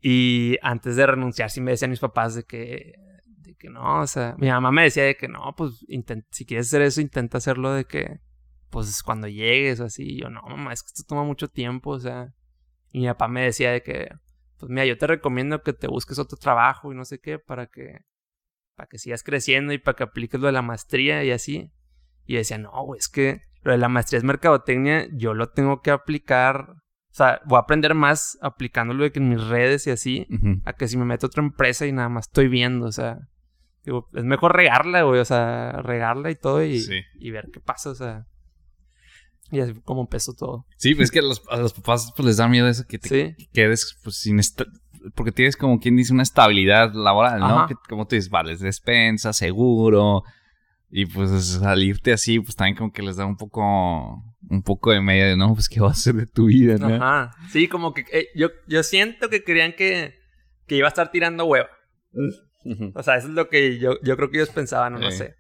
Y 0.02 0.58
antes 0.62 0.96
de 0.96 1.06
renunciar, 1.08 1.50
sí 1.50 1.62
me 1.62 1.72
decían 1.72 1.92
mis 1.92 2.00
papás 2.00 2.36
de 2.36 2.44
que, 2.44 2.94
de 3.26 3.56
que 3.56 3.70
no, 3.70 4.02
o 4.02 4.08
sea, 4.08 4.36
mi 4.38 4.50
mamá 4.50 4.72
me 4.72 4.84
decía 4.84 5.04
de 5.04 5.16
que 5.16 5.28
no, 5.28 5.54
pues 5.56 5.86
intent- 5.88 6.26
si 6.32 6.46
quieres 6.46 6.68
hacer 6.68 6.82
eso, 6.82 7.00
intenta 7.02 7.38
hacerlo 7.38 7.72
de 7.74 7.86
que, 7.86 8.20
pues 8.70 9.02
cuando 9.04 9.28
llegues 9.28 9.80
o 9.80 9.86
así. 9.86 10.04
Y 10.16 10.22
yo, 10.22 10.30
no, 10.30 10.42
mamá, 10.42 10.74
es 10.74 10.84
que 10.84 10.88
esto 10.88 11.04
toma 11.08 11.24
mucho 11.24 11.48
tiempo, 11.48 11.92
o 11.92 12.00
sea. 12.00 12.34
Y 12.92 13.00
mi 13.02 13.08
papá 13.08 13.28
me 13.28 13.44
decía 13.44 13.72
de 13.72 13.82
que, 13.82 14.10
pues 14.60 14.70
mira, 14.70 14.86
yo 14.86 14.98
te 14.98 15.08
recomiendo 15.08 15.62
que 15.64 15.74
te 15.74 15.88
busques 15.88 16.20
otro 16.20 16.38
trabajo 16.38 16.92
y 16.92 16.96
no 16.96 17.06
sé 17.06 17.20
qué, 17.20 17.40
para 17.40 17.68
que, 17.68 18.00
para 18.84 18.90
que 18.90 18.98
sigas 19.00 19.24
creciendo 19.24 19.72
y 19.72 19.78
para 19.78 19.96
que 19.96 20.04
apliques 20.04 20.40
lo 20.42 20.48
de 20.48 20.54
la 20.54 20.62
maestría 20.62 21.24
y 21.24 21.32
así. 21.32 21.72
Y 22.26 22.36
decía, 22.36 22.58
no, 22.58 22.72
güey, 22.84 23.00
es 23.00 23.08
que 23.08 23.40
lo 23.62 23.72
de 23.72 23.78
la 23.78 23.88
maestría 23.88 24.18
es 24.18 24.26
mercadotecnia, 24.26 25.08
yo 25.14 25.34
lo 25.34 25.48
tengo 25.50 25.82
que 25.82 25.92
aplicar 25.92 26.68
O 27.12 27.16
sea, 27.16 27.40
voy 27.46 27.58
a 27.58 27.62
aprender 27.62 27.94
más 27.94 28.38
aplicándolo 28.42 29.04
de 29.04 29.12
que 29.12 29.20
en 29.20 29.30
mis 29.30 29.42
redes 29.42 29.86
y 29.88 29.92
así, 29.92 30.28
a 30.66 30.74
que 30.74 30.88
si 30.88 30.98
me 30.98 31.06
meto 31.06 31.26
a 31.26 31.30
otra 31.30 31.44
empresa 31.44 31.86
y 31.86 31.92
nada 31.94 32.10
más 32.10 32.26
estoy 32.28 32.48
viendo, 32.50 32.88
o 32.88 32.92
sea, 32.92 33.20
digo, 33.86 34.10
es 34.16 34.24
mejor 34.24 34.54
regarla, 34.56 35.04
güey, 35.04 35.20
o 35.22 35.26
sea, 35.26 35.74
regarla 35.84 36.32
y 36.32 36.36
todo 36.36 36.64
y, 36.64 36.80
Sí. 36.80 37.02
y 37.20 37.30
ver 37.32 37.50
qué 37.54 37.60
pasa, 37.60 37.92
o 37.92 37.96
sea. 37.96 38.26
Y 39.52 39.60
así 39.60 39.76
como 39.86 40.02
empezó 40.02 40.34
todo. 40.34 40.66
Sí, 40.78 40.96
pues 40.96 41.06
es 41.10 41.12
que 41.12 41.20
a 41.20 41.22
los, 41.22 41.44
a 41.50 41.58
los 41.58 41.74
papás 41.74 42.12
pues, 42.18 42.26
les 42.26 42.38
da 42.38 42.48
miedo 42.48 42.68
eso 42.68 42.84
que 42.88 42.98
te 42.98 43.08
Sí. 43.38 43.48
quedes 43.54 43.96
pues, 44.04 44.18
sin 44.18 44.40
porque 45.16 45.32
tienes 45.32 45.58
como 45.58 45.80
quien 45.80 45.96
dice 45.96 46.14
una 46.14 46.24
estabilidad 46.24 46.94
laboral, 46.94 47.40
¿no? 47.40 47.60
Ajá. 47.60 47.68
Que, 47.68 47.76
como 47.90 48.08
tú 48.08 48.16
dices, 48.16 48.30
vale, 48.30 48.56
despensa, 48.56 49.34
seguro. 49.34 50.24
Y 50.96 51.08
pues 51.08 51.30
salirte 51.60 52.14
así, 52.14 52.40
pues 52.40 52.56
también 52.56 52.78
como 52.78 52.92
que 52.92 53.02
les 53.02 53.16
da 53.16 53.26
un 53.26 53.36
poco, 53.36 54.24
un 54.50 54.62
poco 54.64 54.92
de 54.92 55.02
medio 55.02 55.26
de, 55.26 55.36
no, 55.36 55.54
pues 55.56 55.68
qué 55.68 55.80
vas 55.80 55.90
a 55.92 56.00
hacer 56.00 56.14
de 56.16 56.28
tu 56.28 56.46
vida, 56.46 56.78
¿no? 56.78 56.94
Ajá. 56.94 57.32
Sí, 57.50 57.68
como 57.68 57.94
que 57.96 58.06
eh, 58.12 58.28
yo, 58.36 58.50
yo 58.68 58.84
siento 58.84 59.30
que 59.30 59.44
querían 59.44 59.74
que, 59.74 60.16
que 60.68 60.76
iba 60.76 60.88
a 60.88 60.90
estar 60.90 61.10
tirando 61.10 61.46
hueva. 61.46 61.68
O 62.94 63.02
sea, 63.04 63.18
eso 63.18 63.28
es 63.28 63.34
lo 63.34 63.50
que 63.50 63.80
yo, 63.80 63.96
yo 64.04 64.16
creo 64.16 64.30
que 64.30 64.38
ellos 64.38 64.52
pensaban, 64.52 64.94
no 64.94 65.10
Sí. 65.12 65.18
sé. 65.18 65.36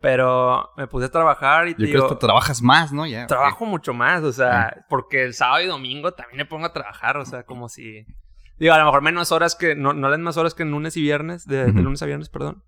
Pero 0.00 0.68
me 0.76 0.86
puse 0.86 1.06
a 1.06 1.10
trabajar 1.10 1.66
y 1.66 1.70
Yo 1.72 1.76
te 1.78 1.82
creo 1.84 2.02
digo, 2.02 2.08
que 2.10 2.16
trabajas 2.26 2.60
más, 2.60 2.92
¿no? 2.92 3.06
Ya. 3.06 3.26
trabajo 3.26 3.64
mucho 3.64 3.94
más, 3.94 4.22
o 4.22 4.32
sea, 4.32 4.84
porque 4.90 5.24
el 5.24 5.32
sábado 5.34 5.62
y 5.62 5.66
domingo 5.66 6.12
también 6.12 6.36
me 6.38 6.44
pongo 6.44 6.66
a 6.66 6.72
trabajar, 6.72 7.16
o 7.16 7.24
sea, 7.24 7.42
como 7.44 7.68
si... 7.68 8.04
Digo, 8.58 8.72
a 8.74 8.78
lo 8.78 8.84
mejor 8.84 9.02
menos 9.02 9.32
horas 9.32 9.56
que... 9.56 9.74
No, 9.74 9.92
no 9.92 10.08
las 10.08 10.18
más 10.18 10.36
horas 10.36 10.54
que 10.54 10.62
en 10.62 10.70
lunes 10.70 10.96
y 10.96 11.02
viernes, 11.02 11.46
de, 11.46 11.72
de 11.72 11.82
lunes 11.82 12.02
a 12.02 12.06
viernes, 12.06 12.28
perdón. 12.28 12.62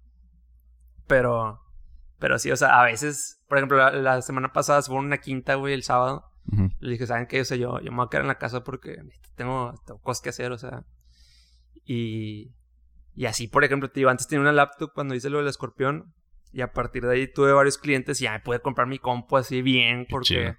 Pero... 1.07 1.61
Pero 2.19 2.39
sí, 2.39 2.51
o 2.51 2.57
sea, 2.57 2.81
a 2.81 2.85
veces... 2.85 3.43
Por 3.49 3.59
ejemplo, 3.59 3.77
la, 3.77 3.91
la 3.93 4.23
semana 4.23 4.53
pasada 4.53 4.83
se 4.83 4.91
fue 4.91 4.99
una 4.99 5.19
quinta, 5.19 5.55
güey, 5.55 5.75
el 5.75 5.83
sábado. 5.83 6.25
Ujú. 6.53 6.71
Le 6.81 6.93
dije, 6.93 7.07
¿saben 7.07 7.27
qué? 7.27 7.41
O 7.41 7.45
sea, 7.45 7.57
yo, 7.57 7.81
yo 7.81 7.91
me 7.91 7.99
voy 7.99 8.07
a 8.07 8.09
quedar 8.09 8.23
en 8.23 8.29
la 8.29 8.39
casa 8.39 8.65
porque 8.65 8.99
tengo, 9.37 9.75
tengo 9.87 10.01
cosas 10.01 10.23
que 10.23 10.31
hacer, 10.31 10.53
o 10.53 10.59
sea. 10.59 10.85
Y, 11.85 12.53
y 13.15 13.27
así, 13.27 13.47
por 13.47 13.63
ejemplo, 13.63 13.89
te 13.89 14.01
digo, 14.01 14.11
antes 14.11 14.27
tenía 14.27 14.41
una 14.41 14.53
laptop 14.53 14.93
cuando 14.93 15.15
hice 15.15 15.31
lo 15.31 15.39
del 15.39 15.49
escorpión. 15.49 16.13
Y 16.53 16.63
a 16.63 16.73
partir 16.73 17.05
de 17.05 17.13
ahí 17.13 17.33
tuve 17.33 17.53
varios 17.53 17.77
clientes 17.77 18.21
y 18.21 18.25
ya 18.25 18.33
me 18.33 18.41
pude 18.41 18.61
comprar 18.61 18.87
mi 18.89 18.99
compu 18.99 19.37
así 19.37 19.63
bien. 19.63 20.07
Porque, 20.09 20.57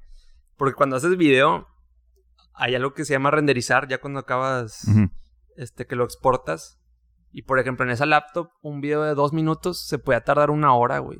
porque 0.55 0.75
cuando 0.75 0.95
haces 0.95 1.17
video, 1.17 1.67
hay 2.57 2.75
algo 2.75 2.93
que 2.93 3.05
se 3.05 3.13
llama 3.13 3.31
renderizar, 3.31 3.87
ya 3.87 3.99
cuando 3.99 4.19
acabas, 4.19 4.87
este, 5.55 5.85
que 5.85 5.95
lo 5.95 6.03
exportas. 6.03 6.79
Y 7.31 7.43
por 7.43 7.59
ejemplo, 7.59 7.85
en 7.85 7.91
esa 7.91 8.05
laptop, 8.05 8.49
un 8.61 8.81
video 8.81 9.03
de 9.03 9.13
dos 9.13 9.33
minutos 9.33 9.85
se 9.85 9.99
podía 9.99 10.21
tardar 10.21 10.49
una 10.49 10.73
hora, 10.73 10.99
güey. 10.99 11.19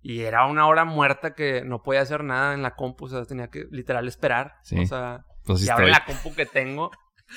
Y 0.00 0.20
era 0.20 0.46
una 0.46 0.66
hora 0.68 0.84
muerta 0.84 1.34
que 1.34 1.62
no 1.64 1.82
podía 1.82 2.00
hacer 2.00 2.24
nada 2.24 2.54
en 2.54 2.62
la 2.62 2.74
compu, 2.74 3.04
o 3.06 3.08
sea, 3.08 3.24
tenía 3.24 3.48
que 3.48 3.66
literal 3.70 4.08
esperar. 4.08 4.54
Sí. 4.62 4.78
O 4.80 4.86
sea, 4.86 5.24
Pues 5.44 5.62
y 5.64 5.68
ahora 5.68 5.86
la 5.88 6.04
compu 6.06 6.34
que 6.34 6.46
tengo, 6.46 6.90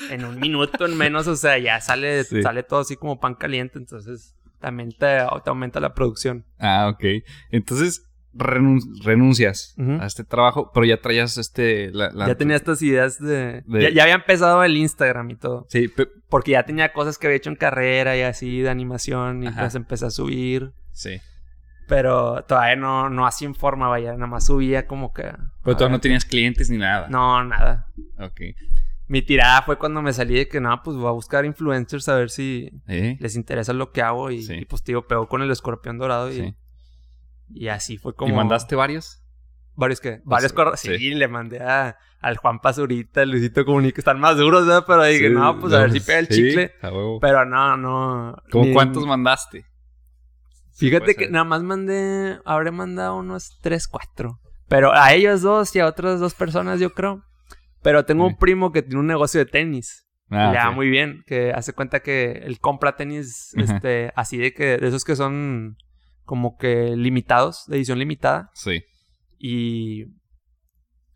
en 0.10 0.24
un 0.24 0.40
minuto 0.40 0.86
en 0.86 0.96
menos, 0.98 1.28
o 1.28 1.36
sea, 1.36 1.58
ya 1.58 1.82
sale, 1.82 2.24
Sí. 2.24 2.42
sale 2.42 2.64
todo 2.64 2.80
así 2.80 2.96
como 2.96 3.20
pan 3.20 3.36
caliente, 3.36 3.78
entonces 3.78 4.36
también 4.60 4.90
te, 4.92 4.98
te 5.44 5.50
aumenta 5.50 5.80
la 5.80 5.94
producción. 5.94 6.46
Ah, 6.60 6.90
ok. 6.94 7.04
Entonces 7.52 8.09
renun- 8.34 9.04
renuncias 9.04 9.76
a 10.00 10.06
este 10.06 10.24
trabajo, 10.24 10.72
pero 10.74 10.86
ya 10.86 11.02
traías 11.02 11.38
este... 11.38 11.92
La, 11.92 12.12
la- 12.12 12.28
ya 12.28 12.36
tenía 12.36 12.56
estas 12.56 12.82
ideas 12.82 13.20
de... 13.20 13.64
de- 13.66 13.82
Ya, 13.82 13.90
ya 13.90 14.04
había 14.04 14.16
empezado 14.16 14.64
el 14.64 14.78
Instagram 14.78 15.32
y 15.32 15.36
todo. 15.36 15.66
Sí, 15.70 15.88
pe- 15.88 16.08
Porque 16.30 16.52
ya 16.52 16.64
tenía 16.64 16.94
cosas 16.94 17.18
que 17.18 17.28
había 17.28 17.38
hecho 17.38 17.50
en 17.50 17.56
carrera 17.56 18.16
y 18.18 18.22
así 18.22 18.62
de 18.62 18.70
animación 18.70 19.44
y 19.44 19.48
Ajá. 19.48 19.64
las 19.64 19.76
empecé 19.76 20.06
a 20.06 20.10
subir. 20.12 20.72
sí. 20.92 21.20
Pero 21.88 22.44
todavía 22.44 22.76
no, 22.76 23.10
no 23.10 23.26
así 23.26 23.46
en 23.46 23.56
forma, 23.56 23.88
vaya. 23.88 24.12
Nada 24.14 24.28
más 24.28 24.46
subía 24.46 24.86
como 24.86 25.12
que... 25.12 25.24
Pero 25.64 25.76
todavía 25.76 25.98
no 25.98 26.00
tenías 26.00 26.24
clientes 26.24 26.70
ni 26.70 26.78
nada. 26.78 27.08
No, 27.10 27.44
nada. 27.44 27.88
Ok. 28.20 28.42
Mi 29.08 29.24
tirada 29.24 29.64
fue 29.64 29.80
cuando 29.80 30.04
me 30.04 30.14
salí 30.14 30.36
de 30.36 30.48
que, 30.48 30.62
no, 30.62 30.84
pues 30.84 30.96
voy 30.98 31.08
a 31.08 31.12
buscar 31.14 31.46
influencers 31.46 32.08
a 32.10 32.16
ver 32.16 32.30
si 32.30 32.70
¿Eh? 32.88 33.18
les 33.20 33.36
interesa 33.36 33.74
lo 33.74 33.92
que 33.92 34.04
hago. 34.04 34.30
Y, 34.30 34.44
Sí. 34.44 34.54
y, 34.54 34.66
pues, 34.66 34.84
tío, 34.84 35.08
pegó 35.08 35.28
con 35.28 35.42
el 35.42 35.50
escorpión 35.50 35.98
dorado 35.98 36.30
y, 36.32 36.36
Sí. 36.36 36.56
Y 37.54 37.68
así 37.70 37.98
fue 37.98 38.14
como... 38.16 38.34
¿Y 38.34 38.36
mandaste 38.36 38.76
varios? 38.76 39.22
¿Varios 39.76 40.02
qué? 40.02 40.22
Varios 40.26 40.52
correos. 40.54 40.80
sí. 40.80 40.98
Sí, 40.98 41.14
le 41.14 41.28
mandé 41.28 41.62
a, 41.62 41.98
al 42.20 42.38
Juan 42.38 42.60
Pazurita, 42.60 43.22
al 43.22 43.32
Luisito 43.32 43.64
Comunica. 43.66 44.02
Están 44.02 44.20
más 44.20 44.36
duros, 44.38 44.66
¿verdad? 44.68 44.84
Pero 44.86 45.04
dije, 45.06 45.30
Sí, 45.30 45.34
no, 45.34 45.58
pues 45.60 45.74
a 45.74 45.80
ver 45.80 45.92
si 45.94 46.00
pega 46.02 46.20
el 46.20 46.28
sí, 46.28 46.34
chicle. 46.36 46.74
a 46.82 46.88
huevo. 46.90 47.20
Pero 47.22 47.46
no, 47.46 47.78
no. 47.78 48.36
¿Cómo 48.52 48.66
ni- 48.66 48.74
cuántos 48.74 49.06
mandaste? 49.06 49.66
Fíjate 50.76 51.16
que 51.16 51.26
ser. 51.26 51.32
nada 51.32 51.46
más 51.46 51.62
mandé, 51.64 52.40
habré 52.46 52.72
mandado 52.72 53.18
unos 53.18 53.58
3, 53.62 53.88
4. 53.88 54.40
Pero 54.68 54.94
a 54.94 55.14
ellos 55.14 55.42
dos 55.42 55.76
y 55.76 55.80
a 55.80 55.88
otras 55.88 56.20
dos 56.20 56.34
personas, 56.36 56.80
yo 56.80 56.92
creo. 56.92 57.24
Pero 57.82 58.06
tengo 58.06 58.26
un 58.26 58.38
primo 58.38 58.72
que 58.72 58.82
tiene 58.82 59.00
un 59.00 59.08
negocio 59.08 59.40
de 59.40 59.46
tenis. 59.46 60.06
Ah, 60.30 60.52
le 60.52 60.58
da 60.58 60.72
muy 60.72 60.90
bien. 60.90 61.24
Que 61.26 61.52
hace 61.54 61.74
cuenta 61.74 62.02
que 62.02 62.32
él 62.44 62.60
compra 62.60 62.96
tenis, 62.96 63.52
este, 63.56 64.12
así 64.16 64.38
de 64.38 64.54
que, 64.54 64.78
de 64.78 64.88
esos 64.88 65.04
que 65.06 65.16
son 65.16 65.76
como 66.30 66.58
que 66.58 66.96
limitados, 66.96 67.66
de 67.66 67.78
edición 67.78 67.98
limitada. 67.98 68.52
Sí. 68.54 68.84
Y, 69.40 70.04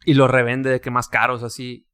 y 0.06 0.16
los 0.16 0.28
revende 0.28 0.72
de 0.72 0.82
que 0.82 0.90
más 0.90 1.08
caros, 1.08 1.44
así. 1.44 1.88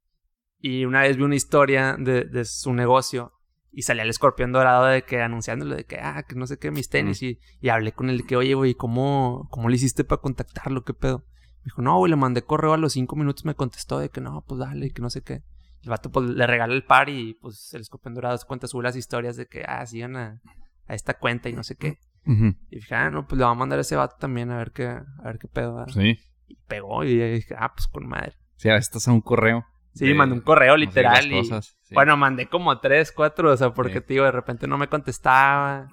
Y 0.58 0.86
una 0.86 1.02
vez 1.02 1.18
vi 1.18 1.24
una 1.24 1.36
historia 1.36 1.98
de, 2.00 2.24
de 2.24 2.46
su 2.46 2.74
negocio 2.74 3.34
y 3.74 3.82
salía 3.82 4.04
el 4.04 4.10
escorpión 4.10 4.54
dorado 4.54 4.86
de 4.86 5.02
que 5.02 5.22
anunciándole 5.22 5.76
de 5.76 5.84
que, 5.84 5.98
ah, 5.98 6.24
que 6.26 6.36
no 6.36 6.48
sé 6.48 6.58
qué, 6.60 6.72
mis 6.72 6.88
tenis. 6.88 7.22
Y, 7.22 7.40
y 7.60 7.68
hablé 7.68 7.92
con 7.92 8.10
él 8.10 8.20
de 8.20 8.24
que, 8.24 8.38
oye, 8.38 8.54
güey, 8.54 8.74
¿cómo, 8.74 9.50
¿cómo 9.52 9.68
le 9.68 9.76
hiciste 9.76 10.06
para 10.06 10.22
contactarlo? 10.22 10.86
¿Qué 10.86 10.94
pedo? 10.94 11.26
Me 11.58 11.66
dijo, 11.66 11.82
no, 11.82 11.98
güey, 11.98 12.10
le 12.10 12.16
mandé 12.16 12.44
correo 12.44 12.72
a 12.72 12.78
los 12.78 12.94
cinco 12.94 13.18
minutos, 13.18 13.44
me 13.44 13.54
contestó 13.54 14.00
de 14.00 14.08
que 14.08 14.22
no, 14.22 14.46
pues 14.48 14.60
dale, 14.60 14.92
que 14.92 15.02
no 15.02 15.10
sé 15.10 15.24
qué. 15.24 15.44
El 15.84 15.90
vato, 15.90 16.10
pues 16.10 16.30
le 16.30 16.48
regala 16.48 16.74
el 16.74 16.86
par 16.86 17.10
y 17.10 17.34
pues 17.34 17.74
el 17.74 17.82
escorpión 17.82 18.14
dorado 18.14 18.38
se 18.38 18.48
cuenta, 18.48 18.68
sube 18.68 18.84
las 18.84 18.96
historias 18.96 19.36
de 19.36 19.46
que, 19.46 19.66
ah, 19.68 19.86
sigan 19.86 20.16
a, 20.16 20.42
a 20.88 20.94
esta 20.94 21.16
cuenta 21.16 21.50
y 21.50 21.54
no 21.54 21.64
sé 21.66 21.76
qué. 21.76 22.00
Y 22.26 22.76
dije, 22.76 22.94
ah, 22.96 23.10
no, 23.10 23.26
pues 23.28 23.40
le 23.40 23.46
va 23.46 23.52
a 23.52 23.56
mandar 23.56 23.80
a 23.80 23.82
ese 23.82 23.96
vato 23.96 24.16
también 24.20 24.52
a 24.52 24.58
ver 24.58 24.72
qué, 24.72 24.86
a 24.88 25.06
ver 25.24 25.40
qué 25.40 25.48
pedo. 25.48 25.76
¿verdad?". 25.76 25.94
Sí. 25.94 26.20
Y 26.48 26.56
pegó 26.68 27.04
y 27.04 27.18
dije, 27.18 27.56
ah, 27.58 27.74
pues 27.74 27.88
con 27.88 28.08
madre. 28.08 28.34
Sí, 28.58 28.70
a 28.70 28.74
veces 28.74 28.88
estás 28.88 29.08
a 29.08 29.12
un 29.12 29.22
correo. 29.22 29.66
Sí, 29.94 30.08
de- 30.08 30.14
mandé 30.14 30.36
un 30.36 30.42
correo 30.42 30.74
no 30.74 30.80
sé, 30.80 30.86
literal 30.86 31.26
y... 31.32 31.32
cosas, 31.32 31.78
sí. 31.82 31.94
Bueno, 31.96 32.16
mandé 32.18 32.48
como 32.48 32.80
tres, 32.80 33.12
cuatro, 33.12 33.52
o 33.52 33.58
sea, 33.58 33.74
porque, 33.74 34.00
Sí. 34.00 34.06
tío, 34.08 34.24
de 34.24 34.32
repente 34.32 34.68
no 34.68 34.78
me 34.78 34.88
contestaba. 34.88 35.88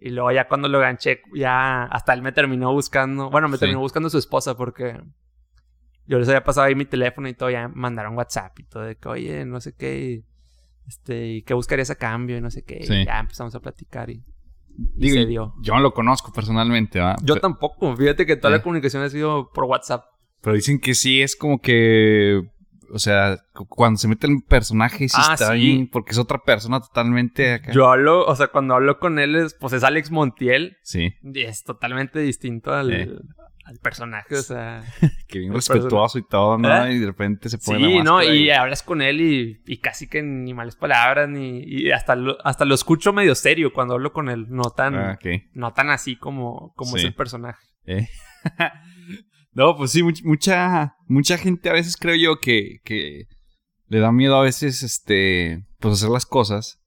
Y 0.00 0.10
luego 0.10 0.32
ya 0.32 0.48
cuando 0.48 0.68
lo 0.68 0.78
ganché, 0.80 1.22
ya 1.34 1.84
hasta 1.84 2.12
él 2.14 2.22
me 2.22 2.32
terminó 2.32 2.72
buscando. 2.72 3.30
Bueno, 3.30 3.48
me 3.48 3.56
Sí. 3.56 3.60
terminó 3.60 3.80
buscando 3.80 4.08
su 4.10 4.18
esposa 4.18 4.56
porque 4.56 5.00
yo 6.06 6.18
les 6.18 6.28
había 6.28 6.44
pasado 6.44 6.66
ahí 6.66 6.74
mi 6.74 6.84
teléfono 6.84 7.28
y 7.28 7.34
todo, 7.34 7.50
ya 7.50 7.68
me 7.68 7.74
mandaron 7.74 8.16
WhatsApp 8.16 8.58
y 8.58 8.64
todo, 8.64 8.82
de 8.84 8.96
que, 8.96 9.08
oye, 9.08 9.44
no 9.44 9.60
sé 9.60 9.74
qué, 9.74 9.98
y, 10.00 10.24
este, 10.86 11.26
y 11.26 11.42
qué 11.42 11.54
buscarías 11.54 11.90
a 11.90 11.94
cambio 11.96 12.36
y 12.36 12.40
no 12.40 12.50
sé 12.50 12.64
qué. 12.64 12.84
Sí. 12.86 12.92
Y 12.94 13.04
ya 13.06 13.18
empezamos 13.20 13.54
a 13.54 13.60
platicar 13.60 14.10
y 14.10 14.24
Digo, 14.76 15.14
se 15.14 15.26
dio. 15.26 15.54
Yo 15.62 15.74
no 15.74 15.80
lo 15.80 15.92
conozco 15.94 16.32
personalmente, 16.32 17.00
¿va? 17.00 17.16
Yo 17.22 17.36
tampoco, 17.36 17.96
fíjate 17.96 18.26
que 18.26 18.36
toda 18.36 18.50
la 18.56 18.62
comunicación 18.62 19.02
ha 19.02 19.10
sido 19.10 19.50
por 19.52 19.64
WhatsApp. 19.64 20.04
Pero 20.40 20.56
dicen 20.56 20.78
que 20.80 20.94
sí 20.94 21.22
es 21.22 21.36
como 21.36 21.60
que. 21.60 22.40
O 22.92 22.98
sea, 22.98 23.38
cu- 23.54 23.66
cuando 23.66 23.98
se 23.98 24.06
mete 24.08 24.26
el 24.26 24.42
personaje, 24.46 25.08
sí 25.08 25.16
Ah, 25.18 25.32
está 25.34 25.52
sí. 25.52 25.58
bien. 25.58 25.88
Porque 25.90 26.12
es 26.12 26.18
otra 26.18 26.38
persona 26.44 26.80
totalmente 26.80 27.54
acá. 27.54 27.72
Yo 27.72 27.90
hablo, 27.90 28.24
o 28.26 28.36
sea, 28.36 28.48
cuando 28.48 28.74
hablo 28.74 28.98
con 28.98 29.18
él, 29.18 29.34
es, 29.36 29.54
pues 29.58 29.72
es 29.72 29.82
Alex 29.84 30.10
Montiel. 30.10 30.76
Sí, 30.82 31.14
Y 31.22 31.40
es 31.42 31.64
totalmente 31.64 32.18
distinto 32.20 32.72
al, 32.74 32.92
Eh. 32.92 33.10
Al 33.64 33.78
personaje, 33.78 34.36
o 34.36 34.42
sea. 34.42 34.84
que 35.28 35.38
bien 35.38 35.52
respetuoso 35.54 36.18
y 36.18 36.26
todo, 36.28 36.58
¿no? 36.58 36.86
¿Eh? 36.86 36.94
Y 36.94 36.98
de 36.98 37.06
repente 37.06 37.48
se 37.48 37.58
pone 37.58 37.78
Sí, 37.86 37.96
la 37.98 38.04
¿no? 38.04 38.22
Y 38.22 38.50
hablas 38.50 38.82
con 38.82 39.00
él 39.02 39.20
y, 39.20 39.62
y 39.66 39.78
casi 39.78 40.06
que 40.08 40.22
ni 40.22 40.52
malas 40.54 40.76
palabras, 40.76 41.28
ni. 41.28 41.62
Y 41.64 41.90
hasta 41.90 42.14
lo, 42.14 42.36
hasta 42.46 42.64
lo 42.64 42.74
escucho 42.74 43.12
medio 43.12 43.34
serio 43.34 43.72
cuando 43.72 43.94
hablo 43.94 44.12
con 44.12 44.28
él. 44.28 44.46
No 44.50 44.64
tan, 44.70 44.94
Ah, 44.94 45.18
no 45.54 45.72
tan 45.72 45.90
así 45.90 46.16
como, 46.16 46.72
como 46.76 46.96
es 46.96 47.04
el 47.04 47.14
personaje. 47.14 47.62
¿Eh? 47.86 48.06
no, 49.52 49.76
pues 49.76 49.90
sí, 49.92 50.02
much- 50.02 50.24
mucha, 50.24 50.94
mucha 51.06 51.38
gente 51.38 51.70
a 51.70 51.74
veces 51.74 51.96
creo 51.96 52.16
yo 52.16 52.40
que, 52.40 52.78
que 52.84 53.24
le 53.88 53.98
da 53.98 54.12
miedo 54.12 54.36
a 54.36 54.42
veces, 54.42 54.82
este, 54.82 55.64
pues 55.78 55.94
hacer 55.94 56.10
las 56.10 56.26
cosas. 56.26 56.80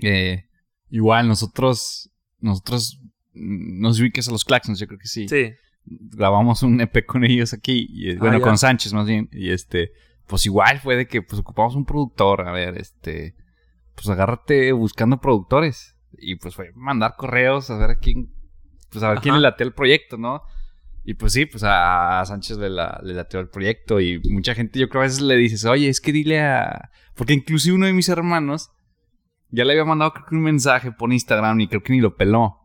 Eh, 0.00 0.44
igual 0.90 1.28
nosotros, 1.28 2.10
nosotros, 2.38 2.98
mm, 3.34 3.80
nos 3.80 4.00
ubiques 4.00 4.28
a 4.28 4.32
los 4.32 4.44
Claxons, 4.44 4.78
yo 4.78 4.86
creo 4.86 4.98
que 4.98 5.08
sí. 5.08 5.28
Sí. 5.28 5.52
Grabamos 5.84 6.62
un 6.62 6.80
EP 6.80 7.04
con 7.06 7.24
ellos 7.24 7.52
aquí, 7.52 7.86
y, 7.90 8.10
eh, 8.10 8.16
bueno, 8.16 8.40
con 8.40 8.58
Sánchez 8.58 8.92
más 8.92 9.06
bien, 9.06 9.28
y 9.32 9.50
este, 9.50 9.92
pues 10.26 10.46
igual 10.46 10.78
fue 10.80 10.96
de 10.96 11.06
que 11.08 11.22
pues 11.22 11.40
ocupamos 11.40 11.74
un 11.74 11.84
productor, 11.84 12.46
a 12.46 12.52
ver, 12.52 12.76
este, 12.78 13.34
pues 13.94 14.08
agárrate 14.08 14.72
buscando 14.72 15.20
productores. 15.20 15.96
Y 16.18 16.36
pues 16.36 16.54
fue 16.54 16.70
mandar 16.74 17.14
correos 17.16 17.70
a 17.70 17.78
ver 17.78 17.90
a 17.90 17.94
quién, 17.98 18.30
pues 18.90 19.02
a 19.02 19.08
ver 19.08 19.18
quién 19.20 19.34
le 19.34 19.40
latea 19.40 19.66
el 19.66 19.72
proyecto, 19.72 20.18
¿no? 20.18 20.42
Y 21.04 21.14
pues 21.14 21.32
sí, 21.32 21.46
pues 21.46 21.64
a, 21.64 22.20
a 22.20 22.24
Sánchez 22.26 22.58
le, 22.58 22.70
la- 22.70 23.00
le 23.02 23.14
lateó 23.14 23.40
el 23.40 23.48
proyecto 23.48 23.98
y 23.98 24.20
mucha 24.30 24.54
gente 24.54 24.78
yo 24.78 24.88
creo 24.88 25.02
a 25.02 25.06
veces 25.06 25.20
le 25.22 25.34
dices, 25.36 25.64
oye, 25.64 25.88
es 25.88 26.00
que 26.00 26.12
dile 26.12 26.40
a... 26.42 26.90
Porque 27.16 27.32
inclusive 27.32 27.74
uno 27.74 27.86
de 27.86 27.92
mis 27.92 28.08
hermanos 28.08 28.70
ya 29.50 29.64
le 29.64 29.72
había 29.72 29.84
mandado 29.86 30.12
creo 30.12 30.26
que 30.26 30.34
un 30.36 30.42
mensaje 30.42 30.92
por 30.92 31.12
Instagram 31.12 31.58
y 31.60 31.66
creo 31.66 31.82
que 31.82 31.92
ni 31.92 32.00
lo 32.00 32.14
peló. 32.14 32.58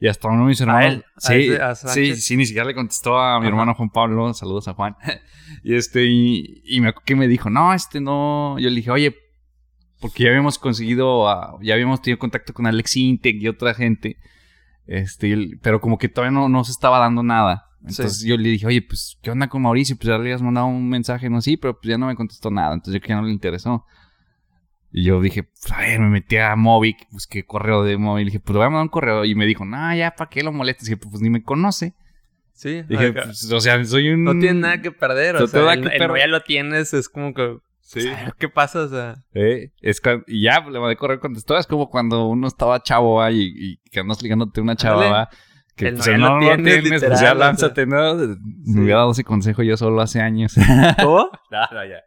Y 0.00 0.08
hasta 0.08 0.28
uno 0.28 0.42
de 0.42 0.48
mis 0.48 0.60
hermanos. 0.60 0.94
él? 0.94 1.04
¿A 1.24 1.34
ese- 1.34 1.62
a 1.62 1.74
sí, 1.74 2.16
sí, 2.16 2.36
ni 2.36 2.46
siquiera 2.46 2.66
le 2.66 2.74
contestó 2.74 3.18
a 3.18 3.38
mi 3.38 3.46
Ajá. 3.46 3.48
hermano 3.48 3.74
Juan 3.74 3.90
Pablo. 3.90 4.34
Saludos 4.34 4.68
a 4.68 4.74
Juan. 4.74 4.96
y 5.64 5.74
este, 5.74 6.04
y, 6.04 6.62
y 6.64 6.80
me 6.80 6.92
que 7.04 7.14
me 7.16 7.28
dijo, 7.28 7.48
no, 7.50 7.72
este 7.72 8.00
no. 8.00 8.58
Yo 8.58 8.68
le 8.68 8.76
dije, 8.76 8.90
oye, 8.90 9.14
porque 10.00 10.24
ya 10.24 10.30
habíamos 10.30 10.58
conseguido, 10.58 11.28
a- 11.28 11.56
ya 11.62 11.74
habíamos 11.74 12.02
tenido 12.02 12.18
contacto 12.18 12.52
con 12.52 12.66
Alex 12.66 12.96
Intec 12.96 13.36
y 13.40 13.48
otra 13.48 13.72
gente. 13.74 14.16
Este, 14.86 15.32
él- 15.32 15.58
pero 15.62 15.80
como 15.80 15.96
que 15.96 16.08
todavía 16.08 16.32
no, 16.38 16.48
no 16.48 16.64
se 16.64 16.72
estaba 16.72 16.98
dando 16.98 17.22
nada. 17.22 17.66
Entonces 17.86 18.22
yo 18.24 18.36
le 18.38 18.48
dije, 18.48 18.66
oye, 18.66 18.80
pues, 18.82 19.18
¿qué 19.22 19.30
onda 19.30 19.46
con 19.48 19.60
Mauricio? 19.62 19.96
Pues 19.96 20.06
ya 20.08 20.14
le 20.14 20.20
habías 20.20 20.40
mandado 20.42 20.66
un 20.66 20.88
mensaje, 20.88 21.28
no, 21.28 21.40
sí, 21.42 21.56
pero 21.58 21.78
pues 21.78 21.88
ya 21.90 21.98
no 21.98 22.06
me 22.06 22.16
contestó 22.16 22.50
nada. 22.50 22.72
Entonces 22.74 22.94
yo 22.94 23.00
que 23.02 23.08
ya 23.10 23.16
no 23.16 23.22
le 23.26 23.32
interesó. 23.32 23.84
Y 24.96 25.02
yo 25.02 25.20
dije, 25.20 25.42
pues, 25.42 25.72
a 25.72 25.80
ver, 25.80 25.98
me 25.98 26.08
metí 26.08 26.36
a 26.36 26.54
Movic, 26.54 27.08
busqué 27.10 27.44
correo 27.44 27.82
de 27.82 27.96
móvil. 27.96 28.26
Dije, 28.26 28.38
pues 28.38 28.54
le 28.54 28.58
voy 28.58 28.66
a 28.66 28.70
mandar 28.70 28.82
un 28.84 28.88
correo. 28.90 29.24
Y 29.24 29.34
me 29.34 29.44
dijo, 29.44 29.64
no, 29.64 29.92
ya, 29.92 30.14
¿para 30.14 30.30
qué 30.30 30.44
lo 30.44 30.52
molestes? 30.52 30.86
Dije, 30.86 30.96
pues 30.96 31.20
ni 31.20 31.30
me 31.30 31.42
conoce. 31.42 31.94
Sí. 32.52 32.82
Dije, 32.82 33.12
pues, 33.12 33.50
o 33.50 33.60
sea, 33.60 33.84
soy 33.84 34.10
un. 34.10 34.22
no 34.22 34.38
tienes 34.38 34.54
nada 34.54 34.80
que 34.80 34.92
perder. 34.92 35.34
O 35.34 35.48
sea, 35.48 35.72
el, 35.72 35.80
que 35.82 35.88
el 35.88 35.98
perder. 35.98 36.18
ya 36.18 36.26
lo 36.28 36.42
tienes, 36.42 36.94
es 36.94 37.08
como 37.08 37.34
que. 37.34 37.56
Sí. 37.80 38.08
¿Qué 38.38 38.48
pasa? 38.48 38.82
O 38.82 38.88
sea. 38.88 39.16
Eh, 39.34 39.72
es 39.80 40.00
cuan- 40.00 40.22
y 40.28 40.42
ya, 40.42 40.60
le 40.60 40.78
mandé 40.78 40.94
correo, 40.94 41.18
contestó. 41.18 41.58
Es 41.58 41.66
como 41.66 41.90
cuando 41.90 42.28
uno 42.28 42.46
estaba 42.46 42.80
chavo 42.80 43.16
¿va? 43.16 43.32
y, 43.32 43.52
y 43.52 43.76
que 43.90 43.98
andas 43.98 44.22
ligándote 44.22 44.60
a 44.60 44.62
una 44.62 44.76
chava. 44.76 45.28
Que 45.74 45.88
El 45.88 45.96
pues, 45.96 46.06
no 46.06 46.18
lo 46.18 46.28
no 46.28 46.34
lo 46.34 46.40
tienes, 46.40 46.82
tienes, 46.82 47.02
pues 47.02 47.02
literal, 47.02 47.20
ya 47.20 47.32
o 47.32 47.34
lánzate, 47.34 47.84
¿no? 47.84 48.14
Me 48.14 48.80
hubiera 48.82 48.98
dado 48.98 49.10
ese 49.10 49.24
consejo 49.24 49.64
yo 49.64 49.76
solo 49.76 50.00
hace 50.00 50.20
años. 50.20 50.54
¿Cómo? 51.02 51.30
no, 51.50 51.60
no, 51.72 51.84
ya. 51.84 52.04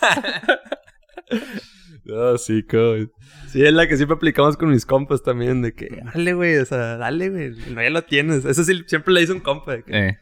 no, 2.04 2.36
sí, 2.38 2.62
¿cómo? 2.64 3.06
Sí, 3.48 3.64
es 3.64 3.72
la 3.72 3.86
que 3.88 3.96
siempre 3.96 4.16
aplicamos 4.16 4.56
con 4.56 4.70
mis 4.70 4.84
compas 4.86 5.22
también, 5.22 5.62
de 5.62 5.72
que, 5.74 5.88
dale, 6.14 6.32
güey, 6.34 6.56
o 6.58 6.64
sea, 6.64 6.96
dale, 6.96 7.30
güey, 7.30 7.44
el 7.46 7.74
no 7.74 7.82
ya 7.82 7.90
lo 7.90 8.02
tienes. 8.04 8.44
Eso 8.44 8.64
sí, 8.64 8.82
siempre 8.86 9.14
le 9.14 9.22
hice 9.22 9.32
un 9.32 9.40
compa, 9.40 9.76
de 9.76 9.82
que, 9.84 9.98
Eh, 10.08 10.18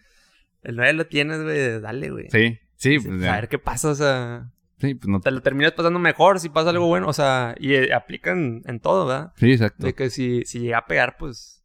el 0.63 0.77
no 0.77 0.85
ya 0.85 0.93
lo 0.93 1.07
tienes, 1.07 1.43
güey, 1.43 1.81
dale, 1.81 2.11
güey. 2.11 2.27
sí, 2.31 2.59
sí, 2.77 2.99
Sí, 2.99 3.09
pues, 3.09 3.23
a 3.25 3.37
ver 3.37 3.49
qué 3.49 3.59
pasa, 3.59 3.89
o 3.91 3.95
sea, 3.95 4.51
Sí, 4.79 4.95
pues 4.95 5.09
no. 5.09 5.21
te 5.21 5.31
lo 5.31 5.41
terminas 5.43 5.73
pasando 5.73 5.99
mejor 6.01 6.41
si 6.41 6.49
pasa 6.49 6.71
algo 6.71 6.87
bueno, 6.89 7.07
o 7.09 7.13
sea, 7.13 7.55
y 7.59 7.75
eh, 7.75 7.93
aplican 7.95 8.63
en 8.67 8.81
todo, 8.81 9.07
¿verdad? 9.07 9.33
Sí, 9.37 9.53
exacto. 9.53 9.87
De 9.87 9.95
que 9.95 10.11
si, 10.11 10.45
si 10.45 10.59
llega 10.61 10.79
a 10.79 10.87
pegar, 10.87 11.17
pues, 11.19 11.65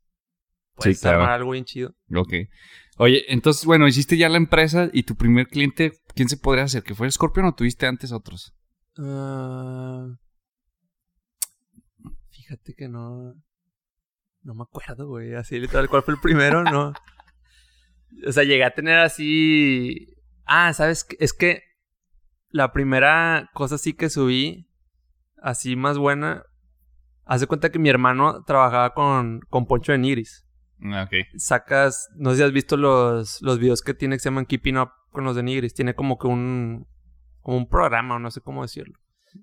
puedes 0.76 0.98
Sí, 0.98 1.02
claro. 1.02 1.18
armar 1.22 1.34
algo 1.34 1.52
bien 1.52 1.66
chido. 1.66 1.96
Ok. 2.14 2.34
Oye, 3.00 3.26
entonces, 3.32 3.66
bueno, 3.66 3.88
hiciste 3.88 4.18
ya 4.18 4.30
la 4.30 4.38
empresa 4.38 4.90
y 4.92 5.04
tu 5.04 5.16
primer 5.16 5.48
cliente, 5.48 5.94
¿quién 6.16 6.30
se 6.30 6.38
podría 6.38 6.64
hacer? 6.64 6.82
¿Que 6.84 6.96
fue 6.96 7.10
Scorpion 7.12 7.46
o 7.48 7.54
tuviste 7.56 7.86
antes 7.86 8.12
otros? 8.12 8.54
Ah, 9.00 10.08
fíjate 12.32 12.74
que 12.74 12.88
no. 12.88 13.36
No 14.44 14.54
me 14.54 14.64
acuerdo, 14.64 15.08
güey. 15.08 15.36
Así 15.36 15.60
literal, 15.60 15.90
¿cuál 15.90 16.04
fue 16.04 16.14
el 16.14 16.20
primero? 16.22 16.64
No. 16.64 16.94
O 18.26 18.32
sea, 18.32 18.44
llegué 18.44 18.64
a 18.64 18.74
tener 18.74 19.00
así. 19.00 20.16
Ah, 20.46 20.74
¿sabes? 20.74 21.06
Es 21.20 21.34
que 21.34 21.64
la 22.50 22.72
primera 22.72 23.50
cosa 23.54 23.78
sí 23.78 23.94
que 23.94 24.10
subí, 24.10 24.70
así 25.42 25.76
más 25.76 25.98
buena. 25.98 26.44
Hace 27.26 27.46
cuenta 27.46 27.70
que 27.70 27.80
mi 27.80 27.90
hermano 27.90 28.44
trabajaba 28.46 28.94
con, 28.94 29.42
con 29.50 29.68
Poncho 29.68 29.92
de 29.92 29.98
Nigris. 29.98 30.46
Ah, 30.82 31.04
Ok. 31.04 31.28
Sacas, 31.36 32.08
no 32.16 32.32
sé 32.32 32.38
si 32.38 32.44
has 32.44 32.54
visto 32.54 32.78
los, 32.78 33.42
los 33.42 33.60
videos 33.60 33.82
que 33.82 33.94
tiene 33.94 34.16
que 34.16 34.20
se 34.22 34.30
llaman 34.30 34.46
Keeping 34.46 34.78
Up 34.78 34.92
con 35.12 35.26
los 35.26 35.36
de 35.36 35.44
Nigris. 35.44 35.74
Tiene 35.74 35.94
como 35.94 36.18
que 36.18 36.28
un, 36.28 36.88
como 37.48 37.56
un 37.60 37.70
programa, 37.70 38.16
o 38.16 38.20
no 38.20 38.30
sé 38.30 38.42
cómo 38.42 38.62
decirlo. 38.64 39.00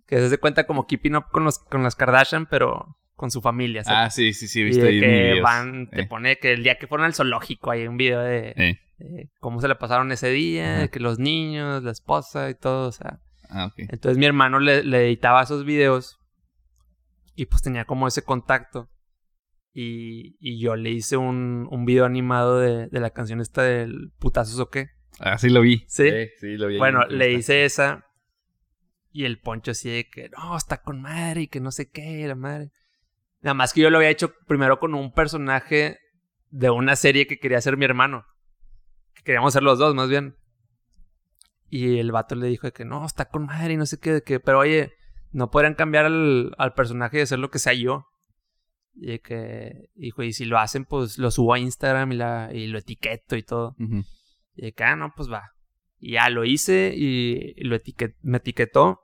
Que 0.06 0.18
se 0.18 0.26
hace 0.26 0.36
cuenta 0.36 0.66
como 0.66 0.86
Keeping 0.86 1.16
Up 1.16 1.24
con, 1.32 1.42
los, 1.42 1.58
con 1.58 1.82
las 1.82 1.96
Kardashian, 1.96 2.44
pero 2.44 2.98
con 3.16 3.30
su 3.30 3.40
familia. 3.40 3.82
¿sabes? 3.82 3.98
Ah, 3.98 4.10
sí, 4.10 4.34
sí, 4.34 4.46
sí, 4.46 4.62
de 4.62 4.86
ahí 4.88 5.00
que 5.00 5.40
van, 5.40 5.88
te 5.88 6.02
Eh, 6.02 6.06
pone 6.06 6.36
que 6.36 6.52
el 6.52 6.62
día 6.62 6.76
que 6.76 6.86
fueron 6.86 7.06
al 7.06 7.14
zoológico 7.14 7.70
hay 7.70 7.86
un 7.86 7.96
video 7.96 8.20
de, 8.20 8.48
eh. 8.56 8.78
de 8.98 9.30
cómo 9.40 9.62
se 9.62 9.68
le 9.68 9.74
pasaron 9.76 10.12
ese 10.12 10.28
día, 10.28 10.76
Ajá. 10.80 10.88
que 10.88 11.00
los 11.00 11.18
niños, 11.18 11.82
la 11.82 11.92
esposa 11.92 12.50
y 12.50 12.54
todo, 12.54 12.88
o 12.88 12.92
sea. 12.92 13.20
Ah, 13.48 13.66
ok. 13.68 13.74
Entonces 13.88 14.18
mi 14.18 14.26
hermano 14.26 14.58
le, 14.60 14.84
le 14.84 15.06
editaba 15.06 15.42
esos 15.42 15.64
videos 15.64 16.18
y 17.34 17.46
pues 17.46 17.62
tenía 17.62 17.86
como 17.86 18.06
ese 18.06 18.22
contacto. 18.22 18.90
Y, 19.72 20.36
y 20.40 20.60
yo 20.60 20.76
le 20.76 20.90
hice 20.90 21.16
un, 21.16 21.66
un 21.70 21.84
video 21.86 22.04
animado 22.04 22.60
de, 22.60 22.88
de 22.88 23.00
la 23.00 23.10
canción 23.10 23.40
esta 23.40 23.62
del 23.62 24.12
putazos 24.18 24.60
o 24.60 24.68
qué. 24.68 24.90
Ah, 25.20 25.38
sí 25.38 25.48
lo 25.48 25.60
vi. 25.60 25.84
¿Sí? 25.88 26.10
sí, 26.38 26.56
lo 26.56 26.68
vi. 26.68 26.78
Bueno, 26.78 27.04
en 27.08 27.18
le 27.18 27.32
hice 27.32 27.64
esa. 27.64 28.06
Y 29.12 29.24
el 29.24 29.38
poncho 29.38 29.70
así 29.70 29.88
de 29.88 30.08
que 30.08 30.28
no, 30.30 30.56
está 30.56 30.82
con 30.82 31.00
madre 31.00 31.42
y 31.42 31.48
que 31.48 31.60
no 31.60 31.70
sé 31.70 31.88
qué, 31.88 32.26
la 32.26 32.34
madre. 32.34 32.72
Nada 33.40 33.54
más 33.54 33.72
que 33.72 33.80
yo 33.80 33.90
lo 33.90 33.98
había 33.98 34.10
hecho 34.10 34.34
primero 34.46 34.80
con 34.80 34.94
un 34.94 35.12
personaje 35.12 35.98
de 36.50 36.70
una 36.70 36.96
serie 36.96 37.26
que 37.26 37.38
quería 37.38 37.58
hacer 37.58 37.76
mi 37.76 37.84
hermano. 37.84 38.24
Que 39.14 39.22
queríamos 39.22 39.52
ser 39.52 39.62
los 39.62 39.78
dos, 39.78 39.94
más 39.94 40.08
bien. 40.08 40.36
Y 41.68 41.98
el 41.98 42.10
vato 42.10 42.34
le 42.34 42.46
dijo 42.48 42.66
de 42.66 42.72
que 42.72 42.84
no, 42.84 43.04
está 43.04 43.26
con 43.26 43.46
madre 43.46 43.74
y 43.74 43.76
no 43.76 43.86
sé 43.86 43.98
qué, 43.98 44.12
de 44.14 44.22
que, 44.22 44.40
pero 44.40 44.60
oye, 44.60 44.92
no 45.30 45.50
podrían 45.50 45.74
cambiar 45.74 46.06
al, 46.06 46.54
al 46.58 46.74
personaje 46.74 47.18
de 47.18 47.26
ser 47.26 47.38
lo 47.38 47.50
que 47.50 47.58
sea 47.58 47.72
yo. 47.72 48.06
Y 48.94 49.06
de 49.06 49.20
que, 49.20 49.90
dijo, 49.94 50.22
y 50.22 50.32
si 50.32 50.44
lo 50.44 50.58
hacen, 50.58 50.84
pues 50.84 51.18
lo 51.18 51.30
subo 51.30 51.54
a 51.54 51.58
Instagram 51.58 52.12
y, 52.12 52.16
la, 52.16 52.50
y 52.52 52.68
lo 52.68 52.78
etiqueto 52.78 53.36
y 53.36 53.42
todo. 53.42 53.76
Y 54.54 54.62
de 54.66 54.72
que, 54.72 54.84
ah, 54.84 54.96
no, 54.96 55.12
pues 55.16 55.30
va. 55.30 55.50
Y 55.98 56.12
ya 56.12 56.28
lo 56.30 56.44
hice 56.44 56.92
y 56.96 57.54
lo 57.64 57.76
etiquet 57.76 58.16
me 58.22 58.38
etiquetó. 58.38 59.00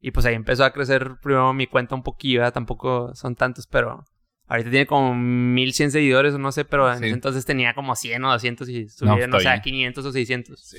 Y 0.00 0.10
pues 0.10 0.26
ahí 0.26 0.34
empezó 0.34 0.64
a 0.64 0.72
crecer 0.72 1.16
primero 1.22 1.52
mi 1.52 1.66
cuenta 1.66 1.94
un 1.94 2.02
poquillo, 2.02 2.40
¿verdad? 2.40 2.54
Tampoco 2.54 3.14
son 3.14 3.34
tantos, 3.34 3.66
pero 3.66 4.04
ahorita 4.46 4.70
tiene 4.70 4.86
como 4.86 5.14
1100 5.14 5.90
seguidores 5.90 6.34
o 6.34 6.38
no 6.38 6.52
sé, 6.52 6.64
pero 6.64 6.90
en 6.92 6.98
Sí. 6.98 7.04
ese 7.06 7.14
entonces 7.14 7.44
tenía 7.44 7.74
como 7.74 7.96
100 7.96 8.24
o 8.24 8.30
200 8.30 8.68
y 8.68 8.84
No, 8.84 8.88
subieron, 8.90 9.20
está 9.22 9.36
o 9.36 9.40
sea, 9.40 9.52
bien. 9.52 9.62
500 9.62 10.04
o 10.04 10.12
600. 10.12 10.60
Sí. 10.64 10.78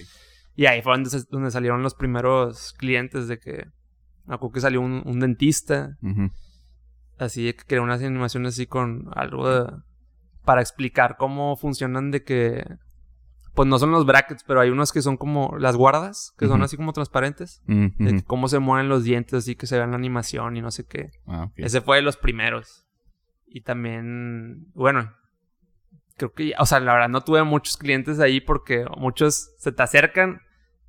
Y 0.55 0.65
ahí 0.65 0.81
fue 0.81 0.93
donde, 0.93 1.09
donde 1.29 1.51
salieron 1.51 1.81
los 1.83 1.95
primeros 1.95 2.73
clientes 2.73 3.27
de 3.27 3.39
que... 3.39 3.65
Me 4.25 4.35
acuerdo 4.35 4.53
que 4.53 4.59
salió 4.61 4.81
un, 4.81 5.01
un 5.05 5.19
dentista, 5.19 5.97
Ujú. 6.01 6.29
así 7.17 7.45
de 7.45 7.55
que 7.55 7.63
creó 7.63 7.83
unas 7.83 8.01
animaciones 8.01 8.53
así 8.55 8.65
con 8.67 9.05
algo 9.15 9.49
de- 9.49 9.71
para 10.45 10.61
explicar 10.61 11.15
cómo 11.17 11.55
funcionan 11.57 12.11
de 12.11 12.23
que 12.23 12.65
pues 13.57 13.67
no 13.67 13.79
son 13.79 13.89
los 13.91 14.05
brackets, 14.05 14.43
pero 14.43 14.61
hay 14.61 14.69
unos 14.69 14.93
que 14.93 15.01
son 15.01 15.17
como 15.17 15.57
las 15.57 15.75
guardas, 15.75 16.31
que 16.37 16.45
son 16.47 16.61
así 16.61 16.77
como 16.77 16.93
transparentes, 16.93 17.63
Ujú. 17.67 17.91
de 17.97 18.23
cómo 18.23 18.47
se 18.47 18.59
mueven 18.59 18.87
los 18.87 19.03
dientes, 19.03 19.33
así 19.33 19.55
que 19.55 19.65
se 19.65 19.77
ve 19.79 19.83
en 19.83 19.89
la 19.89 19.97
animación 19.97 20.55
y 20.55 20.61
no 20.61 20.69
sé 20.69 20.85
qué. 20.85 21.09
Ah. 21.25 21.49
Ese 21.55 21.81
fue 21.81 21.95
de 21.97 22.03
los 22.03 22.17
primeros. 22.17 22.85
Y 23.47 23.61
también, 23.61 24.67
bueno, 24.75 25.11
creo 26.17 26.33
que, 26.33 26.53
o 26.59 26.67
sea, 26.67 26.79
la 26.79 26.93
verdad 26.93 27.09
no 27.09 27.21
tuve 27.21 27.41
muchos 27.43 27.77
clientes 27.77 28.19
ahí 28.19 28.41
porque 28.41 28.85
muchos 28.95 29.49
se 29.57 29.71
te 29.71 29.81
acercan, 29.81 30.41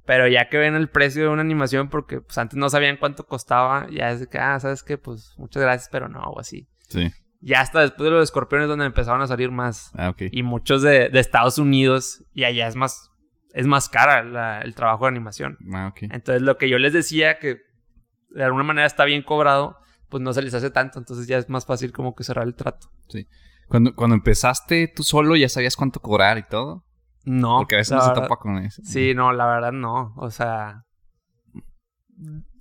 pero 0.04 0.28
ya 0.28 0.50
que 0.50 0.58
ven 0.58 0.74
el 0.74 0.90
precio 0.90 1.22
de 1.22 1.28
una 1.30 1.40
animación, 1.40 1.88
porque 1.88 2.20
pues 2.20 2.36
antes 2.36 2.58
no 2.58 2.68
sabían 2.68 2.98
cuánto 2.98 3.24
costaba, 3.24 3.88
ya 3.90 4.10
es 4.10 4.20
de 4.20 4.26
que, 4.26 4.36
ah, 4.38 4.60
¿sabes 4.60 4.82
qué? 4.82 4.98
Pues 4.98 5.32
muchas 5.38 5.62
gracias, 5.62 5.88
pero 5.90 6.10
no, 6.10 6.20
o 6.20 6.38
así. 6.38 6.68
Sí. 6.88 7.10
Ya 7.40 7.60
hasta 7.60 7.80
después 7.80 8.04
de 8.04 8.10
los 8.10 8.24
escorpiones 8.24 8.68
donde 8.68 8.84
empezaron 8.86 9.22
a 9.22 9.26
salir 9.26 9.50
más. 9.50 9.92
Ah, 9.94 10.08
ok. 10.10 10.22
Y 10.32 10.42
muchos 10.42 10.82
de, 10.82 11.08
de 11.08 11.20
Estados 11.20 11.58
Unidos, 11.58 12.24
y 12.34 12.44
allá 12.44 12.66
es 12.66 12.74
más, 12.74 13.10
es 13.52 13.66
más 13.66 13.88
cara 13.88 14.24
la- 14.24 14.60
el 14.62 14.74
trabajo 14.74 15.04
de 15.04 15.10
animación. 15.10 15.56
Ah, 15.72 15.88
ok. 15.88 16.02
Entonces 16.10 16.42
lo 16.42 16.58
que 16.58 16.68
yo 16.68 16.78
les 16.78 16.92
decía 16.92 17.38
que 17.38 17.58
de 18.30 18.44
alguna 18.44 18.64
manera 18.64 18.86
está 18.86 19.04
bien 19.04 19.22
cobrado, 19.22 19.78
pues 20.08 20.22
no 20.22 20.32
se 20.32 20.42
les 20.42 20.52
hace 20.54 20.70
tanto, 20.70 20.98
entonces 20.98 21.26
ya 21.28 21.38
es 21.38 21.48
más 21.48 21.64
fácil 21.64 21.92
como 21.92 22.14
que 22.14 22.24
cerrar 22.24 22.46
el 22.46 22.54
trato. 22.54 22.88
Cuando, 23.68 23.94
cuando 23.94 24.16
empezaste 24.16 24.90
tú 24.94 25.02
solo, 25.02 25.36
¿ya 25.36 25.48
sabías 25.48 25.76
cuánto 25.76 26.00
cobrar 26.00 26.38
y 26.38 26.42
todo? 26.42 26.84
No. 27.24 27.58
Porque 27.58 27.74
a 27.74 27.78
veces 27.78 27.92
no 27.92 28.00
se 28.00 28.14
topa 28.14 28.36
con 28.36 28.56
eso. 28.58 28.80
Sí, 28.84 29.14
no, 29.14 29.32
la 29.32 29.46
verdad 29.46 29.72
no. 29.72 30.14
O 30.16 30.30
sea, 30.30 30.84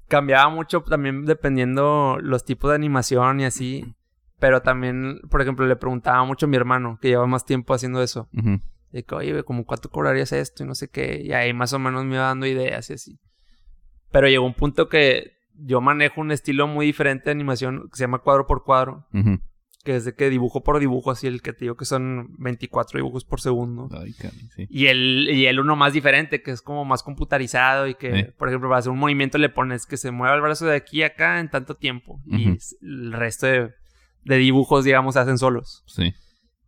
cambiaba 0.07 0.49
mucho 0.49 0.81
también 0.81 1.25
dependiendo 1.25 2.17
los 2.21 2.45
tipos 2.45 2.69
de 2.69 2.75
animación 2.75 3.39
y 3.39 3.45
así. 3.45 3.95
Pero 4.39 4.61
también, 4.61 5.19
por 5.29 5.41
ejemplo, 5.41 5.65
le 5.65 5.75
preguntaba 5.75 6.23
mucho 6.23 6.45
a 6.45 6.49
mi 6.49 6.57
hermano, 6.57 6.99
que 7.01 7.09
lleva 7.09 7.25
más 7.25 7.45
tiempo 7.45 7.73
haciendo 7.73 8.01
eso. 8.03 8.29
Ujú. 8.33 8.61
De 8.91 9.03
que, 9.03 9.15
oye, 9.15 9.43
como 9.43 9.65
cuánto 9.65 9.89
cobrarías 9.89 10.31
esto 10.31 10.63
y 10.63 10.67
no 10.67 10.75
sé 10.75 10.89
qué. 10.89 11.21
Y 11.23 11.33
ahí 11.33 11.53
más 11.53 11.73
o 11.73 11.79
menos 11.79 12.05
me 12.05 12.15
iba 12.15 12.25
dando 12.25 12.45
ideas 12.45 12.89
y 12.89 12.93
así. 12.93 13.19
Pero 14.11 14.27
llegó 14.27 14.45
un 14.45 14.53
punto 14.53 14.89
que 14.89 15.33
yo 15.55 15.81
manejo 15.81 16.21
un 16.21 16.31
estilo 16.31 16.67
muy 16.67 16.85
diferente 16.85 17.25
de 17.25 17.31
animación 17.31 17.89
que 17.89 17.97
se 17.97 18.03
llama 18.03 18.19
cuadro 18.19 18.45
por 18.45 18.63
cuadro. 18.63 19.07
Que 19.83 19.95
es 19.95 20.05
de 20.05 20.13
que 20.13 20.29
dibujo 20.29 20.63
por 20.63 20.79
dibujo, 20.79 21.11
así 21.11 21.27
el 21.27 21.41
que 21.41 21.53
te 21.53 21.65
digo 21.65 21.75
que 21.75 21.85
son 21.85 22.35
24 22.39 22.97
dibujos 22.97 23.23
por 23.23 23.39
segundo. 23.39 23.89
Ay, 23.97 24.13
caray, 24.13 24.37
sí. 24.53 24.67
Y 24.69 24.87
el, 24.87 25.29
y 25.31 25.45
el 25.47 25.59
uno 25.59 25.75
más 25.77 25.93
diferente, 25.93 26.41
que 26.41 26.51
es 26.51 26.61
como 26.61 26.83
más 26.83 27.03
computarizado 27.03 27.87
y 27.87 27.95
que, 27.95 28.33
por 28.37 28.49
ejemplo, 28.49 28.69
para 28.69 28.79
hacer 28.79 28.91
un 28.91 28.99
movimiento 28.99 29.37
le 29.37 29.49
pones 29.49 29.85
que 29.85 29.95
se 29.95 30.11
mueva 30.11 30.35
el 30.35 30.41
brazo 30.41 30.65
de 30.65 30.75
aquí 30.75 31.03
a 31.03 31.07
acá 31.07 31.39
en 31.39 31.49
tanto 31.49 31.75
tiempo. 31.75 32.21
Y 32.27 32.57
el 32.81 33.13
resto 33.13 33.47
de, 33.47 33.71
de 34.27 34.37
dibujos, 34.37 34.83
digamos, 34.85 35.13
se 35.15 35.19
hacen 35.21 35.37
solos. 35.37 35.83
Sí. 35.87 36.13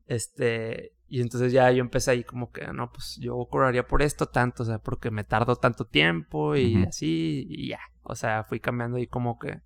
Este, 0.07 0.91
y 1.07 1.21
entonces 1.21 1.51
ya 1.51 1.71
yo 1.71 1.81
empecé 1.81 2.11
ahí 2.11 2.23
como 2.23 2.51
que, 2.51 2.65
no, 2.73 2.91
pues 2.91 3.17
yo 3.21 3.35
cobraría 3.49 3.85
por 3.87 4.01
esto 4.01 4.25
tanto, 4.27 4.63
o 4.63 4.65
sea, 4.65 4.79
porque 4.79 5.11
me 5.11 5.23
tardo 5.23 5.55
tanto 5.55 5.85
tiempo 5.85 6.55
y 6.55 6.83
así, 6.83 7.45
y 7.49 7.69
ya. 7.69 7.79
O 8.03 8.15
sea, 8.15 8.43
fui 8.43 8.59
cambiando 8.59 8.97
ahí 8.97 9.07
como 9.07 9.37
que 9.37 9.61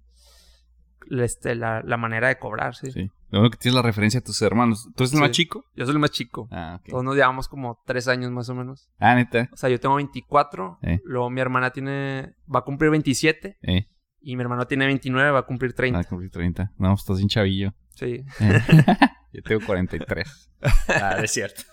este, 1.12 1.56
la, 1.56 1.82
la 1.84 1.98
manera 1.98 2.28
de 2.30 2.38
cobrar, 2.40 2.76
sí. 2.76 2.92
Sí. 2.92 3.10
Lo 3.30 3.50
que 3.50 3.58
tienes 3.58 3.76
la 3.76 3.82
referencia 3.82 4.20
de 4.20 4.26
tus 4.26 4.42
hermanos. 4.42 4.88
¿Tú 4.96 5.04
eres 5.04 5.14
el 5.14 5.20
más 5.20 5.32
chico? 5.32 5.66
Yo 5.76 5.86
soy 5.86 5.94
el 5.96 6.00
más 6.00 6.12
chico. 6.12 6.48
Ah, 6.52 6.78
ok. 6.80 6.90
Todos 6.90 7.04
nos 7.04 7.16
llevamos 7.16 7.48
como 7.48 7.82
tres 7.86 8.08
años 8.08 8.30
más 8.32 8.48
o 8.50 8.56
menos. 8.56 8.90
Ah, 9.00 9.16
neta. 9.16 9.50
O 9.52 9.58
sea, 9.58 9.70
yo 9.70 9.80
tengo 9.80 9.96
24. 9.96 10.78
Eh. 10.84 11.00
Luego 11.04 11.30
mi 11.32 11.42
hermana 11.42 11.72
tiene... 11.72 12.36
Va 12.54 12.60
a 12.60 12.64
cumplir 12.64 12.92
27. 12.92 13.58
Eh, 13.64 13.88
Y 14.22 14.36
mi 14.36 14.44
hermano 14.44 14.68
tiene 14.68 14.86
29, 14.86 15.32
va 15.32 15.40
a 15.40 15.46
cumplir 15.48 15.74
30. 15.74 16.00
ah, 16.00 16.04
cumplí 16.04 16.30
30. 16.30 16.74
No, 16.78 16.90
pues 16.90 17.00
estás 17.02 17.18
bien 17.18 17.28
chavillo. 17.30 17.74
Sí. 17.96 18.24
Yo 19.34 19.42
tengo 19.44 19.66
43. 19.66 20.52
Ah, 20.88 21.18
es 21.24 21.32
cierto. 21.32 21.64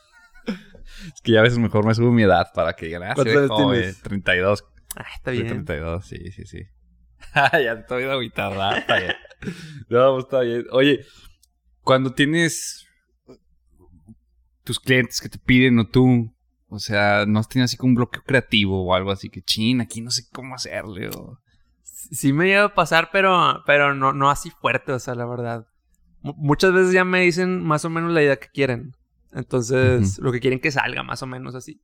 Es 1.14 1.22
que 1.22 1.32
ya 1.32 1.40
a 1.40 1.42
veces 1.42 1.58
mejor 1.58 1.86
me 1.86 1.94
subo 1.94 2.10
mi 2.10 2.24
edad 2.24 2.48
para 2.52 2.74
que 2.74 2.86
digan, 2.86 3.04
ah, 3.04 3.12
¿Cuántos 3.14 3.32
sí, 3.32 3.38
años 3.38 3.50
joven, 3.50 3.80
tienes? 3.80 4.02
32. 4.02 4.64
Ah, 4.96 5.06
está 5.14 5.30
bien. 5.30 5.46
32, 5.46 6.04
sí, 6.04 6.32
sí, 6.32 6.44
sí. 6.44 6.62
ya 7.34 7.72
estoy 7.72 8.04
de 8.04 8.20
guitarra. 8.20 8.78
Está 8.78 8.98
bien. 8.98 9.14
No, 9.88 10.12
pues, 10.12 10.24
está 10.24 10.40
bien. 10.40 10.66
Oye, 10.72 11.00
cuando 11.82 12.12
tienes 12.12 12.86
tus 14.64 14.78
clientes 14.78 15.20
que 15.20 15.28
te 15.28 15.38
piden 15.38 15.78
o 15.78 15.88
tú, 15.88 16.34
o 16.68 16.78
sea, 16.78 17.24
no 17.26 17.38
has 17.38 17.48
tenido 17.48 17.64
así 17.64 17.76
como 17.76 17.90
un 17.90 17.96
bloqueo 17.96 18.22
creativo 18.22 18.84
o 18.84 18.94
algo 18.94 19.10
así 19.10 19.30
que, 19.30 19.42
chin, 19.42 19.80
aquí 19.80 20.00
no 20.00 20.10
sé 20.10 20.24
cómo 20.32 20.54
hacerle 20.54 21.08
o... 21.08 21.38
Sí 21.82 22.32
me 22.32 22.46
llega 22.46 22.64
a 22.64 22.74
pasar, 22.74 23.10
pero, 23.12 23.62
pero 23.66 23.94
no, 23.94 24.12
no 24.12 24.30
así 24.30 24.50
fuerte, 24.50 24.92
o 24.92 24.98
sea, 24.98 25.14
la 25.14 25.26
verdad. 25.26 25.66
Mu- 26.22 26.34
muchas 26.36 26.72
veces 26.72 26.92
ya 26.92 27.04
me 27.04 27.20
dicen 27.22 27.62
más 27.64 27.84
o 27.84 27.90
menos 27.90 28.12
la 28.12 28.22
idea 28.22 28.36
que 28.36 28.48
quieren. 28.48 28.92
Entonces, 29.32 30.18
lo 30.18 30.32
que 30.32 30.40
quieren 30.40 30.60
que 30.60 30.70
salga, 30.72 31.02
más 31.02 31.22
o 31.22 31.26
menos 31.26 31.54
así. 31.54 31.80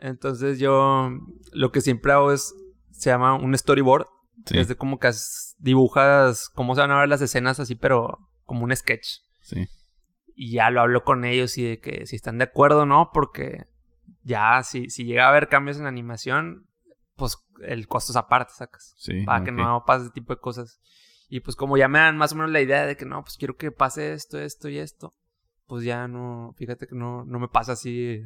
Entonces 0.00 0.58
yo 0.58 1.10
lo 1.52 1.70
que 1.72 1.80
siempre 1.80 2.12
hago 2.12 2.32
es, 2.32 2.54
se 2.90 3.10
llama 3.10 3.34
un 3.34 3.56
storyboard. 3.56 4.06
sí, 4.46 4.58
Es 4.58 4.68
de 4.68 4.76
como 4.76 4.98
que 4.98 5.06
as- 5.08 5.54
dibujas 5.58 6.48
cómo 6.54 6.74
se 6.74 6.80
van 6.80 6.90
a 6.90 6.98
ver 7.00 7.08
las 7.08 7.22
escenas 7.22 7.60
así, 7.60 7.74
pero 7.74 8.18
como 8.44 8.64
un 8.64 8.74
sketch. 8.74 9.06
sí. 9.40 9.66
Y 10.34 10.52
ya 10.52 10.70
lo 10.70 10.80
hablo 10.80 11.04
con 11.04 11.26
ellos 11.26 11.58
y 11.58 11.62
de 11.62 11.78
que 11.78 12.06
si 12.06 12.16
están 12.16 12.38
de 12.38 12.44
acuerdo 12.44 12.82
o 12.82 12.86
no, 12.86 13.10
porque 13.12 13.66
ya 14.22 14.62
si, 14.62 14.88
si 14.88 15.04
llega 15.04 15.26
a 15.26 15.28
haber 15.28 15.48
cambios 15.48 15.76
en 15.76 15.82
la 15.82 15.90
animación, 15.90 16.66
pues 17.16 17.36
el 17.62 17.86
costo 17.86 18.12
es 18.12 18.16
aparte, 18.16 18.52
sacas. 18.56 18.94
Sí, 18.96 19.24
Para 19.26 19.44
que 19.44 19.52
no 19.52 19.84
pase 19.86 20.04
ese 20.06 20.12
tipo 20.12 20.34
de 20.34 20.40
cosas. 20.40 20.80
Y 21.34 21.40
pues 21.40 21.56
como 21.56 21.78
ya 21.78 21.88
me 21.88 21.98
dan 21.98 22.18
más 22.18 22.32
o 22.32 22.34
menos 22.34 22.50
la 22.50 22.60
idea 22.60 22.84
de 22.84 22.94
que 22.94 23.06
no, 23.06 23.22
pues 23.22 23.38
quiero 23.38 23.56
que 23.56 23.72
pase 23.72 24.12
esto, 24.12 24.38
esto 24.38 24.68
y 24.68 24.76
esto. 24.76 25.14
Pues 25.66 25.82
ya 25.82 26.06
no, 26.06 26.52
fíjate 26.58 26.86
que 26.86 26.94
no, 26.94 27.24
no 27.24 27.38
me 27.38 27.48
pasa 27.48 27.72
así. 27.72 28.20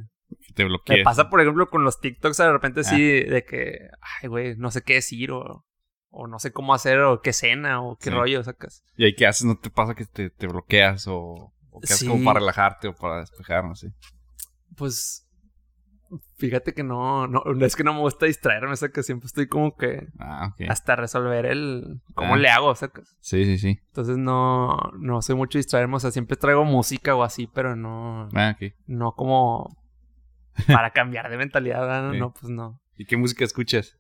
Te 0.56 0.64
Me 0.64 0.70
bloqueas. 0.70 1.04
pasa, 1.04 1.30
por 1.30 1.40
ejemplo, 1.40 1.70
con 1.70 1.84
los 1.84 2.00
TikToks 2.00 2.36
de 2.38 2.50
repente 2.52 2.80
Ah. 2.80 2.82
sí, 2.82 3.00
de 3.22 3.44
que, 3.44 3.78
ay, 4.20 4.28
güey, 4.28 4.56
no 4.56 4.72
sé 4.72 4.82
qué 4.82 4.94
decir 4.94 5.30
o, 5.30 5.64
o 6.10 6.26
no 6.26 6.40
sé 6.40 6.50
cómo 6.50 6.74
hacer 6.74 6.98
o 6.98 7.20
qué 7.20 7.32
cena 7.32 7.80
o 7.80 7.96
qué 7.96 8.10
Sí. 8.10 8.16
rollo, 8.16 8.42
sacas. 8.42 8.82
¿Y 8.96 9.04
ahí 9.04 9.14
qué 9.14 9.28
haces? 9.28 9.44
¿No 9.44 9.56
te 9.56 9.70
pasa 9.70 9.94
que 9.94 10.04
te, 10.06 10.30
te 10.30 10.48
bloqueas 10.48 11.06
o, 11.06 11.52
o 11.70 11.80
qué 11.80 11.84
haces 11.86 11.98
Sí. 12.00 12.08
como 12.08 12.24
para 12.24 12.40
relajarte 12.40 12.88
o 12.88 12.94
para 12.96 13.20
despejar? 13.20 13.62
No 13.64 13.76
sé. 13.76 13.92
Pues 14.76 15.25
fíjate 16.38 16.72
que 16.74 16.82
no, 16.82 17.26
no, 17.26 17.42
es 17.64 17.76
que 17.76 17.84
no 17.84 17.92
me 17.94 18.00
gusta 18.00 18.26
distraerme, 18.26 18.72
o 18.72 18.76
sea 18.76 18.88
que 18.90 19.02
siempre 19.02 19.26
estoy 19.26 19.46
como 19.48 19.76
que 19.76 20.06
Ah, 20.18 20.54
hasta 20.68 20.96
resolver 20.96 21.46
el 21.46 22.00
cómo 22.14 22.34
Ah. 22.34 22.38
le 22.38 22.48
hago, 22.48 22.74
sacas. 22.74 23.16
Sí, 23.20 23.44
sí, 23.44 23.58
sí. 23.58 23.80
Entonces 23.88 24.16
no, 24.16 24.76
no 24.98 25.22
soy 25.22 25.36
mucho 25.36 25.58
distraerme, 25.58 25.96
o 25.96 26.00
sea, 26.00 26.10
siempre 26.10 26.36
traigo 26.36 26.64
música 26.64 27.14
o 27.14 27.22
así, 27.22 27.46
pero 27.46 27.76
no, 27.76 28.28
Ah, 28.34 28.54
ok. 28.60 28.72
no 28.86 29.12
como 29.12 29.76
para 30.66 30.90
cambiar 30.90 31.28
de 31.30 31.36
mentalidad, 31.36 31.80
¿verdad? 31.80 32.12
Sí. 32.12 32.18
no, 32.18 32.32
pues 32.32 32.50
no. 32.50 32.80
¿Y 32.96 33.04
qué 33.04 33.16
música 33.16 33.44
escuchas? 33.44 33.96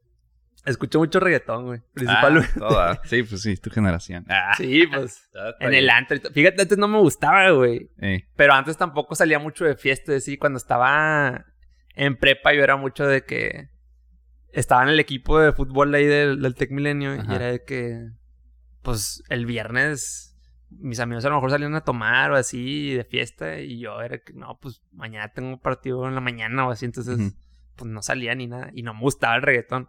Escucho 0.64 0.98
mucho 0.98 1.20
reggaetón, 1.20 1.64
güey, 1.66 1.80
principalmente. 1.94 2.48
Ah, 2.56 2.58
toda. 2.58 3.00
Sí, 3.04 3.22
pues 3.22 3.40
sí, 3.42 3.56
tu 3.56 3.70
generación. 3.70 4.24
Ah, 4.28 4.52
Sí, 4.56 4.84
pues 4.92 5.28
en 5.60 5.74
el 5.74 5.88
antro. 5.90 6.16
Fíjate, 6.32 6.62
antes 6.62 6.76
no 6.78 6.88
me 6.88 6.98
gustaba, 6.98 7.50
güey. 7.50 7.88
Eh, 7.98 8.24
Pero 8.34 8.52
antes 8.54 8.76
tampoco 8.76 9.14
salía 9.14 9.38
mucho 9.38 9.64
de 9.64 9.76
fiesta, 9.76 10.18
sí. 10.18 10.36
Cuando 10.36 10.56
estaba 10.56 11.44
en 11.96 12.16
prepa 12.16 12.54
yo 12.54 12.62
era 12.62 12.76
mucho 12.76 13.06
de 13.06 13.24
que 13.24 13.70
estaba 14.52 14.84
en 14.84 14.90
el 14.90 15.00
equipo 15.00 15.38
de 15.40 15.52
fútbol 15.52 15.94
ahí 15.94 16.06
del, 16.06 16.40
del 16.40 16.54
Tec 16.54 16.70
Milenio 16.70 17.16
y 17.16 17.34
era 17.34 17.46
de 17.46 17.64
que, 17.64 18.10
pues, 18.82 19.22
el 19.28 19.46
viernes 19.46 20.36
mis 20.68 20.98
amigos 21.00 21.24
a 21.24 21.28
lo 21.28 21.36
mejor 21.36 21.50
salían 21.50 21.74
a 21.74 21.82
tomar 21.82 22.32
o 22.32 22.36
así 22.36 22.92
de 22.94 23.04
fiesta 23.04 23.60
y 23.60 23.78
yo 23.78 24.00
era 24.00 24.18
que, 24.18 24.32
no, 24.32 24.58
pues, 24.60 24.82
mañana 24.92 25.32
tengo 25.32 25.58
partido 25.58 26.06
en 26.06 26.14
la 26.14 26.20
mañana 26.20 26.66
o 26.66 26.70
así, 26.70 26.84
entonces, 26.84 27.34
pues, 27.76 27.90
no 27.90 28.02
salía 28.02 28.34
ni 28.34 28.46
nada 28.46 28.70
y 28.74 28.82
no 28.82 28.94
me 28.94 29.00
gustaba 29.00 29.36
el 29.36 29.42
reggaetón. 29.42 29.88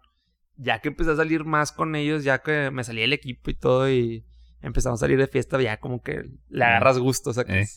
Ya 0.56 0.80
que 0.80 0.88
empecé 0.88 1.12
a 1.12 1.16
salir 1.16 1.46
más 1.46 1.72
con 1.72 1.96
ellos, 1.96 2.24
ya 2.24 2.40
que 2.40 2.72
me 2.72 2.84
salía 2.84 3.06
el 3.06 3.14
equipo 3.14 3.52
y 3.52 3.54
todo 3.54 3.92
y 3.92 4.26
empezamos 4.62 5.02
a 5.02 5.06
salir 5.06 5.20
de 5.20 5.28
fiesta, 5.28 5.62
ya 5.62 5.80
como 5.80 6.02
que 6.02 6.24
le 6.50 6.64
agarras 6.64 6.98
gusto, 6.98 7.30
o 7.30 7.34
sea, 7.34 7.44
que 7.44 7.62
Eh. 7.62 7.68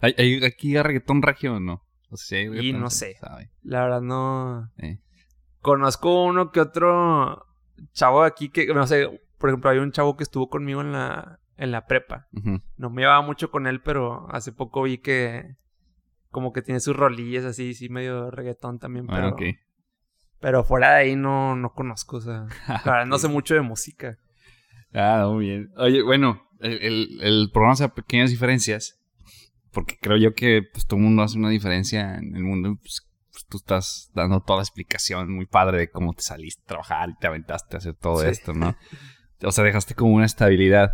¿hay, 0.00 0.14
hay 0.18 0.44
aquí 0.44 0.76
reggaetón 0.80 1.22
regio 1.22 1.56
o 1.56 1.60
no? 1.60 1.83
O 2.14 2.16
sea, 2.16 2.38
hay 2.38 2.68
Y 2.68 2.72
no 2.72 2.90
se 2.90 3.12
sé. 3.12 3.16
sabe. 3.20 3.50
La 3.62 3.82
verdad 3.82 4.00
no. 4.00 4.70
Eh. 4.78 5.00
Conozco 5.60 6.24
uno 6.24 6.50
que 6.52 6.60
otro 6.60 7.46
chavo 7.92 8.22
de 8.22 8.28
aquí 8.28 8.48
que, 8.50 8.66
no 8.74 8.86
sé, 8.86 9.20
por 9.38 9.50
ejemplo, 9.50 9.70
hay 9.70 9.78
un 9.78 9.92
chavo 9.92 10.16
que 10.16 10.22
estuvo 10.24 10.48
conmigo 10.48 10.80
en 10.80 10.92
la, 10.92 11.40
en 11.56 11.70
la 11.72 11.86
prepa. 11.86 12.28
No 12.76 12.90
me 12.90 13.02
llevaba 13.02 13.22
mucho 13.22 13.50
con 13.50 13.66
él, 13.66 13.80
pero 13.82 14.26
hace 14.30 14.52
poco 14.52 14.82
vi 14.82 14.98
que 14.98 15.56
como 16.30 16.52
que 16.52 16.62
tiene 16.62 16.80
sus 16.80 16.96
rolillas 16.96 17.44
así, 17.44 17.74
sí, 17.74 17.88
medio 17.88 18.30
reggaetón 18.30 18.78
también, 18.80 19.06
pero, 19.06 19.28
Ah, 19.28 19.30
ok. 19.30 19.42
pero 20.40 20.64
fuera 20.64 20.90
de 20.94 20.96
ahí 20.96 21.16
no, 21.16 21.54
no 21.54 21.72
conozco, 21.72 22.16
o 22.16 22.20
sea, 22.20 22.46
la 22.84 22.92
verdad 22.92 23.06
no 23.06 23.18
sé 23.18 23.28
mucho 23.28 23.54
de 23.54 23.60
música. 23.60 24.18
Ah, 24.92 25.26
muy 25.30 25.46
bien. 25.46 25.70
Oye, 25.76 26.02
bueno, 26.02 26.42
el, 26.60 26.78
el, 26.82 27.20
el 27.22 27.50
programa 27.52 27.76
sea 27.76 27.88
pequeñas 27.94 28.30
diferencias. 28.30 29.00
Porque 29.74 29.98
creo 30.00 30.16
yo 30.16 30.34
que 30.34 30.62
pues, 30.72 30.86
todo 30.86 30.98
el 30.98 31.04
mundo 31.04 31.22
hace 31.22 31.36
una 31.36 31.50
diferencia 31.50 32.14
en 32.16 32.34
el 32.34 32.42
mundo. 32.42 32.76
Pues, 32.80 33.06
pues, 33.30 33.44
tú 33.46 33.56
estás 33.58 34.10
dando 34.14 34.40
toda 34.40 34.58
la 34.58 34.62
explicación 34.62 35.34
muy 35.34 35.46
padre 35.46 35.78
de 35.78 35.90
cómo 35.90 36.14
te 36.14 36.22
saliste 36.22 36.62
a 36.62 36.66
trabajar 36.68 37.10
y 37.10 37.16
te 37.16 37.26
aventaste 37.26 37.76
a 37.76 37.78
hacer 37.78 37.94
todo 37.94 38.20
Sí. 38.20 38.28
esto, 38.28 38.54
¿no? 38.54 38.76
O 39.42 39.52
sea, 39.52 39.64
dejaste 39.64 39.94
como 39.94 40.14
una 40.14 40.24
estabilidad. 40.24 40.92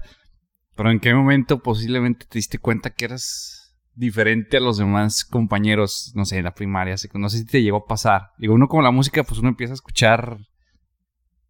Pero 0.74 0.90
¿en 0.90 0.98
qué 0.98 1.14
momento 1.14 1.62
posiblemente 1.62 2.26
te 2.26 2.38
diste 2.38 2.58
cuenta 2.58 2.90
que 2.90 3.04
eras 3.04 3.76
diferente 3.94 4.56
a 4.56 4.60
los 4.60 4.78
demás 4.78 5.24
compañeros? 5.24 6.12
No 6.16 6.24
sé, 6.24 6.38
en 6.38 6.44
la 6.44 6.54
primaria, 6.54 6.96
no 7.14 7.28
sé 7.28 7.38
si 7.38 7.44
te 7.44 7.62
llegó 7.62 7.76
a 7.76 7.86
pasar. 7.86 8.30
Digo, 8.38 8.54
uno 8.54 8.66
como 8.66 8.82
la 8.82 8.90
música, 8.90 9.22
pues 9.22 9.38
uno 9.38 9.50
empieza 9.50 9.74
a 9.74 9.74
escuchar 9.74 10.38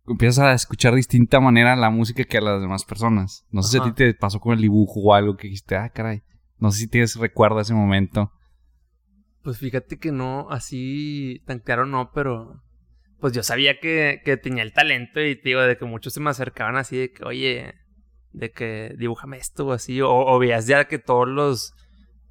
empiezas 0.06 0.38
a 0.40 0.52
escuchar 0.52 0.92
de 0.92 0.98
distinta 0.98 1.40
manera 1.40 1.76
la 1.76 1.90
música 1.90 2.24
que 2.24 2.38
a 2.38 2.40
las 2.40 2.60
demás 2.60 2.84
personas. 2.84 3.46
No 3.50 3.62
sé 3.62 3.72
si 3.72 3.78
a 3.78 3.84
ti 3.84 3.92
te 3.92 4.14
pasó 4.14 4.40
con 4.40 4.54
el 4.54 4.60
dibujo 4.60 5.00
o 5.00 5.14
algo 5.14 5.36
que 5.36 5.46
dijiste, 5.46 5.76
ah, 5.76 5.88
caray. 5.90 6.22
No 6.60 6.70
sé 6.70 6.80
si 6.80 6.88
tienes 6.88 7.16
recuerdo 7.16 7.56
de 7.56 7.62
ese 7.62 7.74
momento. 7.74 8.32
Pues 9.42 9.58
fíjate 9.58 9.98
que 9.98 10.12
no, 10.12 10.48
así 10.50 11.42
tan 11.46 11.60
claro 11.60 11.86
no, 11.86 12.12
pero 12.12 12.62
pues 13.20 13.32
yo 13.32 13.42
sabía 13.42 13.80
que, 13.80 14.22
que 14.24 14.36
tenía 14.36 14.62
el 14.62 14.72
talento 14.72 15.20
y 15.20 15.36
te 15.36 15.50
digo, 15.50 15.60
de 15.62 15.76
que 15.76 15.84
muchos 15.84 16.12
se 16.12 16.20
me 16.20 16.30
acercaban 16.30 16.76
así 16.76 16.96
de 16.96 17.12
que, 17.12 17.24
oye, 17.24 17.74
de 18.32 18.50
que 18.50 18.94
dibújame 18.98 19.38
esto 19.38 19.66
o 19.66 19.72
así, 19.72 20.00
o, 20.00 20.10
o 20.10 20.38
veías 20.38 20.66
ya 20.66 20.86
que 20.86 20.98
todos 20.98 21.28
los, 21.28 21.74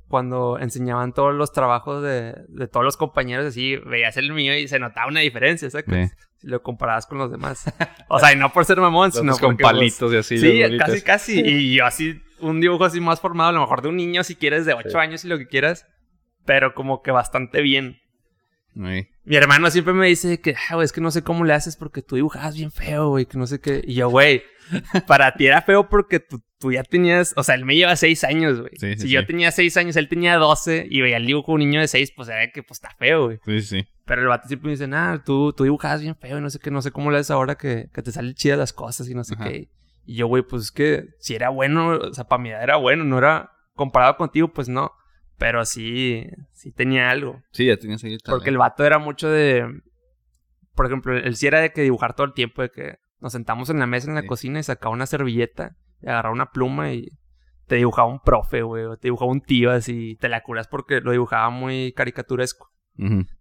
cuando 0.08 0.58
enseñaban 0.60 1.14
todos 1.14 1.34
los 1.34 1.52
trabajos 1.52 2.04
de, 2.04 2.36
de 2.48 2.68
todos 2.68 2.84
los 2.84 2.98
compañeros 2.98 3.46
así, 3.46 3.76
veías 3.78 4.18
el 4.18 4.34
mío 4.34 4.58
y 4.58 4.68
se 4.68 4.80
notaba 4.80 5.08
una 5.08 5.22
diferencia, 5.22 5.70
¿sabes? 5.70 5.86
Sí. 5.88 6.16
Si 6.38 6.48
lo 6.48 6.64
comparabas 6.64 7.06
con 7.06 7.18
los 7.18 7.30
demás. 7.32 7.66
O 8.08 8.20
sea, 8.20 8.32
y 8.34 8.36
no 8.36 8.52
por 8.52 8.66
ser 8.66 8.80
mamón, 8.80 9.12
sino 9.12 9.34
con 9.34 9.52
porque, 9.52 9.64
pues, 9.64 9.74
palitos 9.74 10.14
y 10.14 10.18
así. 10.18 10.38
Sí, 10.38 10.78
casi, 10.78 11.02
casi. 11.02 11.40
Y 11.42 11.76
yo 11.76 11.86
así, 11.86 12.22
un 12.42 12.62
dibujo 12.62 12.86
así 12.86 13.00
más 13.02 13.20
formado, 13.20 13.50
a 13.50 13.54
lo 13.54 13.62
mejor 13.62 13.82
de 13.82 13.90
un 13.90 13.96
niño 13.98 14.24
si 14.24 14.36
quieres, 14.36 14.66
de 14.66 14.74
8 14.74 14.90
Sí. 14.92 14.98
años 14.98 15.26
y 15.26 15.28
lo 15.28 15.38
que 15.38 15.48
quieras. 15.48 15.86
Pero 16.46 16.74
como 16.74 17.02
que 17.02 17.12
bastante 17.12 17.62
bien. 17.62 17.98
Sí. 18.74 19.08
Mi 19.26 19.36
hermano 19.36 19.70
siempre 19.72 19.94
me 19.94 20.08
dice 20.08 20.40
que, 20.40 20.56
ah, 20.70 20.76
güey, 20.76 20.86
es 20.86 20.92
que 20.92 21.02
no 21.02 21.12
sé 21.12 21.24
cómo 21.24 21.44
le 21.44 21.54
haces 21.54 21.76
porque 21.76 22.02
tú 22.02 22.16
dibujabas 22.16 22.56
bien 22.56 22.72
feo, 22.72 23.10
güey, 23.10 23.26
que 23.26 23.38
no 23.38 23.46
sé 23.48 23.60
qué. 23.60 23.82
Y 23.86 23.96
yo, 23.96 24.10
güey, 24.10 24.42
para 25.08 25.34
ti 25.34 25.48
era 25.48 25.62
feo 25.62 25.90
porque 25.90 26.20
tú, 26.20 26.42
tú 26.60 26.72
ya 26.72 26.84
tenías, 26.84 27.34
o 27.36 27.44
sea, 27.44 27.56
él 27.56 27.66
me 27.66 27.76
lleva 27.76 27.96
6 27.96 28.24
años, 28.24 28.62
güey. 28.62 28.72
Sí, 28.78 28.94
sí, 28.94 29.02
si 29.02 29.10
yo 29.10 29.26
tenía 29.26 29.52
6 29.52 29.76
años, 29.78 29.96
él 29.98 30.08
tenía 30.08 30.38
12 30.38 30.88
y 30.90 31.02
veía 31.02 31.18
el 31.18 31.26
dibujo 31.26 31.52
de 31.52 31.56
un 31.56 31.60
niño 31.60 31.82
de 31.82 31.88
6, 31.88 32.14
pues 32.16 32.30
era 32.30 32.50
que 32.52 32.64
pues 32.64 32.78
está 32.78 32.92
feo, 32.98 33.26
güey. 33.26 33.40
Sí, 33.46 33.62
sí. 33.62 33.88
Pero 34.06 34.22
el 34.22 34.28
vato 34.28 34.48
siempre 34.48 34.68
me 34.68 34.72
dice, 34.72 34.88
nah, 34.88 35.18
tú, 35.18 35.52
tú 35.54 35.64
dibujabas 35.66 36.02
bien 36.02 36.16
feo 36.16 36.38
y 36.38 36.42
no 36.42 36.50
sé 36.50 36.60
qué, 36.60 36.72
no 36.72 36.82
sé 36.82 36.92
cómo 36.92 37.12
le 37.12 37.18
haces 37.18 37.32
ahora 37.32 37.56
que, 37.56 37.90
que 37.94 38.02
te 38.02 38.12
salen 38.12 38.34
chidas 38.34 38.58
las 38.58 38.74
cosas 38.74 39.08
y 39.10 39.14
no 39.14 39.24
sé 39.24 39.36
Ajá. 39.36 39.50
qué. 39.50 39.70
Y 40.10 40.16
yo, 40.16 40.26
güey, 40.26 40.42
pues 40.42 40.64
es 40.64 40.72
que 40.72 41.04
si 41.20 41.36
era 41.36 41.50
bueno, 41.50 41.90
o 41.92 42.14
sea, 42.14 42.24
para 42.24 42.42
mi 42.42 42.50
edad 42.50 42.64
era 42.64 42.78
bueno, 42.78 43.04
no 43.04 43.20
era 43.20 43.52
comparado 43.76 44.18
contigo, 44.18 44.52
pues 44.52 44.68
no. 44.68 44.92
Pero 45.38 45.64
sí, 45.66 46.26
sí 46.52 46.72
tenía 46.72 47.12
algo. 47.12 47.44
Sí, 47.52 47.68
ya 47.68 47.78
tenías 47.78 48.04
ahí 48.04 48.14
el 48.14 48.20
Porque 48.26 48.50
el 48.50 48.58
vato 48.58 48.84
era 48.84 48.98
mucho 48.98 49.30
de. 49.30 49.68
Por 50.74 50.88
ejemplo, 50.88 51.16
él 51.16 51.36
sí 51.36 51.46
era 51.46 51.60
de 51.62 51.72
que 51.72 51.84
dibujar 51.84 52.16
todo 52.16 52.26
el 52.26 52.34
tiempo, 52.34 52.64
de 52.64 52.72
que 52.72 52.96
nos 53.20 53.34
sentamos 53.34 53.70
en 53.70 53.78
la 53.78 53.86
mesa 53.86 54.08
en 54.10 54.16
la 54.16 54.22
Sí. 54.22 54.28
cocina 54.28 54.60
y 54.60 54.64
sacaba 54.64 54.94
una 54.94 55.06
servilleta 55.06 55.76
y 56.02 56.08
agarraba 56.08 56.34
una 56.34 56.50
pluma 56.50 56.92
y 56.92 57.08
te 57.68 57.76
dibujaba 57.76 58.08
un 58.08 58.20
profe, 58.20 58.64
güey, 58.64 58.86
o 58.86 58.98
te 58.98 59.10
dibujaba 59.10 59.30
un 59.32 59.42
tío 59.42 59.70
así, 59.72 60.18
te 60.20 60.28
la 60.28 60.42
curas 60.42 60.68
porque 60.68 61.02
lo 61.02 61.12
dibujaba 61.12 61.52
muy 61.52 61.94
caricaturesco. 61.94 62.68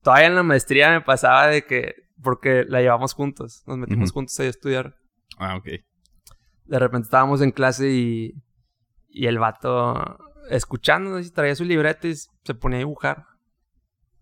Todavía 0.03 0.27
en 0.27 0.35
la 0.35 0.43
maestría 0.43 0.91
me 0.91 1.01
pasaba 1.01 1.47
de 1.47 1.63
que, 1.65 1.95
porque 2.23 2.65
la 2.69 2.83
llevamos 2.83 3.15
juntos, 3.15 3.63
nos 3.67 3.79
metimos 3.79 4.11
Ujú. 4.11 4.15
juntos 4.19 4.39
ahí 4.39 4.49
a 4.49 4.51
estudiar. 4.51 4.95
Ah, 5.39 5.57
ok. 5.57 5.69
De 6.69 6.79
repente 6.79 7.07
estábamos 7.07 7.41
en 7.41 7.51
clase 7.51 7.91
y, 7.91 8.35
Y 9.09 9.27
el 9.27 9.39
vato, 9.39 10.19
escuchando, 10.51 11.21
traía 11.35 11.55
su 11.55 11.65
libreta 11.65 12.09
y 12.09 12.15
se 12.15 12.55
ponía 12.55 12.79
a 12.79 12.81
dibujar. 12.81 13.25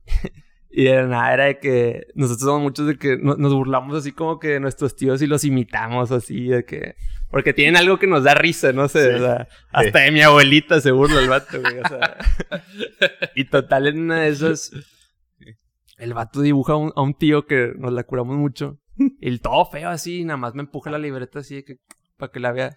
y 0.71 0.85
de 0.85 1.07
nada 1.07 1.33
era 1.35 1.45
de 1.45 1.59
que 1.59 2.07
nosotros 2.15 2.45
somos 2.45 2.63
muchos 2.63 2.87
de 2.87 2.99
que 2.99 3.17
nos 3.19 3.53
burlamos 3.53 3.97
así 3.97 4.13
como 4.13 4.39
que 4.39 4.49
de 4.49 4.61
nuestros 4.61 4.95
tíos 4.95 5.23
y 5.23 5.27
los 5.27 5.45
imitamos 5.45 6.13
así, 6.13 6.49
de 6.49 6.65
que... 6.65 6.95
Porque 7.31 7.53
tienen 7.53 7.77
algo 7.77 7.99
que 7.99 8.07
nos 8.07 8.23
da 8.23 8.35
risa, 8.35 8.73
no 8.73 8.89
sé, 8.89 9.15
o 9.15 9.19
sea, 9.19 9.49
hasta 9.73 10.01
de 10.01 10.13
mi 10.13 10.23
abuelita 10.23 10.81
se 10.81 10.93
burla 10.93 11.21
el 11.21 11.29
vato, 11.29 11.61
güey, 11.61 11.79
o 11.81 11.89
sea. 11.89 12.17
y 13.35 13.47
total, 13.47 13.89
en 13.89 14.01
una 14.03 14.21
de 14.21 14.29
esas, 14.29 14.71
el 15.99 16.15
vato 16.15 16.41
dibuja 16.41 16.75
a 16.75 16.77
un, 16.77 16.93
a 16.95 17.03
un 17.03 17.15
tío 17.15 17.47
que 17.47 17.73
nos 17.77 17.93
la 17.93 18.05
curamos 18.05 18.37
mucho. 18.37 18.79
Y 19.21 19.29
el 19.29 19.41
todo 19.41 19.65
feo 19.67 19.91
así, 19.91 20.25
nada 20.25 20.37
más 20.37 20.55
me 20.55 20.63
empuja 20.63 20.91
la 20.91 20.99
libreta 20.99 21.41
así 21.41 21.57
de 21.57 21.65
que, 21.65 21.77
para 22.17 22.33
que 22.33 22.41
la 22.41 22.53
vea. 22.53 22.75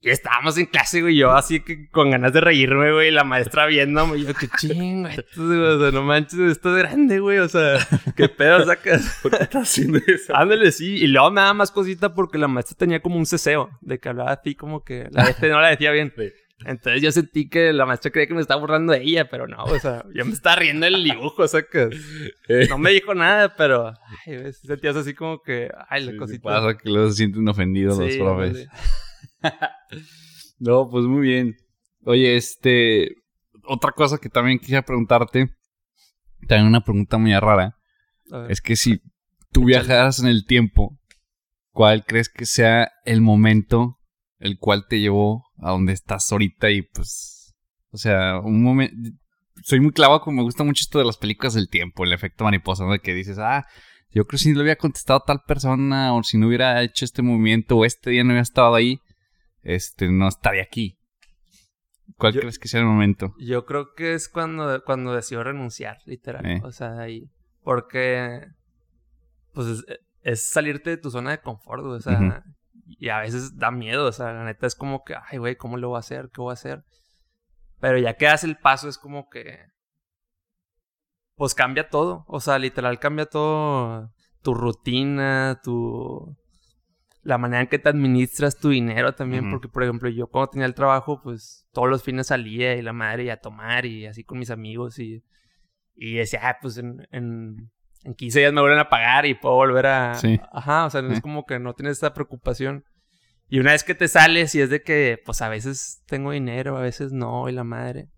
Y 0.00 0.10
estábamos 0.10 0.56
en 0.58 0.66
clase, 0.66 1.02
güey, 1.02 1.16
yo 1.16 1.32
así 1.32 1.58
que 1.58 1.90
con 1.90 2.12
ganas 2.12 2.32
de 2.32 2.40
reírme, 2.40 2.92
güey, 2.92 3.10
la 3.10 3.24
maestra 3.24 3.66
viéndome, 3.66 4.22
yo, 4.22 4.32
qué 4.32 4.46
chingo, 4.56 5.08
esto, 5.08 5.42
o 5.42 5.80
sea, 5.80 5.90
no 5.90 6.04
manches, 6.04 6.38
esto 6.38 6.76
es 6.76 6.84
grande, 6.84 7.18
güey, 7.18 7.38
o 7.38 7.48
sea, 7.48 7.78
qué 8.14 8.28
pedo 8.28 8.64
sacas. 8.64 9.18
¿Por 9.22 9.36
qué 9.36 9.42
estás 9.42 9.68
haciendo 9.68 9.98
eso? 10.06 10.36
Ándale, 10.36 10.70
sí, 10.70 10.98
y 10.98 11.08
luego 11.08 11.32
me 11.32 11.40
daba 11.40 11.54
más 11.54 11.72
cosita 11.72 12.14
porque 12.14 12.38
la 12.38 12.46
maestra 12.46 12.76
tenía 12.76 13.02
como 13.02 13.16
un 13.16 13.26
ceseo, 13.26 13.70
de 13.80 13.98
que 13.98 14.08
hablaba 14.08 14.34
así 14.34 14.54
como 14.54 14.84
que 14.84 15.08
la 15.10 15.24
gente 15.34 15.48
no 15.48 15.60
la 15.60 15.70
decía 15.70 15.90
bien. 15.90 16.12
Entonces 16.64 17.00
yo 17.02 17.12
sentí 17.12 17.48
que 17.48 17.72
la 17.72 17.86
maestra 17.86 18.10
creía 18.10 18.26
que 18.26 18.34
me 18.34 18.40
estaba 18.40 18.60
burlando 18.60 18.92
de 18.92 19.02
ella, 19.02 19.28
pero 19.28 19.46
no, 19.46 19.62
o 19.64 19.78
sea, 19.78 20.04
yo 20.12 20.24
me 20.24 20.32
estaba 20.32 20.56
riendo 20.56 20.86
del 20.86 21.04
dibujo, 21.04 21.42
o 21.42 21.48
sea, 21.48 21.62
que 21.62 21.88
no 22.68 22.78
me 22.78 22.90
dijo 22.90 23.14
nada, 23.14 23.54
pero 23.54 23.92
ay, 24.26 24.52
sentías 24.52 24.96
así 24.96 25.14
como 25.14 25.40
que, 25.40 25.70
ay, 25.88 26.04
la 26.04 26.12
Sí, 26.12 26.16
cosita. 26.18 26.42
Pasa 26.42 26.76
que 26.76 26.90
luego 26.90 27.08
se 27.10 27.16
sienten 27.16 27.48
ofendidos 27.48 27.98
los 27.98 28.14
profes. 28.16 28.66
No, 30.58 30.88
pues 30.90 31.04
muy 31.04 31.22
bien. 31.22 31.54
Oye, 32.04 32.36
este. 32.36 33.14
Otra 33.64 33.92
cosa 33.92 34.18
que 34.18 34.28
también 34.28 34.58
quisiera 34.58 34.82
preguntarte. 34.82 35.50
También 36.48 36.66
una 36.66 36.82
pregunta 36.82 37.18
muy 37.18 37.32
rara. 37.38 37.76
Es 38.48 38.60
que 38.60 38.74
si 38.74 38.98
tú 39.52 39.60
Échale. 39.60 39.66
viajaras 39.66 40.18
en 40.20 40.26
el 40.26 40.44
tiempo, 40.46 40.98
¿cuál 41.70 42.04
crees 42.04 42.28
que 42.28 42.44
sea 42.44 42.90
el 43.04 43.20
momento 43.20 43.97
el 44.38 44.58
cual 44.58 44.86
te 44.88 45.00
llevó 45.00 45.44
a 45.58 45.70
donde 45.70 45.92
estás 45.92 46.30
ahorita? 46.32 46.70
Y 46.70 46.82
pues. 46.82 47.54
O 47.90 47.96
sea, 47.98 48.38
un 48.40 48.62
momento. 48.62 48.94
Soy 49.64 49.80
muy 49.80 49.92
clavado, 49.92 50.20
como 50.20 50.36
me 50.38 50.42
gusta 50.42 50.62
mucho 50.62 50.82
esto 50.82 50.98
de 50.98 51.04
las 51.04 51.16
películas 51.16 51.54
del 51.54 51.68
tiempo, 51.68 52.04
el 52.04 52.12
efecto 52.12 52.44
mariposa, 52.44 52.84
¿no? 52.84 52.92
De 52.92 53.00
que 53.00 53.12
dices, 53.14 53.38
ah, 53.38 53.66
yo 54.10 54.24
creo 54.24 54.38
que 54.38 54.38
si 54.38 54.50
no 54.50 54.56
le 54.58 54.62
hubiera 54.62 54.78
contestado 54.78 55.18
a 55.20 55.24
tal 55.24 55.40
persona, 55.46 56.14
o 56.14 56.22
si 56.22 56.38
no 56.38 56.46
hubiera 56.46 56.80
hecho 56.82 57.04
este 57.04 57.22
movimiento, 57.22 57.76
o 57.76 57.84
este 57.84 58.10
día 58.10 58.22
no 58.22 58.28
hubiera 58.28 58.42
estado 58.42 58.74
ahí, 58.74 59.00
este, 59.62 60.10
no 60.10 60.28
estaría 60.28 60.62
aquí. 60.62 60.98
¿Cuál 62.16 62.34
Yo- 62.34 62.40
crees 62.40 62.58
que 62.58 62.68
sea 62.68 62.80
el 62.80 62.86
momento? 62.86 63.34
Yo 63.38 63.64
creo 63.66 63.94
que 63.94 64.14
es 64.14 64.28
cuando, 64.28 64.82
cuando 64.84 65.12
decidió 65.12 65.42
renunciar, 65.42 65.98
literal. 66.06 66.46
Eh. 66.46 66.60
O 66.62 66.70
sea, 66.72 66.98
ahí. 67.00 67.28
Porque. 67.62 68.40
Pues 69.52 69.66
es, 69.66 69.84
es 70.22 70.48
salirte 70.48 70.90
de 70.90 70.96
tu 70.98 71.10
zona 71.10 71.32
de 71.32 71.40
confort, 71.40 71.84
O 71.84 72.00
sea. 72.00 72.44
Y 72.88 73.10
a 73.10 73.20
veces 73.20 73.58
da 73.58 73.70
miedo. 73.70 74.06
O 74.06 74.12
sea, 74.12 74.32
la 74.32 74.44
neta 74.44 74.66
es 74.66 74.74
como 74.74 75.04
que, 75.04 75.14
ay, 75.14 75.38
güey, 75.38 75.56
¿cómo 75.56 75.76
lo 75.76 75.90
voy 75.90 75.96
a 75.96 76.00
hacer? 76.00 76.30
¿Qué 76.32 76.40
voy 76.40 76.50
a 76.50 76.54
hacer? 76.54 76.84
Pero 77.80 77.98
ya 77.98 78.16
que 78.16 78.26
das 78.26 78.44
el 78.44 78.56
paso, 78.56 78.88
es 78.88 78.98
como 78.98 79.28
que. 79.28 79.58
Pues 81.36 81.54
cambia 81.54 81.88
todo. 81.88 82.24
O 82.26 82.40
sea, 82.40 82.58
literal 82.58 82.98
cambia 82.98 83.26
todo. 83.26 84.10
Tu 84.42 84.54
rutina, 84.54 85.60
tu. 85.62 86.36
La 87.22 87.36
manera 87.36 87.60
en 87.60 87.68
que 87.68 87.78
te 87.78 87.90
administras 87.90 88.58
tu 88.58 88.70
dinero 88.70 89.14
también. 89.14 89.50
Porque, 89.50 89.68
por 89.68 89.82
ejemplo, 89.82 90.08
yo 90.08 90.28
cuando 90.28 90.50
tenía 90.50 90.66
el 90.66 90.74
trabajo, 90.74 91.20
pues 91.22 91.68
todos 91.72 91.88
los 91.88 92.02
fines 92.02 92.28
salía 92.28 92.74
y 92.74 92.82
la 92.82 92.92
madre 92.92 93.24
y 93.24 93.30
a 93.30 93.40
tomar 93.40 93.84
y 93.84 94.06
así 94.06 94.24
con 94.24 94.38
mis 94.38 94.50
amigos 94.50 94.98
y. 94.98 95.22
Y 96.00 96.14
decía, 96.14 96.40
ah, 96.44 96.58
pues 96.62 96.78
en, 96.78 97.08
en, 97.10 97.72
en 98.04 98.14
15 98.14 98.38
días 98.40 98.52
me 98.52 98.60
vuelven 98.60 98.78
a 98.78 98.88
pagar 98.88 99.26
y 99.26 99.34
puedo 99.34 99.54
volver 99.56 99.86
a. 99.86 100.14
Sí. 100.14 100.40
Ajá, 100.52 100.86
o 100.86 100.90
sea, 100.90 101.02
no 101.02 101.12
es 101.12 101.20
como 101.20 101.44
que 101.46 101.58
no 101.58 101.74
tienes 101.74 101.98
esa 101.98 102.14
preocupación. 102.14 102.84
Y 103.48 103.60
una 103.60 103.72
vez 103.72 103.82
que 103.82 103.94
te 103.94 104.08
sales 104.08 104.54
y 104.54 104.60
es 104.60 104.68
de 104.70 104.82
que, 104.82 105.20
pues 105.24 105.40
a 105.42 105.48
veces 105.48 106.02
tengo 106.06 106.32
dinero, 106.32 106.76
a 106.76 106.82
veces 106.82 107.12
no, 107.12 107.48
y 107.48 107.52
la 107.52 107.64
madre. 107.64 108.08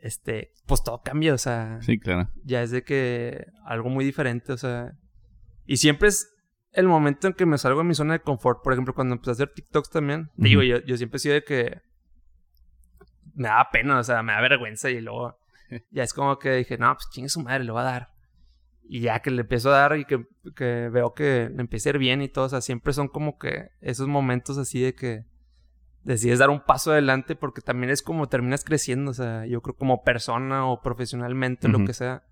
Este, 0.00 0.52
pues 0.66 0.82
todo 0.84 1.02
cambia, 1.02 1.34
o 1.34 1.38
sea, 1.38 1.78
Sí, 1.80 1.98
claro. 1.98 2.28
ya 2.44 2.62
es 2.62 2.70
de 2.70 2.84
que 2.84 3.46
algo 3.64 3.88
muy 3.88 4.04
diferente, 4.04 4.52
o 4.52 4.56
sea. 4.56 4.92
Y 5.64 5.78
siempre 5.78 6.08
es 6.08 6.30
el 6.72 6.86
momento 6.86 7.26
en 7.26 7.32
que 7.32 7.46
me 7.46 7.56
salgo 7.58 7.78
de 7.80 7.84
mi 7.84 7.94
zona 7.94 8.12
de 8.14 8.20
confort. 8.20 8.62
Por 8.62 8.72
ejemplo, 8.74 8.94
cuando 8.94 9.14
empecé 9.14 9.30
a 9.30 9.32
hacer 9.32 9.52
TikToks 9.54 9.90
también. 9.90 10.30
Te 10.36 10.48
digo, 10.48 10.62
yo, 10.62 10.78
yo 10.84 10.96
siempre 10.96 11.16
he 11.16 11.20
sido 11.20 11.34
de 11.34 11.44
que 11.44 11.80
me 13.34 13.48
daba 13.48 13.70
pena, 13.70 13.98
o 13.98 14.04
sea, 14.04 14.22
me 14.22 14.32
da 14.32 14.40
vergüenza 14.40 14.90
y 14.90 15.00
luego 15.00 15.36
ya 15.90 16.02
es 16.02 16.12
como 16.12 16.38
que 16.38 16.52
dije, 16.56 16.78
no, 16.78 16.94
pues 16.94 17.08
chingue 17.10 17.28
su 17.28 17.40
madre, 17.42 17.64
le 17.64 17.72
voy 17.72 17.80
a 17.80 17.84
dar. 17.84 18.13
Y 18.86 19.00
ya 19.00 19.20
que 19.20 19.30
le 19.30 19.42
empiezo 19.42 19.70
a 19.72 19.78
dar 19.78 19.96
y 19.96 20.04
que, 20.04 20.26
que 20.54 20.88
veo 20.90 21.14
que 21.14 21.50
le 21.54 21.60
empieza 21.60 21.88
a 21.88 21.92
ir 21.92 21.98
bien 21.98 22.20
y 22.22 22.28
todo, 22.28 22.44
o 22.44 22.48
sea, 22.48 22.60
siempre 22.60 22.92
son 22.92 23.08
como 23.08 23.38
que 23.38 23.70
esos 23.80 24.08
momentos 24.08 24.58
así 24.58 24.80
de 24.80 24.94
que 24.94 25.24
decides 26.02 26.38
dar 26.38 26.50
un 26.50 26.60
paso 26.60 26.92
adelante 26.92 27.34
porque 27.34 27.62
también 27.62 27.90
es 27.90 28.02
como 28.02 28.28
terminas 28.28 28.62
creciendo, 28.62 29.10
o 29.10 29.14
sea, 29.14 29.46
yo 29.46 29.62
creo 29.62 29.74
como 29.74 30.02
persona 30.02 30.66
o 30.66 30.82
profesionalmente, 30.82 31.66
Ujú. 31.66 31.78
lo 31.78 31.86
que 31.86 31.94
sea. 31.94 32.24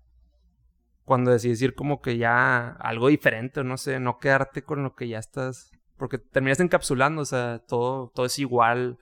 Cuando 1.05 1.31
decides 1.31 1.61
ir 1.61 1.73
como 1.73 2.01
que 2.01 2.17
ya 2.17 2.69
algo 2.79 3.07
diferente, 3.09 3.59
o 3.59 3.63
no 3.63 3.77
sé, 3.77 3.99
no 3.99 4.19
quedarte 4.19 4.63
con 4.63 4.83
lo 4.83 4.95
que 4.95 5.07
ya 5.07 5.17
estás, 5.17 5.71
porque 5.97 6.17
terminas 6.17 6.59
encapsulando, 6.59 7.23
o 7.23 7.25
sea, 7.25 7.59
todo, 7.67 8.11
todo 8.13 8.27
es 8.27 8.37
igual 8.39 8.99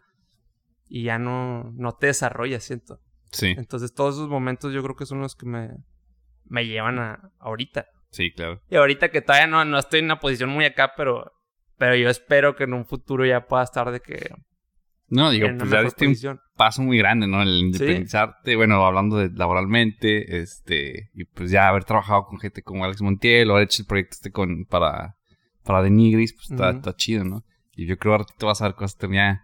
y 0.88 1.04
ya 1.04 1.20
no, 1.20 1.72
no 1.76 1.92
te 1.94 2.08
desarrollas, 2.08 2.64
siento. 2.64 3.00
Sí, 3.32 3.54
Entonces 3.58 3.94
todos 3.94 4.16
esos 4.16 4.30
momentos 4.30 4.74
yo 4.74 4.82
creo 4.84 4.96
que 4.96 5.06
son 5.06 5.22
los 5.22 5.36
que 5.36 5.46
me, 5.46 5.70
me 6.52 6.68
llevan 6.68 7.00
a 7.00 7.32
ahorita. 7.40 7.88
sí, 8.10 8.32
claro. 8.32 8.62
Y 8.70 8.76
ahorita 8.76 9.10
que 9.10 9.22
todavía 9.22 9.48
no, 9.48 9.64
no 9.64 9.80
estoy 9.80 10.00
en 10.00 10.06
una 10.06 10.20
posición 10.20 10.50
muy 10.50 10.66
acá, 10.66 10.94
pero, 10.98 11.32
pero 11.78 11.96
yo 11.96 12.10
espero 12.10 12.56
que 12.56 12.66
en 12.66 12.74
un 12.74 12.86
futuro 12.86 13.26
ya 13.26 13.48
pueda 13.48 13.64
estar 13.64 13.90
de 13.90 14.02
que 14.02 14.30
No, 15.08 15.32
digo, 15.32 15.48
pues 15.58 15.70
ya 15.70 15.82
diste 15.82 16.06
un 16.06 16.12
posición. 16.12 16.40
paso 16.58 16.82
muy 16.82 16.98
grande, 16.98 17.26
¿no? 17.28 17.42
El 17.42 17.58
independizarte, 17.58 18.56
bueno, 18.58 18.86
hablando 18.86 19.18
de 19.18 19.30
laboralmente, 19.30 20.42
este, 20.42 21.10
y 21.14 21.24
pues 21.26 21.52
ya 21.52 21.70
haber 21.70 21.86
trabajado 21.86 22.26
con 22.26 22.38
gente 22.40 22.62
como 22.62 22.84
Alex 22.84 23.02
Montiel, 23.02 23.50
o 23.50 23.54
haber 23.54 23.66
hecho 23.66 23.84
el 23.84 23.88
proyecto 23.88 24.16
este 24.16 24.32
con, 24.32 24.66
para, 24.66 25.16
para 25.64 25.82
Denigris, 25.82 26.34
pues 26.34 26.52
está 26.52 26.96
chido, 26.96 27.24
¿no? 27.24 27.46
Y 27.74 27.86
yo 27.86 27.98
creo 27.98 28.18
que 28.18 28.24
ahorita 28.24 28.46
vas 28.46 28.62
a 28.62 28.66
ver 28.66 28.76
cosas, 28.76 28.98
tenía 28.98 29.42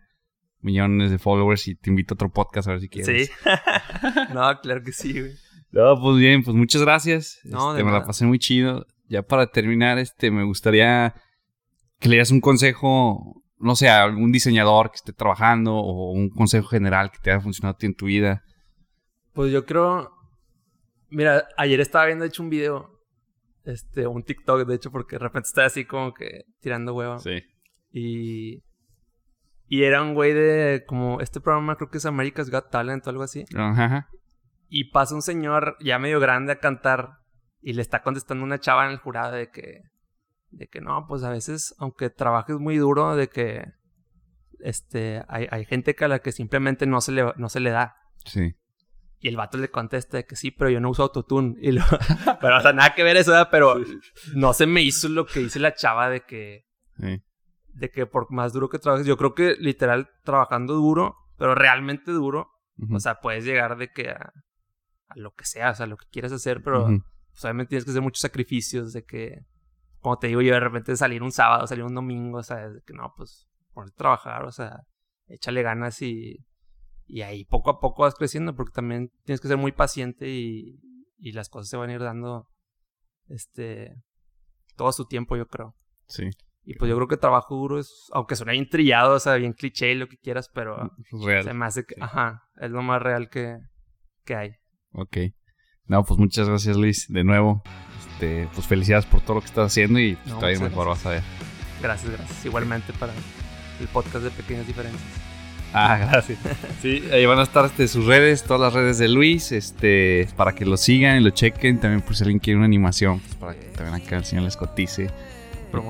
millones 0.60 1.10
de 1.12 1.18
followers 1.20 1.68
y 1.70 1.76
te 1.76 1.90
invito 1.90 2.14
a 2.14 2.16
otro 2.16 2.30
podcast 2.30 2.68
a 2.68 2.72
ver 2.72 2.82
si 2.82 2.90
quieres. 2.90 3.28
Sí. 3.28 3.34
no, 4.34 4.60
claro 4.60 4.84
que 4.84 4.92
sí, 4.92 5.18
güey. 5.18 5.34
No, 5.72 6.00
pues 6.00 6.18
bien, 6.18 6.44
pues 6.44 6.56
muchas 6.56 6.82
gracias. 6.82 7.40
No, 7.44 7.72
Este, 7.72 7.78
de 7.80 7.84
me 7.84 7.92
la 7.92 8.04
pasé 8.06 8.26
muy 8.26 8.40
chido. 8.40 8.86
Ya 9.10 9.22
para 9.22 9.48
terminar, 9.48 9.98
este, 9.98 10.32
me 10.32 10.44
gustaría 10.44 11.14
que 12.00 12.10
le 12.10 12.16
dieras 12.16 12.32
un 12.32 12.42
consejo, 12.42 13.44
no 13.60 13.76
sé, 13.76 13.90
a 13.90 14.04
algún 14.04 14.32
diseñador 14.32 14.92
que 14.92 14.98
esté 14.98 15.14
trabajando 15.14 15.76
o 15.76 16.12
un 16.12 16.30
consejo 16.30 16.68
general 16.68 17.12
que 17.12 17.20
te 17.20 17.32
haya 17.32 17.42
funcionado 17.42 17.76
a 17.76 17.78
ti 17.78 17.86
en 17.86 17.96
tu 17.96 18.06
vida. 18.06 18.44
Pues 19.34 19.52
yo 19.52 19.66
creo. 19.66 20.12
Mira, 21.10 21.48
ayer 21.58 21.80
estaba 21.80 22.06
viendo, 22.06 22.24
de 22.24 22.30
hecho, 22.30 22.44
un 22.44 22.50
video. 22.50 22.92
Este, 23.64 24.08
un 24.08 24.24
TikTok, 24.24 24.66
de 24.66 24.76
hecho, 24.76 24.92
porque 24.92 25.16
de 25.18 25.20
repente 25.20 25.48
estaba 25.48 25.68
así 25.68 25.86
como 25.86 26.14
que 26.14 26.44
tirando 26.62 26.94
hueva. 26.94 27.20
Sí. 27.20 27.42
Y. 27.92 28.64
Y 29.70 29.84
era 29.84 30.02
un 30.02 30.14
güey 30.14 30.34
de. 30.34 30.84
Como 30.88 31.20
este 31.22 31.42
programa, 31.42 31.76
creo 31.76 31.90
que 31.90 31.98
es 31.98 32.06
America's 32.06 32.50
Got 32.50 32.72
Talent 32.72 33.06
o 33.06 33.10
algo 33.10 33.24
así. 33.24 33.46
Ajá. 33.56 34.10
Y 34.70 34.92
pasa 34.92 35.16
un 35.16 35.22
señor 35.22 35.78
ya 35.80 36.00
medio 36.00 36.20
grande 36.20 36.54
a 36.54 36.60
cantar. 36.60 37.20
Y 37.62 37.74
le 37.74 37.82
está 37.82 38.02
contestando 38.02 38.44
una 38.44 38.60
chava 38.60 38.86
en 38.86 38.92
el 38.92 38.98
jurado 39.00 39.34
de 39.34 39.50
que. 39.50 39.82
De 40.50 40.68
que 40.68 40.82
no, 40.82 41.06
pues 41.08 41.24
a 41.24 41.30
veces, 41.30 41.76
aunque 41.78 42.10
trabajes 42.10 42.58
muy 42.58 42.78
duro, 42.78 43.16
de 43.16 43.30
que. 43.30 43.66
Este. 44.60 45.24
Hay, 45.28 45.48
hay 45.52 45.66
gente 45.66 45.96
que 45.96 46.06
a 46.06 46.08
la 46.08 46.20
que 46.20 46.32
simplemente 46.32 46.86
no 46.86 47.02
se 47.02 47.12
le, 47.12 47.34
no 47.38 47.50
se 47.50 47.60
le 47.60 47.72
da. 47.72 47.96
Sí. 48.26 48.56
Y 49.20 49.30
el 49.30 49.38
vato 49.38 49.58
le 49.58 49.70
contesta 49.72 50.18
de 50.18 50.26
que 50.26 50.36
sí, 50.36 50.52
pero 50.52 50.70
yo 50.70 50.80
no 50.80 50.92
uso 50.92 51.04
autotune. 51.04 51.56
Y 51.60 51.72
lo... 51.72 51.82
pero, 52.42 52.58
o 52.58 52.62
sea, 52.62 52.74
nada 52.74 52.94
que 52.94 53.04
ver 53.04 53.18
eso, 53.18 53.32
¿verdad? 53.32 53.50
Pero 53.50 53.76
no 54.36 54.54
se 54.54 54.68
me 54.68 54.84
hizo 54.84 55.10
lo 55.10 55.26
que 55.26 55.40
dice 55.40 55.60
la 55.60 55.74
chava 55.74 56.10
de 56.10 56.22
que, 56.22 56.66
Sí. 57.00 57.24
de 57.74 57.90
que 57.90 58.06
por 58.06 58.32
más 58.32 58.54
duro 58.54 58.70
que 58.70 58.78
trabajes, 58.78 59.08
yo 59.08 59.18
creo 59.18 59.34
que 59.34 59.56
literal 59.60 60.10
trabajando 60.24 60.76
duro, 60.76 61.16
pero 61.38 61.56
realmente 61.56 62.12
duro, 62.12 62.52
o 62.92 63.00
sea, 63.00 63.20
puedes 63.20 63.44
llegar 63.44 63.78
de 63.78 63.92
que 63.92 64.10
a, 64.12 64.34
a 65.08 65.18
lo 65.18 65.34
que 65.34 65.46
sea, 65.46 65.72
o 65.72 65.76
sea, 65.76 65.86
lo 65.86 65.98
que 65.98 66.06
quieras 66.12 66.32
hacer, 66.32 66.62
pero 66.64 66.86
pues, 66.86 67.44
obviamente 67.44 67.70
tienes 67.70 67.86
que 67.86 67.92
hacer 67.92 68.02
muchos 68.02 68.22
sacrificios 68.22 68.94
de 68.94 69.04
que, 69.04 69.46
como 70.00 70.18
te 70.18 70.28
digo 70.28 70.42
yo, 70.42 70.54
de 70.54 70.60
repente 70.60 70.96
salir 70.96 71.24
un 71.24 71.32
sábado, 71.32 71.68
salir 71.68 71.84
un 71.84 71.96
domingo, 71.96 72.40
o 72.40 72.44
sea, 72.44 72.70
de 72.70 72.82
que 72.82 72.94
no, 72.94 73.14
pues, 73.16 73.48
ponerte 73.74 73.96
a 73.96 73.98
trabajar, 73.98 74.46
o 74.46 74.52
sea, 74.52 74.82
échale 75.28 75.62
ganas 75.62 76.02
y, 76.02 76.46
y 77.06 77.22
ahí 77.22 77.46
poco 77.46 77.70
a 77.70 77.80
poco 77.80 78.04
vas 78.04 78.16
creciendo, 78.16 78.56
porque 78.56 78.74
también 78.74 79.12
tienes 79.24 79.42
que 79.42 79.48
ser 79.48 79.58
muy 79.58 79.72
paciente 79.72 80.30
y, 80.30 80.80
y 81.18 81.32
las 81.32 81.50
cosas 81.50 81.70
se 81.70 81.78
van 81.78 81.90
a 81.90 81.94
ir 81.94 82.02
dando, 82.02 82.48
este, 83.28 83.96
todo 84.76 84.92
su 84.92 85.06
tiempo, 85.06 85.36
yo 85.36 85.48
creo. 85.48 85.76
Sí. 86.08 86.30
Y 86.64 86.76
pues 86.76 86.90
yo 86.90 86.98
creo 86.98 87.08
que 87.08 87.16
trabajo 87.16 87.56
duro 87.56 87.80
es, 87.80 88.10
aunque 88.12 88.36
suene 88.36 88.52
bien 88.52 88.68
trillado, 88.68 89.16
o 89.16 89.20
sea, 89.20 89.36
bien 89.36 89.54
cliché, 89.54 89.96
lo 89.96 90.10
que 90.10 90.18
quieras, 90.18 90.50
pero 90.54 90.92
Real. 91.24 91.44
se 91.46 91.54
me 91.54 91.66
hace 91.66 91.86
que, 91.86 91.96
ajá, 92.00 92.44
es 92.58 92.72
lo 92.72 92.82
más 92.82 93.02
real 93.02 93.30
que, 93.30 93.58
que 94.26 94.36
hay. 94.36 94.52
Ok. 94.94 95.18
No, 95.86 96.04
pues 96.04 96.20
muchas 96.20 96.48
gracias, 96.50 96.76
Luis, 96.76 97.06
de 97.10 97.24
nuevo. 97.24 97.64
Este, 98.12 98.48
pues 98.54 98.68
felicidades 98.68 99.06
por 99.06 99.22
todo 99.22 99.36
lo 99.36 99.42
que 99.42 99.48
estás 99.48 99.68
haciendo 99.72 100.00
y 100.00 100.16
pues, 100.16 100.28
No, 100.28 100.40
todavía 100.40 100.60
mejor 100.60 100.88
vas 100.88 101.06
a 101.06 101.12
ver. 101.12 101.24
Gracias, 101.82 102.12
gracias. 102.12 102.46
Igualmente 102.46 102.92
para 102.94 103.14
el 103.80 103.88
podcast 103.88 104.24
de 104.26 104.32
Pequeñas 104.32 104.68
Diferencias. 104.68 105.04
Ah, 105.74 105.98
gracias. 106.12 106.40
Sí, 106.82 107.04
ahí 107.12 107.26
van 107.26 107.40
a 107.40 107.44
estar 107.44 107.66
este, 107.66 107.88
sus 107.88 108.06
redes, 108.06 108.44
todas 108.44 108.62
las 108.62 108.74
redes 108.74 108.98
de 108.98 109.08
Luis, 109.08 109.52
este, 109.52 110.28
para 110.36 110.54
que 110.54 110.66
lo 110.66 110.78
sigan 110.78 111.18
y 111.18 111.24
lo 111.24 111.30
chequen. 111.30 111.80
También 111.80 112.02
por 112.02 112.16
si 112.16 112.24
alguien 112.24 112.40
quiere 112.40 112.58
una 112.58 112.66
animación, 112.66 113.20
pues 113.20 113.36
para 113.36 113.54
que 113.56 113.68
también 113.68 113.96
acá 114.02 114.18
el 114.18 114.26
señor 114.26 114.46
les 114.46 114.58
cotice. 114.58 115.10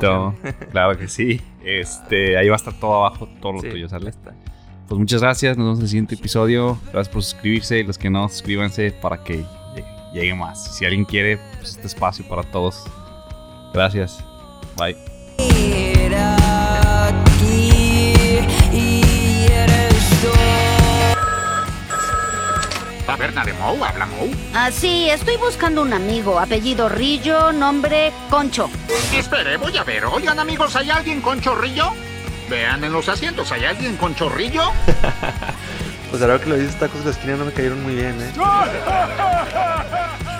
Todo. 0.01 0.35
Claro 0.71 0.97
que 0.97 1.07
sí. 1.07 1.41
Este, 1.67 2.37
ahí 2.37 2.47
va 2.47 2.55
a 2.55 2.57
estar 2.57 2.73
todo 2.79 3.05
abajo, 3.05 3.27
todo 3.41 3.53
lo 3.53 3.59
Sí, 3.59 3.69
tuyo, 3.69 3.89
¿sale? 3.89 4.09
está. 4.09 4.33
Pues 4.87 4.97
muchas 4.97 5.21
gracias, 5.21 5.57
nos 5.57 5.65
vemos 5.65 5.79
en 5.79 5.83
el 5.83 5.89
siguiente 5.89 6.15
episodio. 6.15 6.79
Gracias 6.93 7.09
por 7.09 7.21
suscribirse 7.21 7.79
y 7.79 7.83
los 7.83 7.97
que 7.97 8.09
no, 8.09 8.29
suscríbanse 8.29 8.91
para 8.91 9.21
que 9.21 9.43
llegue, 10.13 10.33
más. 10.33 10.77
Si 10.77 10.85
alguien 10.85 11.03
quiere, 11.03 11.37
pues 11.57 11.71
este 11.71 11.87
espacio 11.87 12.25
para 12.25 12.43
todos. 12.43 12.85
Gracias. 13.73 14.23
Bye. 14.77 14.95
Era 15.39 16.37
aquí 17.07 17.99
y 18.71 19.45
eres 19.51 20.09
tú. 20.21 20.29
Taberna 23.05 23.43
de 23.43 23.51
Mou, 23.53 23.83
habla 23.83 24.05
Mou. 24.05 24.31
Ah, 24.53 24.71
sí, 24.71 25.09
estoy 25.09 25.35
buscando 25.35 25.81
un 25.81 25.91
amigo, 25.91 26.39
apellido 26.39 26.87
Rillo, 26.87 27.51
nombre 27.51 28.13
Concho. 28.29 28.69
Espere, 29.13 29.57
voy 29.57 29.75
a 29.75 29.83
ver. 29.83 30.05
Oigan, 30.05 30.39
amigos, 30.39 30.77
¿hay 30.77 30.89
alguien 30.89 31.19
con 31.19 31.41
chorrillo? 31.41 31.91
Vean 32.49 32.83
en 32.83 32.93
los 32.93 33.09
asientos, 33.09 33.51
¿hay 33.51 33.65
alguien 33.65 33.97
con 33.97 34.15
chorrillo? 34.15 34.63
Pues 36.09 36.21
ahora 36.21 36.39
que 36.39 36.47
lo 36.47 36.55
dices, 36.55 36.79
tacos 36.79 36.99
de 36.99 37.05
la 37.07 37.11
esquina 37.11 37.35
no 37.35 37.43
me 37.43 37.51
cayeron 37.51 37.83
muy 37.83 37.93
bien, 37.93 38.15
¿eh? 38.21 38.31